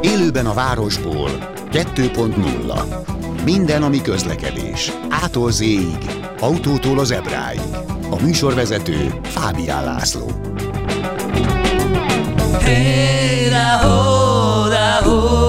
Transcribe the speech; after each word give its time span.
Élőben 0.00 0.46
a 0.46 0.54
városból 0.54 1.30
2.0 1.72 3.44
Minden, 3.44 3.82
ami 3.82 4.02
közlekedés. 4.02 4.92
Ától 5.08 5.50
z 5.50 5.64
autótól 6.40 6.98
az 6.98 7.10
ebráig. 7.10 7.60
A 8.10 8.22
műsorvezető 8.22 9.20
Fábián 9.22 9.84
László. 9.84 10.30
Hey, 12.60 13.48
da, 13.48 13.88
ho, 13.88 14.68
da, 14.68 15.10
ho. 15.10 15.45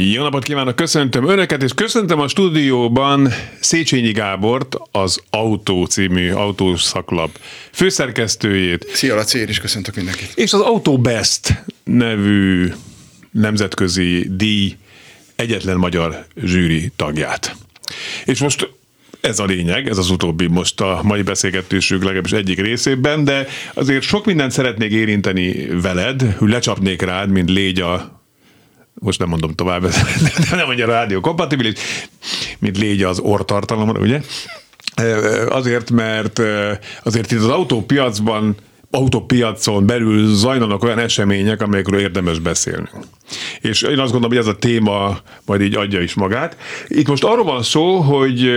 Jó 0.00 0.22
napot 0.22 0.44
kívánok, 0.44 0.76
köszöntöm 0.76 1.28
Önöket, 1.28 1.62
és 1.62 1.72
köszöntöm 1.74 2.20
a 2.20 2.28
stúdióban 2.28 3.28
Széchenyi 3.60 4.12
Gábort, 4.12 4.76
az 4.90 5.20
Autó 5.30 5.84
című 5.84 6.30
autószaklap 6.30 7.38
főszerkesztőjét. 7.72 8.86
Szia 8.92 9.14
Laci, 9.14 9.38
én 9.38 9.48
is 9.48 9.58
köszöntök 9.58 9.94
mindenkit. 9.94 10.32
És 10.34 10.52
az 10.52 10.60
Auto 10.60 10.98
Best 10.98 11.64
nevű 11.84 12.72
nemzetközi 13.30 14.26
díj 14.30 14.76
egyetlen 15.36 15.76
magyar 15.76 16.26
zsűri 16.44 16.92
tagját. 16.96 17.56
És 18.24 18.40
most 18.40 18.70
ez 19.20 19.38
a 19.38 19.44
lényeg, 19.44 19.88
ez 19.88 19.98
az 19.98 20.10
utóbbi 20.10 20.46
most 20.46 20.80
a 20.80 21.00
mai 21.02 21.22
beszélgetésünk 21.22 22.02
legalábbis 22.02 22.32
egyik 22.32 22.60
részében, 22.60 23.24
de 23.24 23.46
azért 23.74 24.02
sok 24.02 24.24
mindent 24.24 24.52
szeretnék 24.52 24.92
érinteni 24.92 25.66
veled, 25.82 26.22
hogy 26.38 26.50
lecsapnék 26.50 27.02
rád, 27.02 27.30
mint 27.30 27.50
légy 27.50 27.80
a 27.80 28.17
most 29.00 29.18
nem 29.18 29.28
mondom 29.28 29.54
tovább, 29.54 29.82
de 29.82 29.90
nem 30.56 30.66
mondja 30.66 30.86
a 30.86 30.90
rádió 30.90 31.20
kompatibilis, 31.20 31.74
mint 32.58 32.78
légy 32.78 33.02
az 33.02 33.18
ortartalomra, 33.18 34.00
ugye? 34.00 34.20
Azért, 35.48 35.90
mert 35.90 36.40
azért 37.02 37.32
itt 37.32 37.38
az 37.38 37.48
autópiacban 37.48 38.56
autópiacon 38.90 39.86
belül 39.86 40.34
zajlanak 40.34 40.82
olyan 40.82 40.98
események, 40.98 41.62
amelyekről 41.62 42.00
érdemes 42.00 42.38
beszélni. 42.38 42.88
És 43.60 43.82
én 43.82 43.98
azt 43.98 44.12
gondolom, 44.12 44.28
hogy 44.28 44.46
ez 44.46 44.46
a 44.46 44.56
téma 44.56 45.18
majd 45.46 45.60
így 45.60 45.76
adja 45.76 46.00
is 46.00 46.14
magát. 46.14 46.56
Itt 46.88 47.08
most 47.08 47.24
arról 47.24 47.44
van 47.44 47.62
szó, 47.62 47.96
hogy 47.96 48.50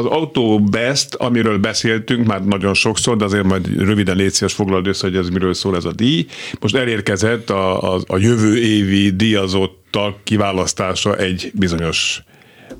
az 0.00 0.06
Auto 0.06 0.58
Best, 0.58 1.14
amiről 1.14 1.58
beszéltünk 1.58 2.26
már 2.26 2.44
nagyon 2.44 2.74
sokszor, 2.74 3.16
de 3.16 3.24
azért 3.24 3.44
majd 3.44 3.66
röviden 3.78 4.16
légy 4.16 4.32
szíves 4.32 4.56
össze, 4.84 5.06
hogy 5.06 5.16
ez 5.16 5.28
miről 5.28 5.54
szól 5.54 5.76
ez 5.76 5.84
a 5.84 5.92
díj. 5.92 6.26
Most 6.60 6.74
elérkezett 6.74 7.50
a, 7.50 7.94
a, 7.94 8.00
a 8.06 8.16
jövő 8.16 8.58
évi 8.58 9.10
díjazottak 9.10 10.24
kiválasztása 10.24 11.16
egy 11.16 11.50
bizonyos 11.54 12.22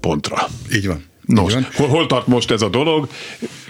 pontra. 0.01 0.37
Így 0.73 0.87
van. 0.87 1.10
Nos, 1.27 1.55
hol, 1.75 1.89
hol 1.89 2.07
tart 2.07 2.27
most 2.27 2.51
ez 2.51 2.63
a 2.63 2.69
dolog? 2.69 3.09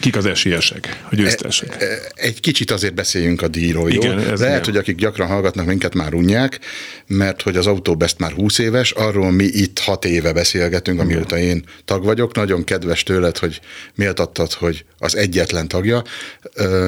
Kik 0.00 0.16
az 0.16 0.26
esélyesek, 0.26 1.04
a 1.10 1.14
győztesek? 1.14 1.76
E, 1.82 1.84
e, 1.84 2.10
egy 2.14 2.40
kicsit 2.40 2.70
azért 2.70 2.94
beszéljünk 2.94 3.42
a 3.42 3.48
díjról, 3.48 3.90
jó? 3.90 4.02
Igen, 4.02 4.18
ez 4.18 4.40
Lehet, 4.40 4.60
igen. 4.60 4.64
hogy 4.64 4.76
akik 4.76 4.96
gyakran 4.96 5.28
hallgatnak 5.28 5.66
minket 5.66 5.94
már 5.94 6.14
unják, 6.14 6.58
mert 7.06 7.42
hogy 7.42 7.56
az 7.56 7.66
Autobest 7.66 8.18
már 8.18 8.32
20 8.32 8.58
éves, 8.58 8.90
arról 8.90 9.30
mi 9.30 9.44
itt 9.44 9.78
6 9.78 10.04
éve 10.04 10.32
beszélgetünk, 10.32 11.00
amióta 11.00 11.38
én 11.38 11.64
tag 11.84 12.04
vagyok. 12.04 12.34
Nagyon 12.34 12.64
kedves 12.64 13.02
tőled, 13.02 13.38
hogy 13.38 13.60
méltattad, 13.94 14.52
hogy 14.52 14.84
az 14.98 15.16
egyetlen 15.16 15.68
tagja, 15.68 16.02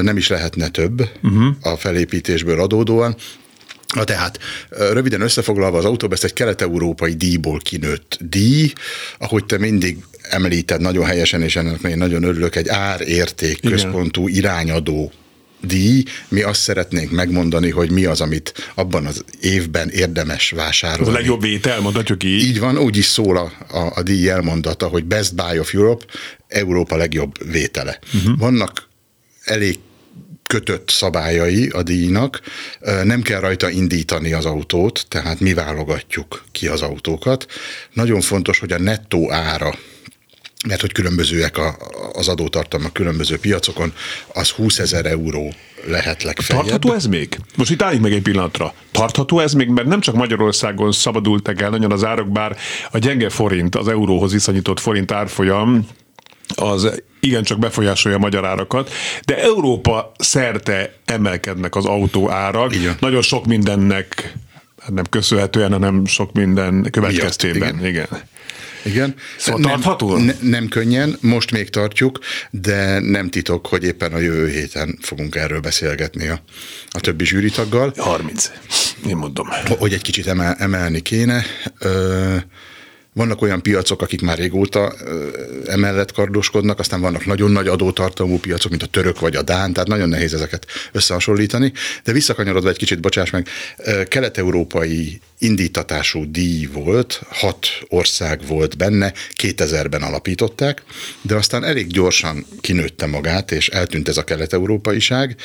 nem 0.01 0.17
is 0.17 0.29
lehetne 0.29 0.69
több 0.69 1.09
uh-huh. 1.23 1.55
a 1.61 1.77
felépítésből 1.77 2.61
adódóan. 2.61 3.17
Na 3.95 4.05
tehát, 4.05 4.39
röviden 4.69 5.21
összefoglalva, 5.21 5.79
az 5.79 5.85
Autobest 5.85 6.25
egy 6.25 6.33
kelet-európai 6.33 7.15
díjból 7.15 7.59
kinőtt 7.59 8.19
díj, 8.21 8.73
ahogy 9.19 9.45
te 9.45 9.59
mindig 9.59 9.99
említed 10.23 10.81
nagyon 10.81 11.05
helyesen, 11.05 11.43
és 11.43 11.57
ennek 11.57 11.81
én 11.83 11.97
nagyon 11.97 12.23
örülök, 12.23 12.57
egy 12.57 12.69
árérték 12.69 13.61
központú 13.61 14.29
irányadó 14.29 15.13
díj, 15.61 16.03
mi 16.29 16.43
azt 16.43 16.61
szeretnénk 16.61 17.11
megmondani, 17.11 17.71
hogy 17.71 17.91
mi 17.91 18.05
az, 18.05 18.21
amit 18.21 18.71
abban 18.75 19.07
az 19.07 19.25
évben 19.41 19.89
érdemes 19.89 20.51
vásárolni. 20.51 21.11
A 21.11 21.15
legjobb 21.15 21.41
vétel, 21.41 21.81
mondhatjuk 21.81 22.25
így. 22.25 22.43
Így 22.43 22.59
van, 22.59 22.79
úgy 22.79 22.97
is 22.97 23.05
szól 23.05 23.37
a, 23.37 23.77
a, 23.79 23.93
a 23.95 24.03
díj 24.03 24.29
elmondata, 24.29 24.87
hogy 24.87 25.05
Best 25.05 25.35
Buy 25.35 25.59
of 25.59 25.75
Europe, 25.75 26.05
Európa 26.49 26.97
legjobb 26.97 27.51
vétele. 27.51 27.99
Uh-huh. 28.15 28.39
Vannak 28.39 28.89
elég 29.45 29.79
kötött 30.47 30.91
szabályai 30.91 31.69
a 31.69 31.83
díjnak, 31.83 32.41
nem 33.05 33.23
kell 33.23 33.41
rajta 33.41 33.71
indítani 33.71 34.33
az 34.33 34.45
autót, 34.45 35.07
tehát 35.09 35.41
mi 35.41 35.55
válogatjuk 35.55 36.45
ki 36.53 36.67
az 36.67 36.83
autókat. 36.83 37.47
Nagyon 37.93 38.21
fontos, 38.21 38.59
hogy 38.59 38.73
a 38.73 38.79
nettó 38.79 39.33
ára 39.33 39.75
mert 40.69 40.81
hogy 40.81 40.93
különbözőek 40.93 41.59
a, 41.59 41.77
az 42.13 42.29
adótartalmak 42.29 42.93
különböző 42.93 43.39
piacokon, 43.39 43.93
az 44.35 44.51
20 44.51 44.79
ezer 44.79 45.07
euró 45.07 45.55
lehet 45.87 46.23
legfeljebb. 46.23 46.67
Tartható 46.67 46.95
ez 46.95 47.07
még? 47.07 47.39
Most 47.57 47.71
itt 47.71 47.83
álljunk 47.83 48.03
meg 48.03 48.13
egy 48.13 48.23
pillanatra. 48.23 48.75
Tartható 48.91 49.41
ez 49.41 49.53
még, 49.53 49.69
mert 49.69 49.89
nem 49.89 50.01
csak 50.01 50.15
Magyarországon 50.15 50.93
szabadultak 50.93 51.61
el 51.61 51.71
nagyon 51.71 51.93
az 51.93 52.05
árak, 52.05 52.29
bár 52.29 52.57
a 52.91 52.99
gyenge 52.99 53.29
forint, 53.29 53.75
az 53.75 53.89
euróhoz 53.89 54.33
viszonyított 54.33 54.81
forint 54.81 55.13
árfolyam 55.13 55.87
az 56.55 57.03
igencsak 57.21 57.59
befolyásolja 57.59 58.17
a 58.17 58.21
magyar 58.21 58.47
árakat, 58.47 58.91
de 59.25 59.39
Európa 59.39 60.13
szerte 60.19 60.95
emelkednek 61.05 61.75
az 61.77 61.85
autó 61.85 62.31
árak. 62.31 62.75
Igen. 62.75 62.97
Nagyon 63.01 63.23
sok 63.23 63.47
mindennek 63.47 64.35
hát 64.81 64.93
nem 64.93 65.05
köszönhetően, 65.11 65.73
hanem 65.73 66.07
sok 66.07 66.33
minden 66.33 66.89
következtében. 66.91 67.75
Igen. 67.79 67.89
igen. 67.89 68.09
Igen. 68.85 69.15
Szóval 69.39 69.61
nem, 69.61 69.71
tartható? 69.71 70.17
Ne, 70.17 70.35
nem 70.41 70.69
könnyen, 70.69 71.17
most 71.21 71.51
még 71.51 71.71
tartjuk, 71.71 72.19
de 72.51 72.99
nem 72.99 73.31
titok, 73.31 73.67
hogy 73.67 73.85
éppen 73.85 74.13
a 74.13 74.19
jövő 74.19 74.49
héten 74.49 74.99
fogunk 75.01 75.35
erről 75.35 75.61
beszélgetni 75.61 76.29
a, 76.29 76.43
a 76.91 77.01
többi 77.01 77.25
zsűritaggal. 77.25 77.93
30, 77.97 78.51
én 79.07 79.17
mondom. 79.17 79.49
Hogy 79.79 79.93
egy 79.93 80.03
kicsit 80.03 80.27
emel, 80.27 80.55
emelni 80.59 81.01
kéne. 81.01 81.45
Ö, 81.79 82.37
vannak 83.15 83.43
olyan 83.43 83.63
piacok, 83.63 84.03
akik 84.03 84.21
már 84.21 84.39
régóta 84.39 84.95
emellett 85.67 86.13
kardoskodnak, 86.13 86.79
aztán 86.79 87.01
vannak 87.01 87.27
nagyon 87.27 87.51
nagy 87.51 87.69
adótartalmú 87.69 88.39
piacok, 88.39 88.71
mint 88.71 88.83
a 88.83 88.87
török 88.87 89.21
vagy 89.21 89.37
a 89.37 89.43
dán, 89.43 89.73
tehát 89.73 89.89
nagyon 89.89 90.09
nehéz 90.09 90.35
ezeket 90.35 90.67
összehasonlítani. 90.93 91.73
De 92.05 92.13
visszakanyarodva 92.13 92.69
egy 92.69 92.77
kicsit, 92.77 93.01
bocsáss 93.01 93.31
meg, 93.31 93.49
kelet-európai 94.09 95.21
indítatású 95.39 96.31
díj 96.31 96.69
volt, 96.73 97.23
hat 97.29 97.67
ország 97.89 98.47
volt 98.47 98.77
benne, 98.77 99.13
2000-ben 99.43 100.03
alapították, 100.03 100.83
de 101.23 101.35
aztán 101.35 101.65
elég 101.65 101.87
gyorsan 101.87 102.47
kinőtte 102.61 103.07
magát, 103.07 103.51
és 103.51 103.69
eltűnt 103.69 104.09
ez 104.09 104.17
a 104.17 104.25
kelet-európaiság. 104.25 105.37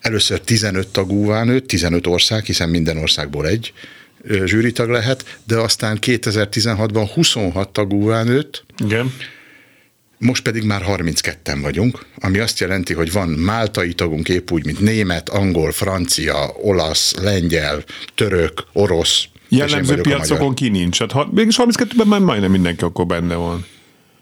Először 0.00 0.40
15 0.40 0.88
tagúvá 0.88 1.44
nőtt, 1.44 1.66
15 1.66 2.06
ország, 2.06 2.44
hiszen 2.44 2.68
minden 2.68 2.96
országból 2.96 3.46
egy, 3.46 3.72
zsűritag 4.44 4.88
lehet, 4.88 5.38
de 5.44 5.56
aztán 5.56 5.98
2016-ban 6.00 7.10
26 7.14 7.68
tagúvá 7.72 8.22
nőtt. 8.22 8.64
Igen. 8.84 9.12
Most 10.18 10.42
pedig 10.42 10.62
már 10.62 10.82
32-en 10.86 11.58
vagyunk, 11.62 12.06
ami 12.20 12.38
azt 12.38 12.58
jelenti, 12.58 12.94
hogy 12.94 13.12
van 13.12 13.28
máltai 13.28 13.92
tagunk 13.92 14.28
épp 14.28 14.50
úgy, 14.50 14.64
mint 14.64 14.80
német, 14.80 15.28
angol, 15.28 15.72
francia, 15.72 16.52
olasz, 16.62 17.14
lengyel, 17.22 17.84
török, 18.14 18.64
orosz. 18.72 19.24
Jellemző 19.48 20.00
piacokon 20.00 20.54
ki 20.54 20.68
nincs. 20.68 20.98
Hát, 20.98 21.32
mégis 21.32 21.56
32-ben 21.58 22.06
már 22.06 22.20
majdnem 22.20 22.50
mindenki 22.50 22.84
akkor 22.84 23.06
benne 23.06 23.34
van. 23.34 23.66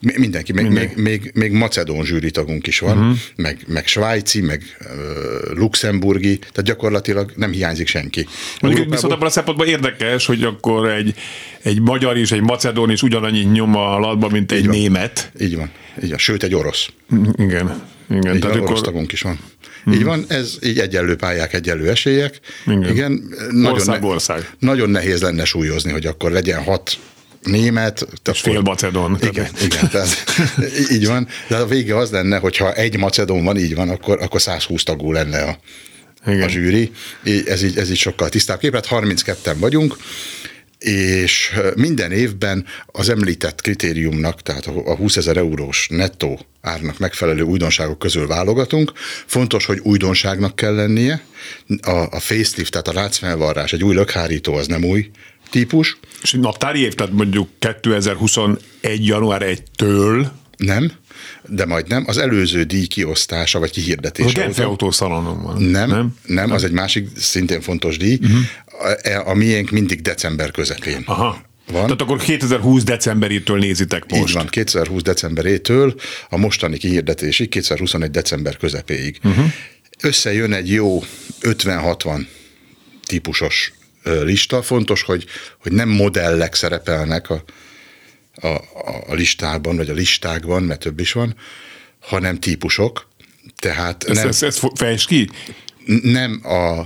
Mindenki, 0.01 0.53
még, 0.53 0.65
Minden. 0.65 0.85
még, 0.85 0.97
még, 0.97 1.31
még 1.35 1.53
macedón 1.53 2.05
zsűritagunk 2.05 2.67
is 2.67 2.79
van, 2.79 2.99
uh-huh. 2.99 3.17
meg, 3.37 3.59
meg 3.67 3.87
svájci, 3.87 4.41
meg 4.41 4.63
uh, 4.81 5.57
luxemburgi, 5.57 6.39
tehát 6.39 6.63
gyakorlatilag 6.63 7.33
nem 7.37 7.51
hiányzik 7.51 7.87
senki. 7.87 8.27
Mondjuk 8.61 8.91
viszont 8.91 9.13
abban 9.13 9.27
a 9.27 9.31
szempontból 9.31 9.67
érdekes, 9.67 10.27
hogy 10.27 10.43
akkor 10.43 10.89
egy, 10.89 11.15
egy 11.63 11.81
magyar 11.81 12.17
és 12.17 12.33
egy 12.33 12.41
macedón 12.41 12.91
is 12.91 13.03
ugyanannyi 13.03 13.41
nyom 13.41 13.77
a 13.77 13.99
latba, 13.99 14.29
mint 14.29 14.53
egy 14.53 14.59
így 14.59 14.67
van. 14.67 14.77
német. 14.77 15.33
Így 15.41 15.57
van, 15.57 15.71
így 16.03 16.09
van, 16.09 16.19
sőt 16.19 16.43
egy 16.43 16.55
orosz. 16.55 16.89
Igen. 17.37 17.83
Igen, 18.11 18.35
így 18.35 18.41
tehát 18.41 18.57
van, 18.57 18.67
orosz 18.67 18.81
tagunk 18.81 19.13
is 19.13 19.21
van. 19.21 19.39
Hmm. 19.85 19.93
Így 19.93 20.05
van, 20.05 20.25
ez 20.29 20.59
így 20.63 20.79
egyenlő 20.79 21.17
pályák, 21.17 21.53
egyenlő 21.53 21.89
esélyek. 21.91 22.41
Igen. 22.67 22.91
Igen 22.91 23.23
nagyon, 23.51 23.73
ország, 23.73 24.01
ne, 24.01 24.07
ország. 24.07 24.51
nagyon 24.59 24.91
nehéz 24.91 25.23
lenne 25.23 25.45
súlyozni, 25.45 25.93
hogy 25.93 26.07
akkor 26.07 26.31
legyen 26.31 26.63
hat 26.63 26.99
német. 27.47 28.07
És 28.33 28.41
fél 28.41 28.61
macedon. 28.61 29.19
Igen, 29.21 29.49
igen 29.63 29.89
tehát, 29.91 30.25
így 30.91 31.07
van. 31.07 31.29
De 31.49 31.57
a 31.57 31.67
vége 31.67 31.97
az 31.97 32.11
lenne, 32.11 32.39
hogyha 32.39 32.73
egy 32.73 32.99
macedon 32.99 33.45
van, 33.45 33.57
így 33.57 33.75
van, 33.75 33.89
akkor, 33.89 34.23
akkor 34.23 34.41
120 34.41 34.83
tagú 34.83 35.13
lenne 35.13 35.43
a, 35.43 35.59
igen. 36.27 36.43
a 36.43 36.49
zsűri. 36.49 36.91
Ez 37.47 37.63
így, 37.63 37.79
ez 37.79 37.91
így 37.91 37.97
sokkal 37.97 38.29
tisztább 38.29 38.59
képet. 38.59 38.87
32-en 38.91 39.57
vagyunk, 39.59 39.97
és 40.79 41.53
minden 41.75 42.13
évben 42.13 42.65
az 42.87 43.09
említett 43.09 43.61
kritériumnak, 43.61 44.43
tehát 44.43 44.67
a 44.67 44.97
20 44.97 45.17
ezer 45.17 45.37
eurós 45.37 45.87
nettó 45.91 46.41
árnak 46.61 46.99
megfelelő 46.99 47.43
újdonságok 47.43 47.99
közül 47.99 48.27
válogatunk. 48.27 48.93
Fontos, 49.27 49.67
hogy 49.67 49.79
újdonságnak 49.79 50.57
kell 50.57 50.75
lennie. 50.75 51.25
A, 51.83 51.91
a 51.91 52.21
facelift, 52.21 52.71
tehát 52.71 52.89
a 52.89 52.93
rácfelvarrás, 52.93 53.73
egy 53.73 53.85
új 53.85 53.95
lökhárító 53.95 54.55
az 54.55 54.67
nem 54.67 54.85
új 54.85 55.11
típus. 55.51 55.99
És 56.23 56.33
naptári 56.33 56.81
év, 56.81 56.95
tehát 56.95 57.13
mondjuk 57.13 57.49
2021. 57.59 58.59
január 59.07 59.43
1-től 59.45 60.27
Nem, 60.57 60.93
de 61.49 61.67
majd 61.67 61.89
nem. 61.89 62.05
Az 62.07 62.19
előző 62.19 62.63
díj 62.63 62.87
kiosztása 62.87 63.59
vagy 63.59 63.71
kihirdetése. 63.71 64.29
A 64.29 64.43
Genfi 64.43 64.63
autószalonon 64.63 65.43
van. 65.43 65.63
Nem, 65.63 65.89
nem, 65.89 66.17
nem, 66.27 66.51
az 66.51 66.65
egy 66.65 66.73
másik 66.73 67.09
szintén 67.17 67.61
fontos 67.61 67.97
díj. 67.97 68.19
Uh-huh. 68.23 68.39
A, 69.05 69.29
a 69.29 69.35
miénk 69.35 69.71
mindig 69.71 70.03
december 70.03 70.51
közepén. 70.51 71.03
Aha. 71.07 71.45
Van. 71.73 71.83
Tehát 71.83 72.01
akkor 72.01 72.19
2020 72.19 72.85
decemberétől 72.85 73.59
nézitek 73.59 74.11
most. 74.11 74.23
Így 74.23 74.33
van, 74.33 74.47
2020 74.47 75.03
decemberétől 75.03 75.95
a 76.29 76.37
mostani 76.37 76.77
kihirdetésig, 76.77 77.49
2021 77.49 78.11
december 78.11 78.57
közepéig. 78.57 79.19
Uh-huh. 79.25 79.45
Összejön 80.01 80.53
egy 80.53 80.71
jó 80.71 81.05
50-60 81.41 82.27
típusos 83.07 83.73
lista. 84.23 84.63
Fontos, 84.63 85.03
hogy, 85.03 85.25
hogy 85.59 85.73
nem 85.73 85.89
modellek 85.89 86.55
szerepelnek 86.55 87.31
a, 87.31 87.45
a, 88.35 88.49
a 89.07 89.15
listában, 89.15 89.77
vagy 89.77 89.91
a 89.91 89.95
listákban, 89.95 90.63
mert 90.63 90.81
több 90.81 91.01
is 91.01 91.13
van, 91.13 91.35
hanem 92.01 92.41
típusok. 92.41 93.09
Tehát 93.59 94.05
ezt, 94.05 94.19
nem, 94.19 94.29
ezt, 94.29 94.43
ezt 94.43 94.71
fejtsd 94.75 95.07
ki? 95.07 95.31
Nem 96.03 96.41
a 96.45 96.83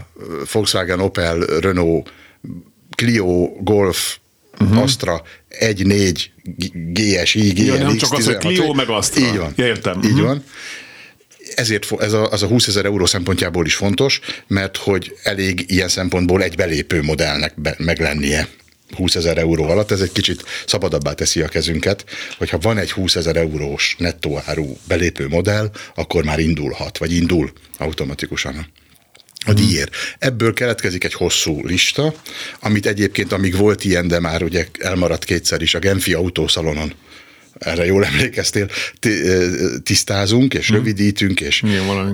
Volkswagen, 0.52 1.00
Opel, 1.00 1.38
Renault, 1.38 2.12
Clio, 2.94 3.52
Golf, 3.60 4.18
uh-huh. 4.58 4.82
Astra 4.82 5.22
1-4 5.60 6.24
GSI, 6.92 7.48
GLX. 7.48 7.66
Ja, 7.66 7.76
nem 7.76 7.96
csak 7.96 8.12
az, 8.12 8.24
hogy 8.24 8.36
Clio 8.36 8.72
meg 8.72 8.88
Astra. 8.88 9.26
Így 9.26 9.36
van. 9.36 9.52
Ja, 9.56 9.66
értem. 9.66 9.98
Így 10.02 10.10
uh-huh. 10.10 10.26
van 10.26 10.44
ezért 11.54 11.92
ez 12.00 12.12
a, 12.12 12.30
az 12.30 12.42
a 12.42 12.46
20 12.46 12.66
ezer 12.66 12.84
euró 12.84 13.06
szempontjából 13.06 13.66
is 13.66 13.74
fontos, 13.74 14.20
mert 14.46 14.76
hogy 14.76 15.16
elég 15.22 15.64
ilyen 15.66 15.88
szempontból 15.88 16.42
egy 16.42 16.56
belépő 16.56 17.02
modellnek 17.02 17.60
be, 17.60 17.74
meg 17.78 18.00
lennie. 18.00 18.48
20 18.96 19.14
ezer 19.14 19.38
euró 19.38 19.64
alatt, 19.64 19.90
ez 19.90 20.00
egy 20.00 20.12
kicsit 20.12 20.44
szabadabbá 20.66 21.12
teszi 21.12 21.40
a 21.40 21.48
kezünket, 21.48 22.04
hogyha 22.38 22.58
van 22.58 22.78
egy 22.78 22.92
20 22.92 23.16
ezer 23.16 23.36
eurós 23.36 23.94
nettó 23.98 24.42
áru 24.44 24.76
belépő 24.84 25.28
modell, 25.28 25.70
akkor 25.94 26.24
már 26.24 26.38
indulhat, 26.38 26.98
vagy 26.98 27.12
indul 27.12 27.52
automatikusan 27.78 28.66
a 29.46 29.52
díjért. 29.52 29.94
Ebből 30.18 30.52
keletkezik 30.52 31.04
egy 31.04 31.14
hosszú 31.14 31.66
lista, 31.66 32.14
amit 32.60 32.86
egyébként, 32.86 33.32
amíg 33.32 33.56
volt 33.56 33.84
ilyen, 33.84 34.08
de 34.08 34.20
már 34.20 34.42
ugye 34.42 34.66
elmaradt 34.78 35.24
kétszer 35.24 35.62
is 35.62 35.74
a 35.74 35.78
Genfi 35.78 36.12
autószalonon 36.12 36.94
erre 37.60 37.86
jól 37.86 38.04
emlékeztél, 38.04 38.68
tisztázunk, 39.82 40.54
és 40.54 40.66
hmm. 40.66 40.76
rövidítünk, 40.76 41.40
és, 41.40 41.64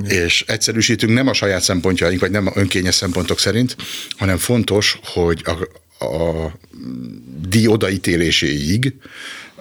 és 0.08 0.44
egyszerűsítünk 0.46 1.12
nem 1.12 1.28
a 1.28 1.32
saját 1.32 1.62
szempontjaink, 1.62 2.20
vagy 2.20 2.30
nem 2.30 2.46
a 2.46 2.52
önkényes 2.54 2.94
szempontok 2.94 3.38
szerint, 3.38 3.76
hanem 4.16 4.36
fontos, 4.36 4.98
hogy 5.02 5.44
a, 5.44 5.50
a 6.04 6.52
díj 7.48 7.66
odaítéléséig, 7.66 8.94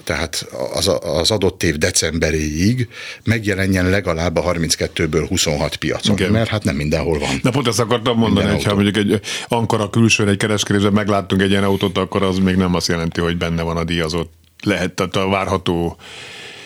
tehát 0.04 0.48
az, 0.74 0.92
az 1.02 1.32
adott 1.32 1.64
év 1.64 1.78
decemberéig 1.78 2.88
megjelenjen 3.24 3.90
legalább 3.90 4.36
a 4.36 4.44
32-ből 4.44 5.26
26 5.28 5.76
piacon, 5.76 6.18
Igen. 6.18 6.32
mert 6.32 6.50
hát 6.50 6.64
nem 6.64 6.76
mindenhol 6.76 7.20
van. 7.20 7.40
Na 7.42 7.50
pont 7.50 7.68
ezt 7.68 7.80
akartam 7.80 8.18
mondani, 8.18 8.52
hogy 8.52 8.64
ha 8.64 8.74
mondjuk 8.74 8.98
egy 8.98 9.20
Ankara 9.48 9.90
külsőn 9.90 10.28
egy 10.28 10.38
kereskedésben 10.38 10.94
megláttunk 10.94 11.42
egy 11.42 11.50
ilyen 11.50 11.64
autót, 11.64 11.98
akkor 11.98 12.24
az 12.24 12.38
még 12.38 12.56
nem 12.56 12.76
azt 12.76 12.88
jelenti, 12.88 13.22
hogy 13.22 13.38
benne 13.38 13.62
van 13.62 13.78
a 13.78 13.84
díjazott 13.84 14.34
lehet, 14.64 14.94
tehát 14.94 15.16
a 15.16 15.28
várható 15.28 15.98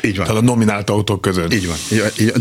így 0.02 0.16
van. 0.16 0.26
Tehát 0.26 0.42
a 0.42 0.46
nominált 0.46 0.90
autók 0.90 1.22
között. 1.22 1.54
Így 1.54 1.68
van. 1.68 1.78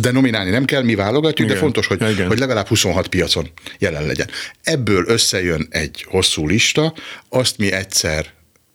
De 0.01 0.11
nominálni 0.11 0.51
nem 0.51 0.65
kell, 0.65 0.83
mi 0.83 0.95
válogatjuk, 0.95 1.47
Igen. 1.47 1.55
de 1.55 1.63
fontos, 1.63 1.87
hogy, 1.87 2.11
Igen. 2.11 2.27
hogy 2.27 2.39
legalább 2.39 2.67
26 2.67 3.09
piacon 3.09 3.51
jelen 3.79 4.07
legyen. 4.07 4.31
Ebből 4.63 5.05
összejön 5.07 5.67
egy 5.71 6.05
hosszú 6.09 6.47
lista, 6.47 6.95
azt 7.29 7.59
mi 7.59 7.73
egyszer 7.73 8.27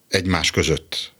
egymás 0.10 0.52
között 0.52 1.14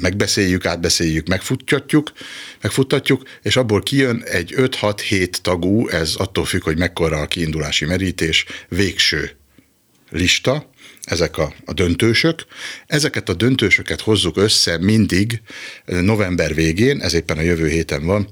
megbeszéljük, 0.00 0.66
átbeszéljük, 0.66 1.26
megfuttatjuk, 1.26 2.12
megfuttatjuk, 2.60 3.22
és 3.42 3.56
abból 3.56 3.82
kijön 3.82 4.22
egy 4.22 4.54
5-6-7 4.56 5.30
tagú, 5.30 5.88
ez 5.88 6.14
attól 6.16 6.44
függ, 6.44 6.62
hogy 6.62 6.78
mekkora 6.78 7.20
a 7.20 7.26
kiindulási 7.26 7.84
merítés, 7.84 8.44
végső 8.68 9.36
lista, 10.10 10.70
ezek 11.06 11.38
a, 11.38 11.52
a 11.64 11.72
döntősök. 11.72 12.44
Ezeket 12.86 13.28
a 13.28 13.34
döntősöket 13.34 14.00
hozzuk 14.00 14.36
össze 14.36 14.78
mindig 14.78 15.42
november 15.84 16.54
végén, 16.54 17.00
ez 17.00 17.14
éppen 17.14 17.38
a 17.38 17.42
jövő 17.42 17.68
héten 17.68 18.06
van, 18.06 18.28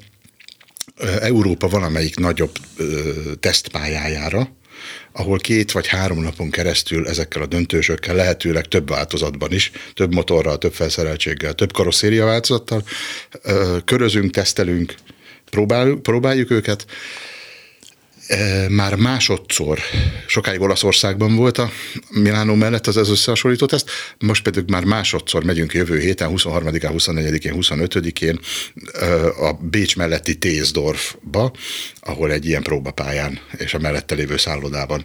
Európa 1.21 1.69
valamelyik 1.69 2.17
nagyobb 2.17 2.56
ö, 2.76 3.12
tesztpályájára, 3.41 4.49
ahol 5.12 5.38
két 5.38 5.73
vagy 5.73 5.87
három 5.87 6.23
napon 6.23 6.50
keresztül 6.50 7.09
ezekkel 7.09 7.43
a 7.43 7.47
döntősökkel, 7.47 8.15
lehetőleg 8.15 8.65
több 8.65 8.88
változatban 8.88 9.53
is, 9.53 9.71
több 9.94 10.15
motorral, 10.15 10.59
több 10.59 10.73
felszereltséggel, 10.73 11.55
több 11.55 11.73
karosszéria 11.73 12.25
változattal 12.25 12.82
körözünk, 13.85 14.31
tesztelünk, 14.31 14.94
próbáljuk, 15.50 16.03
próbáljuk 16.03 16.50
őket, 16.50 16.87
már 18.69 18.94
másodszor, 18.94 19.79
sokáig 20.26 20.61
Olaszországban 20.61 21.37
volt 21.37 21.59
a 21.59 21.71
Milánó 22.11 22.55
mellett 22.55 22.87
az 22.87 22.97
ez 22.97 23.11
összehasonlító 23.11 23.67
teszt, 23.67 23.91
most 24.19 24.43
pedig 24.43 24.65
már 24.67 24.85
másodszor 24.85 25.44
megyünk 25.44 25.73
jövő 25.73 25.99
héten, 25.99 26.31
23-án, 26.35 26.93
24-én, 26.97 27.55
25-én 27.56 28.41
a 29.41 29.53
Bécs 29.53 29.97
melletti 29.97 30.38
Tézdorfba, 30.38 31.53
ahol 32.00 32.32
egy 32.32 32.47
ilyen 32.47 32.62
próbapályán 32.62 33.38
és 33.59 33.75
a 33.75 33.79
mellette 33.79 34.15
lévő 34.15 34.37
szállodában. 34.37 35.05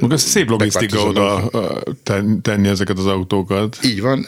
Maga 0.00 0.16
szép 0.16 0.48
logisztika 0.48 0.98
oda 0.98 1.50
tenni 2.42 2.68
ezeket 2.68 2.98
az 2.98 3.06
autókat. 3.06 3.78
Így 3.82 4.00
van, 4.00 4.26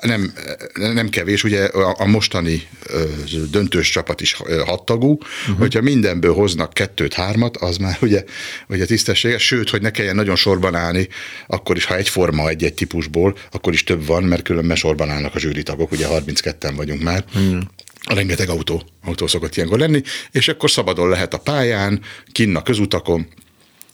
nem, 0.00 0.32
nem 0.72 1.08
kevés, 1.08 1.44
ugye 1.44 1.64
a 1.96 2.06
mostani 2.06 2.68
döntős 3.50 3.90
csapat 3.90 4.20
is 4.20 4.36
hattagú, 4.64 5.12
uh-huh. 5.12 5.58
hogyha 5.58 5.80
mindenből 5.80 6.34
hoznak 6.34 6.61
kettőt, 6.68 7.12
hármat, 7.12 7.56
az 7.56 7.76
már 7.76 7.98
ugye, 8.00 8.24
ugye 8.68 8.84
tisztességes, 8.84 9.42
sőt, 9.42 9.70
hogy 9.70 9.82
ne 9.82 9.90
kelljen 9.90 10.14
nagyon 10.14 10.36
sorban 10.36 10.74
állni, 10.74 11.08
akkor 11.46 11.76
is, 11.76 11.84
ha 11.84 11.96
egyforma 11.96 12.48
egy-egy 12.48 12.74
típusból, 12.74 13.36
akkor 13.50 13.72
is 13.72 13.84
több 13.84 14.06
van, 14.06 14.22
mert 14.22 14.42
különben 14.42 14.76
sorban 14.76 15.10
állnak 15.10 15.34
a 15.34 15.38
zsűritagok, 15.38 15.92
ugye 15.92 16.06
32-en 16.10 16.72
vagyunk 16.76 17.02
már. 17.02 17.24
Uh-huh 17.34 17.62
rengeteg 18.04 18.48
autó, 18.48 18.82
autó 19.04 19.26
szokott 19.26 19.56
ilyenkor 19.56 19.78
lenni, 19.78 20.02
és 20.30 20.48
akkor 20.48 20.70
szabadon 20.70 21.08
lehet 21.08 21.34
a 21.34 21.38
pályán, 21.38 22.00
kinn 22.32 22.56
a 22.56 22.62
közutakon, 22.62 23.26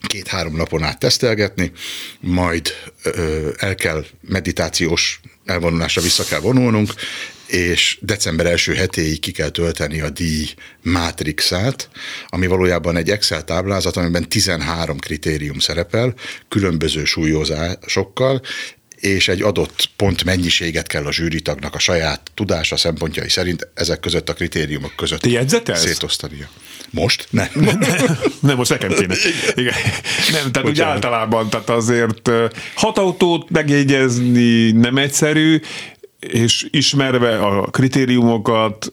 két-három 0.06 0.56
napon 0.56 0.82
át 0.82 0.98
tesztelgetni, 0.98 1.72
majd 2.20 2.68
ö, 3.02 3.48
el 3.56 3.74
kell 3.74 4.04
meditációs 4.20 5.20
elvonulásra 5.48 6.02
vissza 6.02 6.24
kell 6.24 6.40
vonulnunk, 6.40 6.94
és 7.46 7.98
december 8.00 8.46
első 8.46 8.74
hetéig 8.74 9.20
ki 9.20 9.32
kell 9.32 9.48
tölteni 9.48 10.00
a 10.00 10.10
díj 10.10 10.54
mátrixát, 10.82 11.88
ami 12.26 12.46
valójában 12.46 12.96
egy 12.96 13.10
Excel 13.10 13.44
táblázat, 13.44 13.96
amiben 13.96 14.28
13 14.28 14.98
kritérium 14.98 15.58
szerepel, 15.58 16.14
különböző 16.48 17.04
súlyozásokkal, 17.04 18.42
és 18.96 19.28
egy 19.28 19.42
adott 19.42 19.90
pont 19.96 20.24
mennyiséget 20.24 20.86
kell 20.86 21.06
a 21.06 21.12
zsűritagnak 21.12 21.74
a 21.74 21.78
saját 21.78 22.30
tudása 22.34 22.76
szempontjai 22.76 23.28
szerint 23.28 23.68
ezek 23.74 24.00
között 24.00 24.28
a 24.28 24.32
kritériumok 24.32 24.96
között 24.96 25.20
Te 25.20 25.28
jegyzetelsz? 25.28 25.86
szétosztania. 25.86 26.48
Most? 26.90 27.28
Nem. 27.30 27.48
nem, 27.64 27.78
nem 28.40 28.56
most 28.56 28.70
nekem 28.70 28.90
kéne. 28.90 29.14
Igen. 29.54 29.74
Nem, 30.32 30.52
tehát 30.52 30.68
úgy 30.68 30.80
általában, 30.80 31.48
tehát 31.48 31.68
azért 31.68 32.30
hat 32.74 32.98
autót 32.98 33.50
megjegyezni 33.50 34.70
nem 34.70 34.96
egyszerű, 34.96 35.60
és 36.18 36.66
ismerve 36.70 37.38
a 37.38 37.62
kritériumokat, 37.62 38.92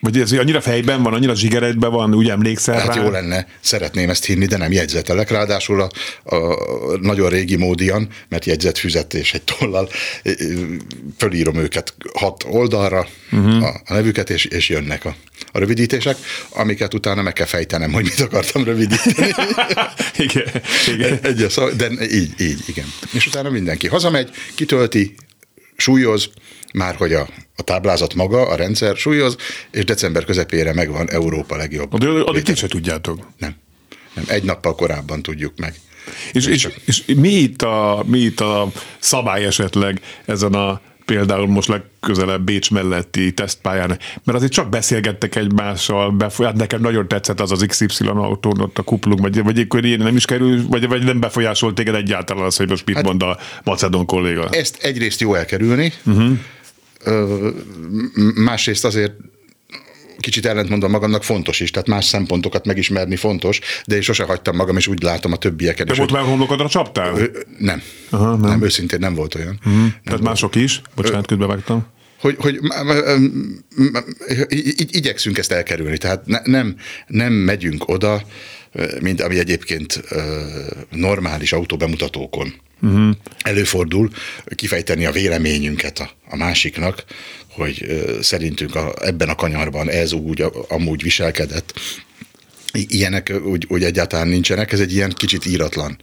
vagy 0.00 0.20
ez 0.20 0.32
annyira 0.32 0.60
fejben 0.60 1.02
van, 1.02 1.14
annyira 1.14 1.34
zsigeredben 1.34 1.90
van, 1.90 2.14
úgy 2.14 2.28
emlékszel 2.28 2.78
hát 2.78 2.94
rá? 2.94 3.02
jó 3.02 3.10
lenne, 3.10 3.46
szeretném 3.60 4.10
ezt 4.10 4.24
hinni, 4.24 4.46
de 4.46 4.56
nem 4.56 4.72
jegyzetelek. 4.72 5.30
Ráadásul 5.30 5.80
a, 5.80 5.90
a 6.36 6.56
nagyon 7.00 7.28
régi 7.28 7.56
módian, 7.56 8.08
mert 8.28 8.44
jegyzetfüzet 8.44 9.14
és 9.14 9.34
egy 9.34 9.42
tollal 9.42 9.88
fölírom 11.16 11.56
őket 11.56 11.94
hat 12.14 12.44
oldalra, 12.48 13.06
uh-huh. 13.32 13.64
a, 13.64 13.80
a 13.84 13.92
nevüket, 13.92 14.30
és, 14.30 14.44
és 14.44 14.68
jönnek 14.68 15.04
a, 15.04 15.16
a 15.52 15.58
rövidítések, 15.58 16.16
amiket 16.50 16.94
utána 16.94 17.22
meg 17.22 17.32
kell 17.32 17.46
fejtenem, 17.46 17.92
hogy 17.92 18.04
mit 18.04 18.20
akartam 18.20 18.64
rövidíteni. 18.64 19.28
igen, 20.26 20.46
igen. 20.94 21.18
Egy, 21.22 21.46
de 21.76 21.90
így, 22.10 22.32
így, 22.38 22.62
igen. 22.66 22.86
És 23.12 23.26
utána 23.26 23.50
mindenki 23.50 23.88
hazamegy, 23.88 24.30
kitölti, 24.54 25.14
súlyoz, 25.80 26.30
már 26.72 26.94
hogy 26.94 27.12
a, 27.12 27.28
a 27.56 27.62
táblázat 27.62 28.14
maga, 28.14 28.48
a 28.48 28.54
rendszer 28.54 28.96
súlyoz, 28.96 29.36
és 29.70 29.84
december 29.84 30.24
közepére 30.24 30.74
megvan 30.74 31.10
Európa 31.10 31.56
legjobb. 31.56 31.98
De 31.98 32.08
addig 32.08 32.42
ti 32.42 32.54
se 32.54 32.68
tudjátok. 32.68 33.18
Nem. 33.38 33.56
Nem. 34.14 34.24
Egy 34.28 34.42
nappal 34.42 34.74
korábban 34.74 35.22
tudjuk 35.22 35.52
meg. 35.56 35.74
És, 36.32 36.46
és, 36.46 36.68
és 36.84 37.04
mi, 37.16 37.28
itt 37.28 37.62
a, 37.62 38.04
mi 38.06 38.18
itt 38.18 38.40
a 38.40 38.72
szabály 38.98 39.44
esetleg 39.44 40.00
ezen 40.24 40.54
a 40.54 40.80
például 41.04 41.46
most 41.46 41.68
legközelebb 41.68 42.42
Bécs 42.42 42.70
melletti 42.70 43.32
tesztpályán, 43.32 43.88
mert 44.24 44.38
azért 44.38 44.52
csak 44.52 44.68
beszélgettek 44.68 45.36
egymással, 45.36 46.10
befolyás, 46.10 46.52
nekem 46.56 46.80
nagyon 46.80 47.08
tetszett 47.08 47.40
az 47.40 47.50
az 47.52 47.64
XY 47.66 48.06
autón 48.06 48.60
ott 48.60 48.78
a 48.78 48.82
kuplunk, 48.82 49.20
vagy, 49.20 49.42
vagy 49.42 49.58
akkor 49.58 49.84
ilyen 49.84 49.98
nem 49.98 50.16
is 50.16 50.24
kerül, 50.24 50.66
vagy, 50.68 50.88
vagy 50.88 51.04
nem 51.04 51.20
befolyásolt 51.20 51.74
téged 51.74 51.94
egyáltalán 51.94 52.44
az, 52.44 52.56
hogy 52.56 52.68
most 52.68 52.86
mit 52.86 52.94
hát, 52.94 53.04
mond 53.04 53.22
a 53.22 53.38
macedon 53.64 54.06
kolléga. 54.06 54.48
Ezt 54.50 54.82
egyrészt 54.82 55.20
jó 55.20 55.34
elkerülni, 55.34 55.92
uh-huh 56.04 56.38
másrészt 58.34 58.84
azért 58.84 59.12
kicsit 60.20 60.46
ellentmondom 60.46 60.90
magamnak, 60.90 61.24
fontos 61.24 61.60
is, 61.60 61.70
tehát 61.70 61.88
más 61.88 62.04
szempontokat 62.04 62.66
megismerni 62.66 63.16
fontos, 63.16 63.60
de 63.86 63.94
én 63.94 64.00
sose 64.00 64.24
hagytam 64.24 64.56
magam, 64.56 64.76
és 64.76 64.86
úgy 64.86 65.02
látom 65.02 65.32
a 65.32 65.36
többieket. 65.36 65.86
De 65.86 65.94
volt 65.94 66.12
már 66.12 66.22
homlokodra 66.22 66.68
csaptál? 66.68 67.16
Ö, 67.16 67.24
nem. 67.58 67.82
Aha, 68.10 68.36
nem. 68.36 68.50
nem. 68.50 68.62
őszintén 68.62 68.98
nem 68.98 69.14
volt 69.14 69.34
olyan. 69.34 69.58
Uh-huh. 69.58 69.72
Nem 69.72 69.90
tehát 69.90 70.18
volt. 70.18 70.22
mások 70.22 70.54
is? 70.54 70.82
Bocsánat, 70.94 71.26
közbevágtam 71.26 71.86
hogy, 72.20 72.36
hogy 72.38 72.60
igyekszünk 74.90 75.38
ezt 75.38 75.52
elkerülni, 75.52 75.96
tehát 75.96 76.26
ne, 76.26 76.38
nem, 76.44 76.76
nem 77.06 77.32
megyünk 77.32 77.88
oda, 77.88 78.22
mint 79.00 79.20
ami 79.20 79.38
egyébként 79.38 80.02
normális 80.90 81.52
autóbemutatókon 81.52 82.54
uh-huh. 82.82 83.10
előfordul, 83.42 84.10
kifejteni 84.54 85.06
a 85.06 85.12
véleményünket 85.12 85.98
a, 85.98 86.10
a 86.30 86.36
másiknak, 86.36 87.04
hogy 87.50 87.86
szerintünk 88.20 88.74
a, 88.74 88.94
ebben 89.00 89.28
a 89.28 89.34
kanyarban 89.34 89.90
ez 89.90 90.12
úgy 90.12 90.44
amúgy 90.68 91.02
viselkedett. 91.02 91.72
Ilyenek 92.72 93.32
úgy, 93.44 93.66
úgy 93.68 93.84
egyáltalán 93.84 94.28
nincsenek, 94.28 94.72
ez 94.72 94.80
egy 94.80 94.92
ilyen 94.92 95.12
kicsit 95.16 95.46
íratlan 95.46 95.98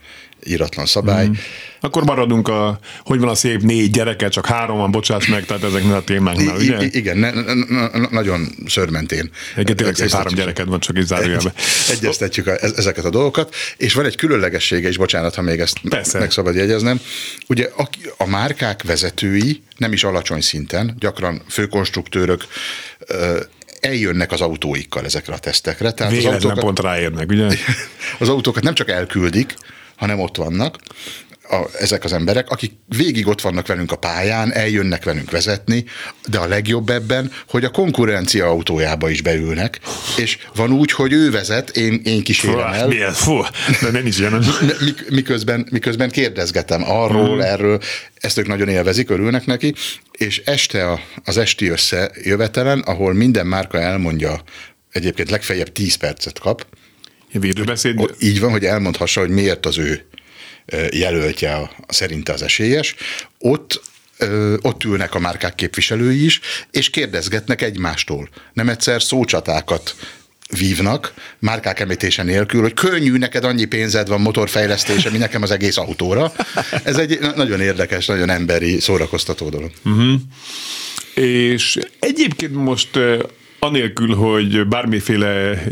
íratlan 0.46 0.86
szabály. 0.86 1.28
Mm. 1.28 1.32
Akkor 1.80 2.04
maradunk 2.04 2.48
a, 2.48 2.80
hogy 3.04 3.20
van 3.20 3.30
a 3.30 3.36
szép 3.36 3.62
négy 3.62 3.92
gyereke, 3.92 4.28
csak 4.30 4.46
három 4.46 4.78
van, 4.78 4.92
bocsáss 4.92 5.28
meg, 5.28 5.46
tehát 5.46 5.64
ezeknél 5.64 5.94
a 5.94 6.04
témáknál, 6.04 6.56
ugye? 6.56 6.84
I- 6.84 6.90
igen, 6.98 7.18
ne, 7.18 7.32
ne, 7.32 7.54
ne, 7.54 8.08
nagyon 8.10 8.48
szörmentén. 8.66 9.30
Egyet 9.56 9.76
tényleg 9.76 9.96
szép 9.96 10.10
három 10.10 10.34
gyereked 10.34 10.68
van, 10.68 10.80
csak 10.80 10.98
így 10.98 11.06
zárójelben. 11.06 11.54
Egyeztetjük 11.92 12.48
a, 12.48 12.56
ezeket 12.62 13.06
a 13.06 13.10
dolgokat, 13.10 13.56
és 13.78 13.94
van 13.94 14.06
egy 14.06 14.16
különlegessége 14.16 14.90
is, 14.90 14.98
bocsánat, 14.98 15.36
ha 15.36 15.42
még 15.42 15.60
ezt 15.60 15.78
Persze. 15.90 16.20
meg 16.20 16.32
szabad 16.32 16.56
jegyeznem. 16.56 17.00
Ugye 17.48 17.70
a, 17.78 17.90
a 18.18 18.26
márkák 18.26 18.84
vezetői 18.84 19.62
nem 19.78 19.94
is 19.94 20.04
alacsony 20.04 20.42
szinten, 20.42 20.96
gyakran 21.00 21.42
főkonstruktőrök, 21.50 22.44
eljönnek 23.80 24.32
az 24.32 24.42
autóikkal 24.42 25.06
ezekre 25.06 25.34
a 25.34 25.38
tesztekre. 25.38 25.92
Tehát 25.92 26.14
Véletlen 26.14 26.36
az 26.36 26.44
autókat, 26.44 26.64
pont 26.64 26.80
ráérnek, 26.80 27.30
ugye? 27.30 27.48
Az 28.20 28.30
autókat 28.30 28.64
nem 28.64 28.74
csak 28.74 28.90
elküldik, 28.90 29.56
hanem 29.96 30.20
ott 30.20 30.36
vannak, 30.38 30.78
a, 31.50 31.70
ezek 31.80 32.04
az 32.04 32.14
emberek, 32.14 32.50
akik 32.50 32.72
végig 32.98 33.28
ott 33.28 33.42
vannak 33.42 33.68
velünk 33.68 33.92
a 33.92 33.96
pályán, 33.96 34.54
eljönnek 34.54 35.04
velünk 35.04 35.32
vezetni, 35.32 35.86
de 36.28 36.38
a 36.38 36.48
legjobb 36.48 36.90
ebben, 36.90 37.32
hogy 37.48 37.64
a 37.64 37.70
konkurencia 37.70 38.48
autójába 38.48 39.10
is 39.10 39.22
beülnek, 39.22 39.80
és 40.18 40.38
van 40.56 40.72
úgy, 40.72 40.92
hogy 40.92 41.14
ő 41.14 41.32
vezet, 41.32 41.70
én, 41.70 42.02
én 42.04 42.24
kísérem 42.24 42.74
el. 42.74 42.88
Milyen, 42.88 43.14
fú, 43.14 43.42
de 43.82 43.92
nem 43.92 44.06
is 44.06 44.20
ilyen. 44.20 44.44
Miközben, 45.10 45.68
miközben 45.72 46.10
kérdezgetem 46.10 46.84
arról, 46.90 47.36
mm. 47.36 47.40
erről, 47.40 47.80
ezt 48.16 48.38
ők 48.38 48.48
nagyon 48.48 48.68
élvezik, 48.68 49.10
örülnek 49.10 49.46
neki, 49.46 49.74
és 50.12 50.42
este 50.46 50.90
a, 50.90 51.00
az 51.24 51.38
esti 51.38 51.70
összejövetelen, 51.70 52.80
ahol 52.80 53.14
minden 53.14 53.48
márka 53.48 53.80
elmondja, 53.80 54.42
egyébként 54.92 55.30
legfeljebb 55.30 55.72
10 55.72 55.96
percet 55.96 56.40
kap, 56.40 56.66
Védőbeszéd. 57.32 58.16
Így 58.20 58.40
van, 58.40 58.52
hogy 58.52 58.66
elmondhassa, 58.66 59.20
hogy 59.20 59.30
miért 59.30 59.66
az 59.66 59.78
ő 59.78 60.06
jelöltje 60.92 61.56
a, 61.56 61.72
szerinte 61.88 62.34
az 62.34 62.42
esélyes. 62.42 62.96
Ott 63.40 63.82
ott 64.62 64.84
ülnek 64.84 65.16
a 65.16 65.20
márkák 65.20 65.56
képviselői 65.56 66.26
is, 66.26 66.40
és 66.72 66.90
kérdezgetnek 66.90 67.62
egymástól. 67.62 68.30
Nem 68.54 68.70
egyszer 68.70 69.02
szócsatákat 69.02 69.96
vívnak, 70.50 71.14
márkák 71.40 71.80
említése 71.80 72.24
nélkül, 72.24 72.62
hogy 72.62 72.74
könnyű, 72.74 73.18
neked 73.18 73.44
annyi 73.44 73.66
pénzed 73.66 74.08
van 74.08 74.22
motorfejlesztése, 74.22 75.10
mi 75.10 75.18
nekem 75.18 75.42
az 75.42 75.52
egész 75.52 75.78
autóra. 75.78 76.34
Ez 76.84 76.98
egy 76.98 77.20
nagyon 77.36 77.62
érdekes, 77.62 78.06
nagyon 78.06 78.30
emberi, 78.30 78.80
szórakoztató 78.80 79.50
dolog. 79.50 79.72
Uh-huh. 79.86 80.20
És 81.14 81.80
egyébként 82.00 82.54
most 82.54 83.00
anélkül, 83.60 84.16
hogy 84.16 84.68
bármiféle 84.68 85.64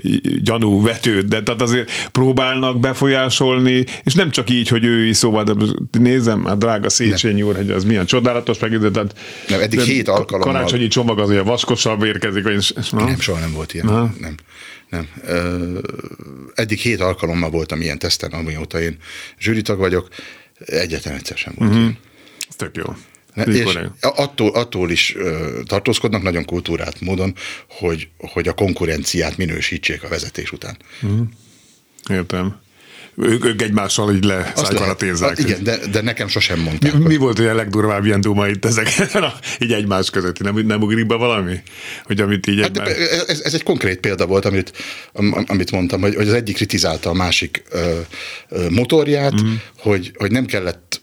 gyanú 0.42 0.82
vetőd, 0.82 1.26
de 1.26 1.44
tehát 1.44 1.62
azért 1.62 1.92
próbálnak 2.12 2.80
befolyásolni, 2.80 3.86
és 4.04 4.14
nem 4.14 4.32
csak 4.32 4.50
így, 4.50 4.68
hogy 4.68 4.86
ő 4.86 5.06
is 5.06 5.18
szóval, 5.18 5.44
de 5.44 5.54
nézem, 6.00 6.46
hát 6.46 6.58
drága 6.58 6.90
Széchenyi 6.90 7.42
úr, 7.42 7.56
hogy 7.56 7.72
az 7.72 7.84
milyen 7.84 8.06
csodálatos, 8.06 8.60
meg 8.60 8.80
tehát 8.80 9.16
nem, 9.48 9.60
eddig 9.60 9.80
hét 9.80 10.08
alkalommal. 10.08 10.54
Karácsonyi 10.54 10.88
csomag 10.88 11.20
az 11.20 11.30
olyan 11.30 11.46
vaskosabb 11.46 12.04
érkezik. 12.04 12.44
Vagy, 12.44 12.74
na? 12.92 13.04
Nem, 13.04 13.20
soha 13.20 13.40
nem 13.40 13.52
volt 13.52 13.74
ilyen. 13.74 13.86
Na? 13.86 14.14
Nem. 14.20 14.36
Nem. 14.90 15.08
eddig 16.56 16.80
hét 16.80 17.02
alkalommal 17.02 17.50
voltam 17.50 17.82
ilyen 17.82 18.00
teszten, 18.00 18.32
amióta 18.32 18.82
én 18.82 18.98
zsűritag 19.40 19.78
vagyok, 19.78 20.08
egyetlen 20.66 21.16
egyszer 21.16 21.38
sem 21.38 21.54
volt. 21.58 21.72
Uh-huh. 21.72 21.90
Ez 22.50 22.56
tök 22.56 22.76
jó. 22.76 22.84
És 23.46 23.78
attól, 24.00 24.50
attól 24.50 24.92
is 24.92 25.16
tartózkodnak 25.66 26.22
nagyon 26.22 26.46
kultúrált 26.46 27.02
módon, 27.02 27.36
hogy, 27.70 28.08
hogy 28.18 28.48
a 28.48 28.54
konkurenciát 28.54 29.38
minősítsék 29.38 30.04
a 30.04 30.08
vezetés 30.08 30.52
után. 30.52 30.78
Mm. 31.06 31.22
Értem. 32.10 32.64
Ők, 33.18 33.46
ők 33.46 33.62
egymással 33.62 34.14
így 34.14 34.24
leszájkaratézzák. 34.24 35.40
Igen, 35.40 35.64
de, 35.64 35.78
de 35.92 36.02
nekem 36.02 36.28
sosem 36.28 36.60
mondták. 36.60 36.94
Mi, 36.94 37.06
mi 37.06 37.16
volt 37.16 37.40
a 37.40 37.54
legdurvább 37.54 38.06
ilyen 38.06 38.22
duma 38.22 38.48
itt 38.48 38.66
ezek, 38.66 38.88
így 39.64 39.72
egymás 39.72 40.10
között? 40.10 40.40
Nem, 40.40 40.56
nem 40.56 40.82
ugrik 40.82 41.06
be 41.06 41.16
valami? 41.16 41.56
Hogy 42.04 42.22
amit 42.22 42.48
így 42.48 42.62
hát 42.62 42.70
egymás... 42.70 42.88
ez, 43.28 43.40
ez, 43.40 43.54
egy 43.54 43.64
konkrét 43.64 44.00
példa 44.00 44.26
volt, 44.26 44.46
amit, 44.46 44.72
amit 45.46 45.72
mondtam, 45.72 46.02
hogy, 46.02 46.16
hogy 46.16 46.28
az 46.28 46.34
egyik 46.34 46.56
kritizálta 46.56 47.10
a 47.10 47.14
másik 47.14 47.64
ö, 47.70 48.00
ö, 48.50 48.70
motorját, 48.70 49.44
mm. 49.44 49.54
hogy, 49.78 50.12
hogy 50.16 50.32
nem 50.32 50.46
kellett 50.46 51.02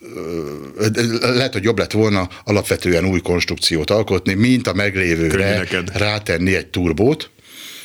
lehet, 1.21 1.52
hogy 1.52 1.62
jobb 1.62 1.78
lett 1.78 1.92
volna 1.92 2.28
alapvetően 2.45 3.04
új 3.04 3.21
konstrukciót 3.21 3.90
alkotni, 3.90 4.35
mint 4.35 4.66
a 4.66 4.73
meglévőre 4.73 5.66
rátenni 5.92 6.54
egy 6.54 6.66
turbót, 6.66 7.31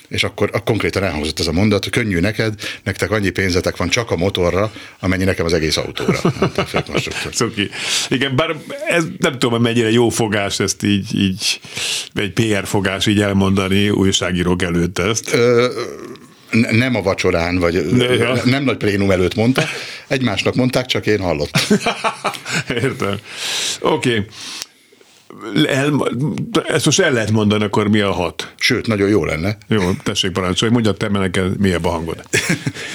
és 0.08 0.24
akkor 0.24 0.50
a 0.54 0.64
konkrétan 0.64 1.04
elhangzott 1.04 1.40
ez 1.40 1.48
a 1.48 1.52
mondat, 1.52 1.84
hogy 1.84 1.92
könnyű 1.94 2.20
neked, 2.20 2.54
nektek 2.84 3.12
annyi 3.12 3.30
pénzetek 3.30 3.78
van 3.78 3.90
csak 3.90 4.12
a 4.12 4.16
motorra, 4.16 4.72
amennyi 5.00 5.24
nekem 5.24 5.46
az 5.46 5.54
egész 5.54 5.78
autóra. 5.78 6.20
Szuki. 7.32 7.70
Igen, 8.10 8.36
bár 8.36 8.56
ez 8.88 9.04
nem 9.18 9.32
tudom, 9.32 9.52
hogy 9.52 9.62
mennyire 9.62 9.92
jó 9.92 10.10
fogás 10.10 10.60
ezt 10.60 10.84
így, 10.84 11.16
így 11.16 11.60
egy 12.14 12.32
PR 12.32 12.66
fogás 12.66 13.06
így 13.06 13.22
elmondani 13.22 13.90
újságírók 13.90 14.62
előtt 14.62 15.00
ezt. 15.00 15.34
Ö, 15.34 15.68
nem 16.72 16.96
a 16.96 17.02
vacsorán, 17.02 17.58
vagy 17.58 17.74
ja. 17.98 18.42
nem 18.46 18.64
nagy 18.64 18.78
plénum 18.78 19.12
előtt 19.12 19.36
mondta, 19.36 19.64
egymásnak 20.08 20.56
mondták, 20.56 20.86
csak 20.86 21.06
én 21.06 21.20
hallottam. 21.20 21.78
Értem. 22.84 23.18
Oké. 23.80 24.10
Okay. 24.10 24.26
El, 25.68 26.12
ezt 26.68 26.86
most 26.86 27.00
el 27.00 27.12
lehet 27.12 27.32
mondani, 27.32 27.64
akkor 27.64 27.88
mi 27.88 28.00
a 28.00 28.12
hat? 28.12 28.54
Sőt, 28.58 28.88
nagyon 28.88 29.10
jó 29.10 29.26
lenne. 29.26 29.58
Jó, 29.68 29.92
tessék 30.04 30.32
parancsolj, 30.32 30.72
mondja 30.72 30.92
te 30.92 31.08
neked 31.08 31.60
mi 31.60 31.72
a 31.72 31.90
hangod. 31.90 32.24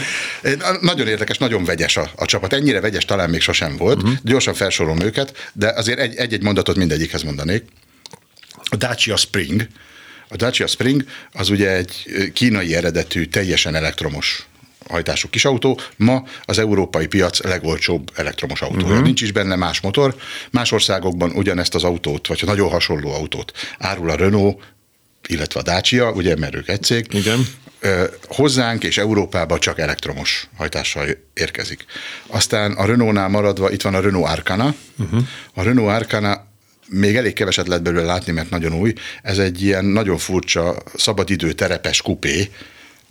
nagyon 0.80 1.06
érdekes, 1.06 1.38
nagyon 1.38 1.64
vegyes 1.64 1.96
a, 1.96 2.10
a 2.16 2.24
csapat. 2.24 2.52
Ennyire 2.52 2.80
vegyes 2.80 3.04
talán 3.04 3.30
még 3.30 3.40
sosem 3.40 3.76
volt. 3.76 4.02
Uh-huh. 4.02 4.18
Gyorsan 4.22 4.54
felsorolom 4.54 5.00
őket, 5.00 5.50
de 5.52 5.72
azért 5.76 5.98
egy-egy 5.98 6.42
mondatot 6.42 6.76
mindegyikhez 6.76 7.22
mondanék. 7.22 7.64
A 8.70 8.76
Dacia 8.76 9.16
Spring, 9.16 9.66
a 10.28 10.36
Dacia 10.36 10.66
Spring 10.66 11.04
az 11.32 11.50
ugye 11.50 11.76
egy 11.76 12.04
kínai 12.32 12.74
eredetű, 12.74 13.24
teljesen 13.24 13.74
elektromos 13.74 14.46
hajtású 14.88 15.28
kis 15.28 15.44
autó, 15.44 15.80
ma 15.96 16.24
az 16.44 16.58
európai 16.58 17.06
piac 17.06 17.42
legolcsóbb 17.42 18.10
elektromos 18.14 18.62
autója. 18.62 18.86
Uh-huh. 18.86 19.02
Nincs 19.02 19.22
is 19.22 19.32
benne 19.32 19.56
más 19.56 19.80
motor. 19.80 20.14
Más 20.50 20.72
országokban 20.72 21.30
ugyanezt 21.30 21.74
az 21.74 21.84
autót, 21.84 22.26
vagy 22.26 22.42
nagyon 22.46 22.70
hasonló 22.70 23.12
autót 23.12 23.52
árul 23.78 24.10
a 24.10 24.14
Renault, 24.14 24.58
illetve 25.28 25.60
a 25.60 25.62
Dacia, 25.62 26.10
ugye, 26.10 26.36
mert 26.36 26.54
ők 26.54 26.68
egy 26.68 26.82
cég. 26.82 27.06
Igen. 27.10 27.46
Hozzánk 28.28 28.84
és 28.84 28.98
Európába 28.98 29.58
csak 29.58 29.78
elektromos 29.78 30.48
hajtással 30.56 31.06
érkezik. 31.34 31.84
Aztán 32.26 32.72
a 32.72 32.84
Renault-nál 32.84 33.28
maradva 33.28 33.70
itt 33.70 33.82
van 33.82 33.94
a 33.94 34.00
Renault 34.00 34.28
Arcana. 34.28 34.74
Uh-huh. 34.98 35.22
A 35.54 35.62
Renault 35.62 35.90
Arcana 35.90 36.50
még 36.88 37.16
elég 37.16 37.32
keveset 37.32 37.66
lehet 37.66 37.82
belőle 37.82 38.04
látni, 38.04 38.32
mert 38.32 38.50
nagyon 38.50 38.72
új. 38.72 38.92
Ez 39.22 39.38
egy 39.38 39.62
ilyen 39.62 39.84
nagyon 39.84 40.18
furcsa 40.18 40.76
szabadidő 40.94 41.52
terepes 41.52 42.02
kupé, 42.02 42.50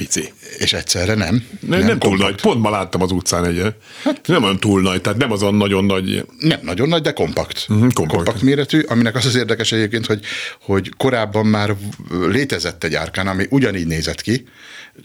pici. 0.02 0.34
És 0.58 0.74
egyszerre 0.74 1.14
nem. 1.14 1.48
Nem, 1.60 1.80
nem, 1.80 1.88
nem 1.88 2.00
túl 2.00 2.18
nagy. 2.18 2.42
Pont 2.42 2.62
ma 2.62 2.70
láttam 2.70 3.02
az 3.02 3.12
utcán 3.12 3.46
egy. 3.46 3.76
Hát, 4.04 4.28
nem 4.28 4.44
olyan 4.44 4.60
túl 4.60 4.82
nagy, 4.82 5.02
tehát 5.02 5.20
nem 5.20 5.32
azon 5.32 5.56
nagyon 5.56 5.86
nagy. 5.86 6.26
Nem 6.40 6.60
nagyon 6.62 6.88
nagy, 6.88 7.02
de 7.02 7.12
kompakt. 7.12 7.66
Uh-huh, 7.70 7.94
kompakt. 7.94 8.16
kompakt 8.16 8.42
méretű, 8.42 8.80
aminek 8.80 9.16
az 9.16 9.26
az 9.26 9.36
érdekes 9.36 9.72
egyébként, 9.72 10.06
hogy, 10.06 10.26
hogy 10.62 10.92
korábban 10.98 11.46
már 11.46 11.76
létezett 12.10 12.84
egy 12.84 12.96
árkán, 12.96 13.28
ami 13.28 13.46
ugyanígy 13.50 13.88
nézett 13.88 14.22
ki, 14.22 14.48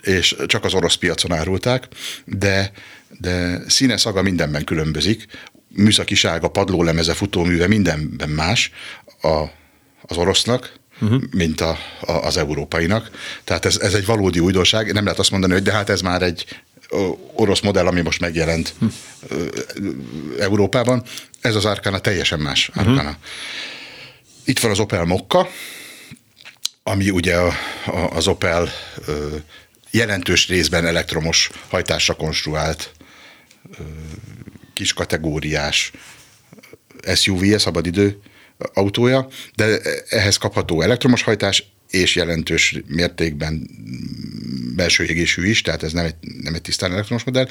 és 0.02 0.36
csak 0.46 0.64
az 0.64 0.74
orosz 0.74 0.94
piacon 0.94 1.32
árulták, 1.32 1.88
de 2.24 2.72
de 3.20 3.60
színe 3.66 3.96
szaga 3.96 4.22
mindenben 4.22 4.64
különbözik 4.64 5.26
műszakisága, 5.68 6.48
padlólemeze, 6.48 7.14
futóműve 7.14 7.66
mindenben 7.66 8.28
más 8.28 8.72
a, 9.22 9.44
az 10.02 10.16
orosznak, 10.16 10.72
uh-huh. 11.00 11.22
mint 11.30 11.60
a, 11.60 11.78
a, 12.00 12.12
az 12.12 12.36
európainak. 12.36 13.10
Tehát 13.44 13.64
ez, 13.64 13.76
ez 13.76 13.94
egy 13.94 14.06
valódi 14.06 14.38
újdonság. 14.38 14.92
Nem 14.92 15.04
lehet 15.04 15.18
azt 15.18 15.30
mondani, 15.30 15.52
hogy 15.52 15.62
de 15.62 15.72
hát 15.72 15.88
ez 15.88 16.00
már 16.00 16.22
egy 16.22 16.62
orosz 17.34 17.60
modell, 17.60 17.86
ami 17.86 18.00
most 18.00 18.20
megjelent 18.20 18.74
uh-huh. 18.80 19.52
Európában. 20.38 21.02
Ez 21.40 21.54
az 21.54 21.64
Arkana 21.64 21.98
teljesen 21.98 22.40
más 22.40 22.70
Arkana. 22.74 23.00
Uh-huh. 23.00 23.16
Itt 24.44 24.58
van 24.58 24.70
az 24.70 24.78
Opel 24.78 25.04
Mokka, 25.04 25.48
ami 26.82 27.10
ugye 27.10 27.36
a, 27.36 27.52
a, 27.86 27.98
az 27.98 28.26
Opel 28.26 28.72
jelentős 29.90 30.48
részben 30.48 30.86
elektromos 30.86 31.50
hajtásra 31.68 32.14
konstruált 32.14 32.92
kis 34.72 34.92
kategóriás 34.92 35.92
SUV-e, 37.14 37.58
szabadidő 37.58 38.20
autója, 38.74 39.28
de 39.54 39.80
ehhez 40.08 40.36
kapható 40.36 40.80
elektromos 40.80 41.22
hajtás, 41.22 41.64
és 41.90 42.14
jelentős 42.14 42.82
mértékben 42.86 43.70
belső 44.76 45.04
égésű 45.04 45.48
is, 45.48 45.60
tehát 45.62 45.82
ez 45.82 45.92
nem 45.92 46.04
egy, 46.04 46.14
nem 46.42 46.54
egy 46.54 46.62
tisztán 46.62 46.92
elektromos 46.92 47.24
modell. 47.24 47.48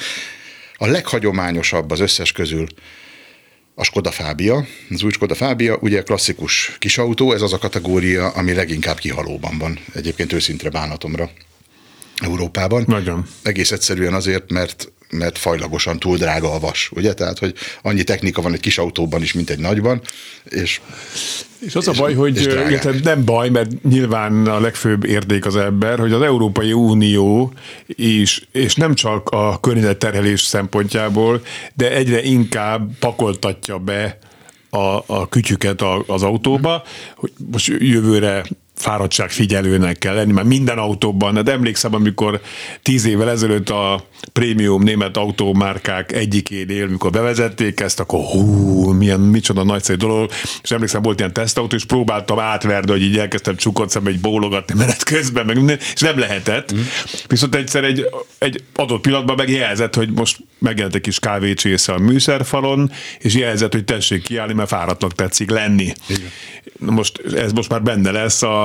A 0.75 0.87
leghagyományosabb 0.87 1.91
az 1.91 1.99
összes 1.99 2.31
közül 2.31 2.67
a 3.75 3.83
Skoda 3.83 4.11
Fábia, 4.11 4.67
az 4.89 5.03
új 5.03 5.11
Skoda 5.11 5.35
Fábia, 5.35 5.77
ugye 5.81 6.01
klasszikus 6.01 6.75
kisautó, 6.79 7.33
ez 7.33 7.41
az 7.41 7.53
a 7.53 7.57
kategória, 7.57 8.29
ami 8.29 8.53
leginkább 8.53 8.97
kihalóban 8.97 9.57
van, 9.57 9.79
egyébként 9.93 10.33
őszintre 10.33 10.69
bánatomra 10.69 11.29
Európában. 12.17 12.83
Nagyon. 12.87 13.27
Egész 13.43 13.71
egyszerűen 13.71 14.13
azért, 14.13 14.51
mert 14.51 14.91
mert 15.15 15.37
fajlagosan 15.37 15.99
túl 15.99 16.17
drága 16.17 16.53
a 16.53 16.59
vas, 16.59 16.91
ugye? 16.95 17.13
Tehát, 17.13 17.39
hogy 17.39 17.53
annyi 17.81 18.03
technika 18.03 18.41
van 18.41 18.53
egy 18.53 18.59
kis 18.59 18.77
autóban 18.77 19.21
is, 19.21 19.33
mint 19.33 19.49
egy 19.49 19.59
nagyban, 19.59 20.01
és 20.43 20.81
és 21.59 21.75
az 21.75 21.87
és, 21.87 21.97
a 21.97 22.01
baj, 22.01 22.13
hogy 22.13 23.01
nem 23.03 23.25
baj, 23.25 23.49
mert 23.49 23.83
nyilván 23.83 24.47
a 24.47 24.59
legfőbb 24.59 25.05
érdék 25.05 25.45
az 25.45 25.55
ember, 25.55 25.99
hogy 25.99 26.11
az 26.11 26.21
Európai 26.21 26.73
Unió 26.73 27.53
is, 27.87 28.47
és 28.51 28.75
nem 28.75 28.93
csak 28.93 29.29
a 29.29 29.59
környezetterhelés 29.59 30.41
szempontjából, 30.41 31.41
de 31.73 31.91
egyre 31.91 32.23
inkább 32.23 32.89
pakoltatja 32.99 33.77
be 33.77 34.17
a, 34.69 35.03
a 35.05 35.29
kütyüket 35.29 35.81
az 36.07 36.23
autóba, 36.23 36.83
hogy 37.15 37.31
most 37.51 37.67
jövőre 37.67 38.45
fáradtság 38.75 39.31
figyelőnek 39.31 39.97
kell 39.97 40.15
lenni, 40.15 40.31
mert 40.31 40.47
minden 40.47 40.77
autóban, 40.77 41.43
de 41.43 41.51
emlékszem, 41.51 41.93
amikor 41.93 42.41
tíz 42.81 43.05
évvel 43.05 43.29
ezelőtt 43.29 43.69
a 43.69 44.07
prémium 44.33 44.83
német 44.83 45.17
autómárkák 45.17 46.11
egyikénél, 46.11 46.87
mikor 46.87 47.11
bevezették 47.11 47.79
ezt, 47.79 47.99
akkor 47.99 48.19
hú, 48.19 48.91
milyen, 48.91 49.19
micsoda 49.19 49.63
nagyszerű 49.63 49.97
dolog, 49.97 50.29
és 50.63 50.71
emlékszem, 50.71 51.01
volt 51.01 51.19
ilyen 51.19 51.33
tesztautó, 51.33 51.75
és 51.75 51.85
próbáltam 51.85 52.39
átverni, 52.39 52.91
hogy 52.91 53.01
így 53.01 53.17
elkezdtem 53.17 53.55
csukott 53.55 53.89
szembe 53.89 54.09
egy 54.09 54.19
bólogatni 54.19 54.75
menet 54.77 55.03
közben, 55.03 55.45
meg 55.45 55.55
minden, 55.55 55.77
és 55.93 56.01
nem 56.01 56.19
lehetett. 56.19 56.73
Mm. 56.73 56.79
Viszont 57.27 57.55
egyszer 57.55 57.83
egy, 57.83 58.05
egy 58.37 58.63
adott 58.75 59.01
pillanatban 59.01 59.35
megjelzett, 59.35 59.95
hogy 59.95 60.11
most 60.11 60.37
megjelent 60.59 60.95
egy 60.95 61.01
kis 61.01 61.19
kávécsésze 61.19 61.93
a 61.93 61.97
műszerfalon, 61.97 62.91
és 63.19 63.33
jelzett, 63.35 63.71
hogy 63.71 63.85
tessék 63.85 64.23
kiállni, 64.23 64.53
mert 64.53 64.69
fáradtnak 64.69 65.15
tetszik 65.15 65.49
lenni. 65.49 65.93
Igen. 66.07 66.29
Most 66.79 67.21
ez 67.35 67.51
most 67.51 67.69
már 67.69 67.81
benne 67.81 68.11
lesz 68.11 68.41
a 68.41 68.64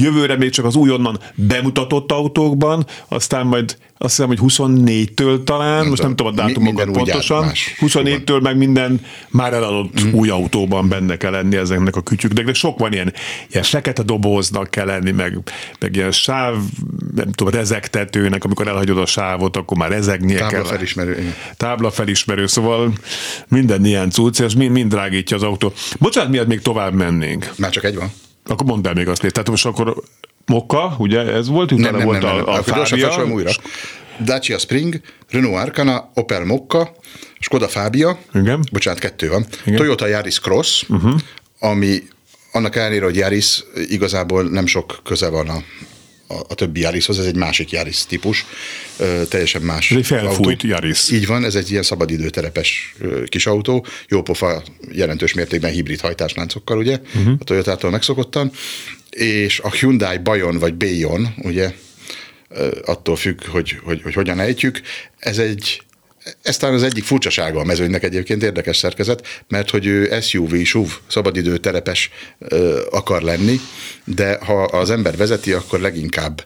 jövőre 0.00 0.36
még 0.36 0.50
csak 0.50 0.64
az 0.64 0.74
újonnan 0.74 1.20
bemutatott 1.34 2.12
autókban, 2.12 2.86
aztán 3.08 3.46
majd 3.46 3.76
azt 3.98 4.16
hiszem, 4.16 4.26
hogy 4.28 4.38
24-től 4.42 5.44
talán, 5.44 5.78
nem 5.78 5.88
most 5.88 6.02
nem 6.02 6.16
tudom 6.16 6.32
a 6.32 6.36
dátumokat 6.36 6.90
pontosan, 6.90 7.50
24-től 7.80 8.42
meg 8.42 8.56
minden 8.56 9.00
már 9.28 9.52
eladott 9.52 10.04
mm. 10.04 10.12
új 10.12 10.28
autóban 10.28 10.88
benne 10.88 11.16
kell 11.16 11.30
lenni 11.30 11.56
ezeknek 11.56 11.96
a 11.96 12.02
kütyüknek, 12.02 12.44
de 12.44 12.52
sok 12.52 12.78
van 12.78 12.92
ilyen, 12.92 13.12
ilyen 13.50 13.64
fekete 13.64 14.02
doboznak 14.02 14.70
kell 14.70 14.86
lenni, 14.86 15.10
meg, 15.10 15.38
meg 15.80 15.96
ilyen 15.96 16.12
sáv, 16.12 16.54
nem 17.14 17.32
tudom, 17.32 17.52
rezegtetőnek, 17.52 18.44
amikor 18.44 18.68
elhagyod 18.68 18.98
a 18.98 19.06
sávot, 19.06 19.56
akkor 19.56 19.76
már 19.76 19.90
rezegnie 19.90 20.38
Tábla 20.38 20.50
kell. 20.50 20.64
felismerő. 20.64 21.34
Tábla 21.56 21.90
felismerő, 21.90 22.46
szóval 22.46 22.92
minden 23.48 23.84
ilyen 23.84 24.10
cucc, 24.10 24.40
és 24.40 24.54
mind, 24.54 24.70
mind 24.70 24.90
drágítja 24.90 25.36
az 25.36 25.42
autó. 25.42 25.72
Bocsánat, 25.98 26.30
miatt 26.30 26.46
még 26.46 26.60
tovább 26.60 26.94
mennénk. 26.94 27.52
Már 27.56 27.70
csak 27.70 27.84
egy 27.84 27.94
van. 27.94 28.12
Akkor 28.44 28.66
mondd 28.66 28.86
el 28.86 28.94
még 28.94 29.08
azt, 29.08 29.20
tehát 29.20 29.48
most 29.48 29.66
akkor 29.66 30.02
Mokka, 30.46 30.94
ugye 30.98 31.20
ez 31.20 31.48
volt, 31.48 31.72
utána 31.72 31.90
nem, 31.90 31.96
nem, 31.96 32.06
volt 32.06 32.22
nem, 32.22 32.36
nem, 32.36 32.48
a, 32.48 32.58
a 32.58 32.62
Fábia. 32.62 33.24
újra. 33.24 33.50
Dacia 34.20 34.58
Spring, 34.58 35.00
Renault 35.30 35.56
Arcana, 35.56 36.10
Opel 36.14 36.44
Mokka, 36.44 36.94
Skoda 37.38 37.68
Fábia, 37.68 38.18
Igen. 38.34 38.64
bocsánat, 38.72 39.00
kettő 39.00 39.28
van, 39.28 39.46
Igen. 39.64 39.78
Toyota 39.78 40.06
Yaris 40.06 40.40
Cross, 40.40 40.84
uh-huh. 40.88 41.20
ami 41.58 42.02
annak 42.52 42.76
ellenére, 42.76 43.04
hogy 43.04 43.16
Yaris 43.16 43.64
igazából 43.88 44.42
nem 44.42 44.66
sok 44.66 45.00
köze 45.04 45.28
van 45.28 45.48
a, 45.48 45.62
a, 46.34 46.44
a 46.48 46.54
többi 46.54 46.80
Yarishoz, 46.80 47.18
ez 47.18 47.24
egy 47.24 47.36
másik 47.36 47.70
Yaris 47.70 48.06
típus, 48.06 48.46
teljesen 49.28 49.62
más 49.62 49.90
Ez 49.90 49.96
egy 49.96 50.06
felfújt 50.06 50.62
autó. 50.62 50.68
Yaris. 50.68 51.10
Így 51.10 51.26
van, 51.26 51.44
ez 51.44 51.54
egy 51.54 51.70
ilyen 51.70 51.82
szabadidőterepes 51.82 52.94
kis 53.26 53.46
autó, 53.46 53.86
jópofa 54.08 54.62
jelentős 54.92 55.34
mértékben 55.34 55.72
hibrid 55.72 56.00
hajtásláncokkal, 56.00 56.78
ugye, 56.78 56.98
uh-huh. 57.14 57.34
a 57.38 57.44
Toyota-tól 57.44 57.90
megszokottan, 57.90 58.50
és 59.10 59.60
a 59.60 59.70
Hyundai 59.70 60.18
Bayon 60.18 60.58
vagy 60.58 60.74
Bayon, 60.74 61.34
ugye, 61.36 61.72
attól 62.84 63.16
függ, 63.16 63.44
hogy, 63.44 63.78
hogy, 63.82 64.02
hogy 64.02 64.14
hogyan 64.14 64.40
ejtjük, 64.40 64.80
ez 65.18 65.38
egy 65.38 65.82
ez 66.42 66.56
talán 66.56 66.74
az 66.74 66.82
egyik 66.82 67.04
furcsasága 67.04 67.60
a 67.60 67.64
mezőnynek 67.64 68.02
egyébként 68.02 68.42
érdekes 68.42 68.76
szerkezet, 68.76 69.44
mert 69.48 69.70
hogy 69.70 69.86
ő 69.86 70.20
SUV, 70.20 70.54
SUV, 70.64 70.88
szabadidő 71.06 71.56
terepes 71.58 72.10
ö, 72.38 72.80
akar 72.90 73.22
lenni, 73.22 73.60
de 74.04 74.38
ha 74.44 74.62
az 74.62 74.90
ember 74.90 75.16
vezeti, 75.16 75.52
akkor 75.52 75.80
leginkább, 75.80 76.44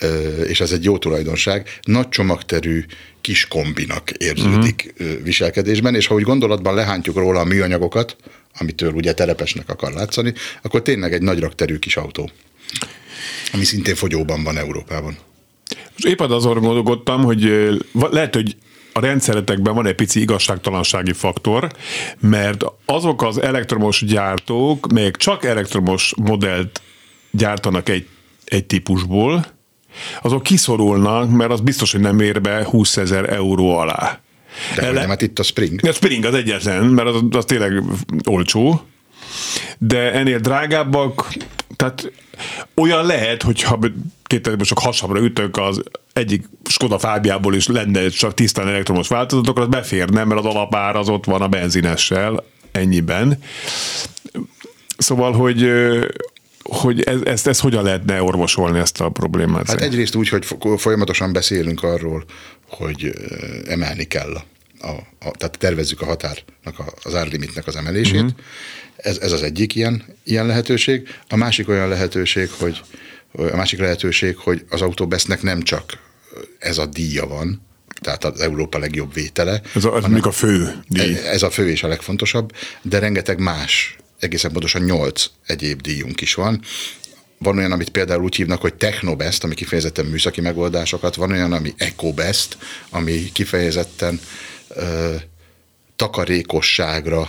ö, 0.00 0.40
és 0.42 0.60
ez 0.60 0.72
egy 0.72 0.84
jó 0.84 0.98
tulajdonság, 0.98 1.78
nagy 1.82 2.08
csomagterű 2.08 2.84
kis 3.20 3.48
kombinak 3.48 4.10
érződik 4.10 4.94
uh-huh. 5.00 5.22
viselkedésben, 5.22 5.94
és 5.94 6.06
ha 6.06 6.14
úgy 6.14 6.22
gondolatban 6.22 6.74
lehántjuk 6.74 7.16
róla 7.16 7.40
a 7.40 7.44
műanyagokat, 7.44 8.16
amitől 8.58 8.92
ugye 8.92 9.12
terepesnek 9.12 9.68
akar 9.68 9.92
látszani, 9.92 10.32
akkor 10.62 10.82
tényleg 10.82 11.12
egy 11.12 11.22
nagy 11.22 11.38
rakterű 11.38 11.78
kis 11.78 11.96
autó, 11.96 12.30
ami 13.52 13.64
szintén 13.64 13.94
fogyóban 13.94 14.42
van 14.42 14.56
Európában. 14.56 15.18
És 15.96 16.04
épp 16.04 16.20
azon 16.20 16.60
gondolkodtam, 16.60 17.22
hogy 17.22 17.52
lehet, 17.92 18.34
hogy 18.34 18.56
a 18.92 19.00
rendszeretekben 19.00 19.74
van 19.74 19.86
egy 19.86 19.94
pici 19.94 20.20
igazságtalansági 20.20 21.12
faktor, 21.12 21.72
mert 22.20 22.64
azok 22.84 23.22
az 23.22 23.42
elektromos 23.42 24.04
gyártók, 24.04 24.92
melyek 24.92 25.16
csak 25.16 25.44
elektromos 25.44 26.12
modellt 26.16 26.82
gyártanak 27.30 27.88
egy, 27.88 28.06
egy 28.44 28.64
típusból, 28.64 29.46
azok 30.22 30.42
kiszorulnak, 30.42 31.30
mert 31.30 31.50
az 31.50 31.60
biztos, 31.60 31.92
hogy 31.92 32.00
nem 32.00 32.20
ér 32.20 32.40
be 32.40 32.64
20 32.64 32.96
ezer 32.96 33.32
euró 33.32 33.76
alá. 33.76 34.20
De 34.74 34.82
Ele... 34.82 35.00
nem, 35.00 35.08
hát 35.08 35.22
itt 35.22 35.38
a 35.38 35.42
Spring. 35.42 35.86
A 35.86 35.92
Spring 35.92 36.24
az 36.24 36.34
egyetlen, 36.34 36.84
mert 36.84 37.08
az, 37.08 37.22
az 37.30 37.44
tényleg 37.44 37.82
olcsó, 38.24 38.82
de 39.78 40.12
ennél 40.12 40.38
drágábbak, 40.38 41.28
tehát 41.80 42.12
olyan 42.74 43.06
lehet, 43.06 43.42
hogyha 43.42 43.78
két 44.24 44.56
most 44.56 44.68
csak 44.68 44.78
hasamra 44.78 45.20
ütök 45.20 45.56
az 45.56 45.82
egyik 46.12 46.48
Skoda 46.64 46.98
Fábiából 46.98 47.54
is 47.54 47.66
lenne 47.66 48.08
csak 48.08 48.34
tisztán 48.34 48.68
elektromos 48.68 49.08
változat, 49.08 49.48
akkor 49.48 49.62
az 49.62 49.68
beférne, 49.68 50.24
mert 50.24 50.40
az 50.40 50.54
alapár 50.54 50.96
az 50.96 51.08
ott 51.08 51.24
van 51.24 51.42
a 51.42 51.48
benzinessel, 51.48 52.44
ennyiben. 52.72 53.38
Szóval, 54.98 55.32
hogy 55.32 55.70
hogy 56.62 57.02
ez, 57.02 57.20
ezt, 57.24 57.46
ezt 57.46 57.60
hogyan 57.60 57.82
lehetne 57.82 58.22
orvosolni 58.22 58.78
ezt 58.78 59.00
a 59.00 59.08
problémát? 59.08 59.66
Hát 59.66 59.80
egyrészt 59.80 60.14
úgy, 60.14 60.28
hogy 60.28 60.46
folyamatosan 60.76 61.32
beszélünk 61.32 61.82
arról, 61.82 62.24
hogy 62.68 63.12
emelni 63.66 64.04
kell 64.04 64.34
a, 64.34 64.44
a, 64.80 64.90
a 65.26 65.30
tehát 65.30 65.58
tervezzük 65.58 66.00
a 66.00 66.04
határnak, 66.04 66.78
a, 66.78 66.94
az 67.02 67.14
árlimitnek 67.14 67.66
az 67.66 67.76
emelését. 67.76 68.14
Uh-huh. 68.14 68.38
Ez, 68.96 69.18
ez 69.18 69.32
az 69.32 69.42
egyik 69.42 69.74
ilyen, 69.74 70.04
ilyen 70.24 70.46
lehetőség. 70.46 71.08
A 71.28 71.36
másik 71.36 71.68
olyan 71.68 71.88
lehetőség, 71.88 72.50
hogy 72.50 72.80
a 73.32 73.56
másik 73.56 73.78
lehetőség, 73.78 74.36
hogy 74.36 74.64
az 74.68 74.80
Autobestnek 74.80 75.42
nem 75.42 75.62
csak 75.62 75.98
ez 76.58 76.78
a 76.78 76.86
díja 76.86 77.26
van, 77.26 77.62
tehát 78.00 78.24
az 78.24 78.40
Európa 78.40 78.78
legjobb 78.78 79.14
vétele. 79.14 79.60
Ez 79.74 79.84
a, 79.84 79.96
ez 79.96 80.02
hanem, 80.02 80.20
a 80.22 80.30
fő 80.30 80.82
díj. 80.88 81.16
Ez 81.16 81.42
a 81.42 81.50
fő 81.50 81.70
és 81.70 81.82
a 81.82 81.88
legfontosabb, 81.88 82.52
de 82.82 82.98
rengeteg 82.98 83.38
más, 83.38 83.96
egészen 84.18 84.52
pontosan 84.52 84.82
nyolc 84.82 85.26
egyéb 85.46 85.80
díjunk 85.80 86.20
is 86.20 86.34
van. 86.34 86.60
Van 87.38 87.58
olyan, 87.58 87.72
amit 87.72 87.88
például 87.88 88.22
úgy 88.22 88.36
hívnak, 88.36 88.60
hogy 88.60 88.74
Technobest, 88.74 89.44
ami 89.44 89.54
kifejezetten 89.54 90.06
műszaki 90.06 90.40
megoldásokat, 90.40 91.14
van 91.14 91.30
olyan, 91.30 91.52
ami 91.52 91.74
EcoBest, 91.76 92.58
ami 92.90 93.32
kifejezetten 93.32 94.20
takarékosságra 95.96 97.28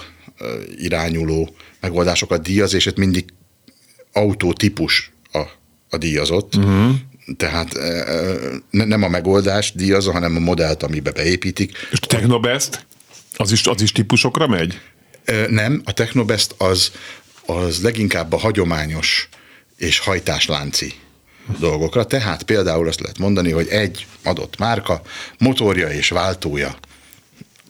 irányuló 0.77 1.56
megoldásokat 1.80 2.41
díjaz, 2.41 2.73
és 2.73 2.86
itt 2.86 2.97
mindig 2.97 3.25
autótípus 4.13 5.12
a 5.32 5.60
a 5.93 5.97
díjazott, 5.97 6.56
uh-huh. 6.56 6.95
tehát 7.38 7.73
nem 8.69 9.04
a 9.04 9.08
megoldás 9.08 9.71
díjazza, 9.73 10.12
hanem 10.12 10.36
a 10.36 10.39
modellt, 10.39 10.84
amibe 10.84 11.12
beépítik. 11.12 11.77
És 11.91 11.99
a 12.01 12.06
Technobest? 12.06 12.86
Az 13.36 13.51
is, 13.51 13.67
az 13.67 13.82
is 13.82 13.91
típusokra 13.91 14.47
megy? 14.47 14.80
Nem, 15.49 15.82
a 15.86 15.93
Technobest 15.93 16.56
az 16.58 16.91
az 17.45 17.82
leginkább 17.82 18.34
a 18.34 18.38
hagyományos 18.38 19.30
és 19.77 19.99
hajtáslánci 19.99 20.93
dolgokra. 21.60 22.06
Tehát 22.06 22.43
például 22.43 22.88
azt 22.88 22.99
lehet 22.99 23.17
mondani, 23.17 23.51
hogy 23.51 23.67
egy 23.67 24.06
adott 24.23 24.58
márka 24.58 25.01
motorja 25.38 25.89
és 25.89 26.10
váltója 26.10 26.75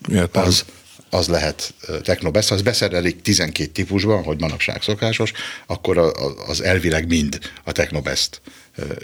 Értem. 0.09 0.43
az 0.43 0.65
az 1.13 1.27
lehet 1.27 1.73
Technobest, 2.03 2.51
az 2.51 2.61
beszerelik 2.61 3.21
12 3.21 3.71
típusban, 3.71 4.23
hogy 4.23 4.39
manapság 4.39 4.81
szokásos, 4.81 5.31
akkor 5.65 5.97
az 6.47 6.61
elvileg 6.61 7.07
mind 7.07 7.39
a 7.63 7.71
Technobest 7.71 8.41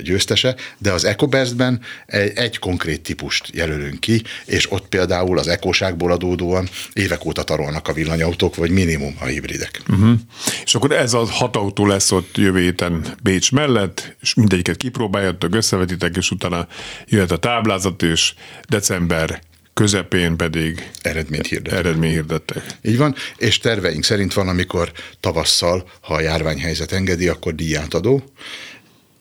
győztese, 0.02 0.56
de 0.78 0.92
az 0.92 1.04
EcoBestben 1.04 1.82
egy, 2.06 2.32
egy 2.36 2.60
konkrét 2.60 3.02
típust 3.02 3.50
jelölünk 3.54 4.00
ki, 4.00 4.24
és 4.46 4.72
ott 4.72 4.88
például 4.88 5.38
az 5.38 5.48
ekóságból 5.48 6.12
adódóan 6.12 6.70
évek 6.94 7.26
óta 7.26 7.44
tarolnak 7.44 7.88
a 7.88 7.94
villanyautók, 7.94 8.56
vagy 8.56 8.72
minimum 8.72 9.16
a 9.20 9.26
hibridek. 9.26 9.82
Uh-huh. 9.90 10.20
És 10.64 10.76
akkor 10.76 10.92
ez 10.92 11.14
a 11.14 11.26
hat 11.26 11.56
autó 11.56 11.86
lesz 11.86 12.12
ott 12.12 12.38
jövő 12.38 12.60
héten 12.60 13.16
Bécs 13.24 13.52
mellett, 13.52 14.16
és 14.22 14.34
mindegyiket 14.34 14.78
kipróbáljátok, 14.78 15.56
összevetitek, 15.56 16.16
és 16.16 16.32
utána 16.32 16.68
jöhet 17.06 17.32
a 17.32 17.38
táblázat, 17.38 18.04
és 18.04 18.34
december 18.68 19.42
közepén 19.78 20.38
pedig 20.38 20.90
eredményt 21.02 21.48
hirdettek. 21.48 21.80
Eredmény 21.80 22.12
hirdettek. 22.12 22.63
Így 22.82 22.98
van, 22.98 23.16
és 23.38 23.58
terveink 23.58 24.04
szerint 24.04 24.34
van, 24.34 24.48
amikor 24.48 24.92
tavasszal, 25.20 25.90
ha 26.02 26.13
a 26.13 26.22
járványhelyzet 26.22 26.92
engedi, 26.92 27.28
akkor 27.28 27.56
díjátadó, 27.56 28.24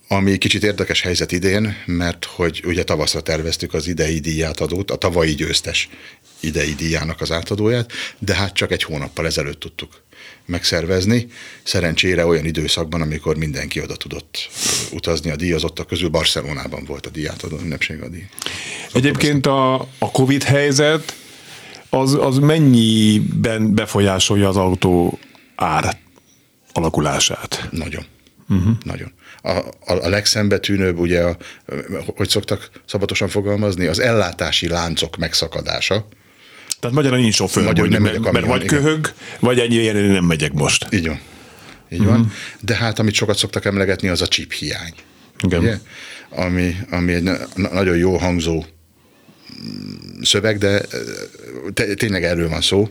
ami 0.09 0.39
kicsit 0.39 0.65
érdekes 0.65 1.01
helyzet 1.01 1.33
idén, 1.33 1.77
mert 1.87 2.25
hogy 2.25 2.63
ugye 2.67 2.85
tavaszra 2.85 3.21
terveztük 3.21 3.75
az 3.75 3.87
idei 3.87 4.19
díjátadót, 4.19 4.91
a 4.91 4.97
tavalyi 4.97 5.35
győztes 5.35 5.89
idei 6.41 6.75
díjának 6.75 7.21
az 7.21 7.33
átadóját, 7.33 7.93
de 8.19 8.35
hát 8.35 8.55
csak 8.55 8.73
egy 8.73 8.83
hónappal 8.83 9.27
ezelőtt 9.27 9.61
tudtuk 9.61 10.05
megszervezni. 10.47 11.27
Szerencsére 11.63 12.27
olyan 12.27 12.45
időszakban, 12.45 13.01
amikor 13.01 13.37
mindenki 13.37 13.83
oda 13.83 13.97
tudott 13.97 14.49
utazni 14.93 15.31
a 15.31 15.37
díjazottak 15.37 15.87
közül, 15.87 16.09
Barcelonában 16.09 16.85
volt 16.85 17.07
a 17.07 17.11
díjátadó 17.11 17.59
ünnepség 17.63 18.03
a 18.03 18.09
díj. 18.09 18.27
Egyébként 18.93 19.47
a, 19.47 19.75
a 19.99 20.11
Covid 20.13 20.43
helyzet 20.43 21.15
az, 21.89 22.15
az 22.15 22.39
mennyiben 22.39 23.75
befolyásolja 23.75 24.49
az 24.49 24.57
autó 24.57 25.19
ár 25.55 25.99
alakulását? 26.73 27.69
Nagyon. 27.71 28.05
Uh-huh. 28.49 28.77
Nagyon. 28.85 29.13
A, 29.43 29.51
a, 29.51 30.05
a 30.05 30.09
legszembetűnőbb, 30.09 30.99
ugye, 30.99 31.23
a, 31.23 31.37
hogy 32.17 32.29
szoktak 32.29 32.71
szabatosan 32.87 33.29
fogalmazni, 33.29 33.87
az 33.87 33.99
ellátási 33.99 34.69
láncok 34.69 35.17
megszakadása. 35.17 36.07
Tehát 36.81 36.97
magyarán 36.97 37.21
nincs 37.21 37.35
sofőr, 37.35 37.65
Magyar 37.65 37.89
nem 37.89 38.03
mert, 38.03 38.33
mert 38.33 38.47
vagy 38.47 38.65
igen. 38.65 38.83
köhög, 38.83 39.13
vagy 39.41 39.59
ennyi 39.59 39.75
ilyen 39.75 39.97
nem 39.97 40.25
megyek 40.25 40.53
most. 40.53 40.87
Így 40.91 41.07
van. 41.07 41.21
Így 41.91 41.99
uh-huh. 41.99 42.15
van. 42.15 42.33
De 42.61 42.75
hát, 42.75 42.99
amit 42.99 43.15
sokat 43.15 43.37
szoktak 43.37 43.65
emlegetni, 43.65 44.09
az 44.09 44.23
a 44.23 44.27
chip 44.27 44.53
hiány. 44.53 44.95
Igen. 45.41 45.61
Ugye? 45.61 45.79
Ami, 46.29 46.77
ami 46.91 47.13
egy 47.13 47.23
na- 47.23 47.39
nagyon 47.73 47.97
jó 47.97 48.17
hangzó 48.17 48.65
szöveg, 50.23 50.59
de 50.59 50.81
tényleg 51.95 52.25
erről 52.25 52.49
van 52.49 52.61
szó. 52.61 52.89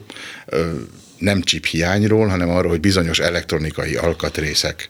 Nem 1.17 1.41
chip 1.41 1.65
hiányról, 1.65 2.27
hanem 2.27 2.49
arról, 2.49 2.69
hogy 2.69 2.79
bizonyos 2.79 3.19
elektronikai 3.19 3.95
alkatrészek 3.95 4.89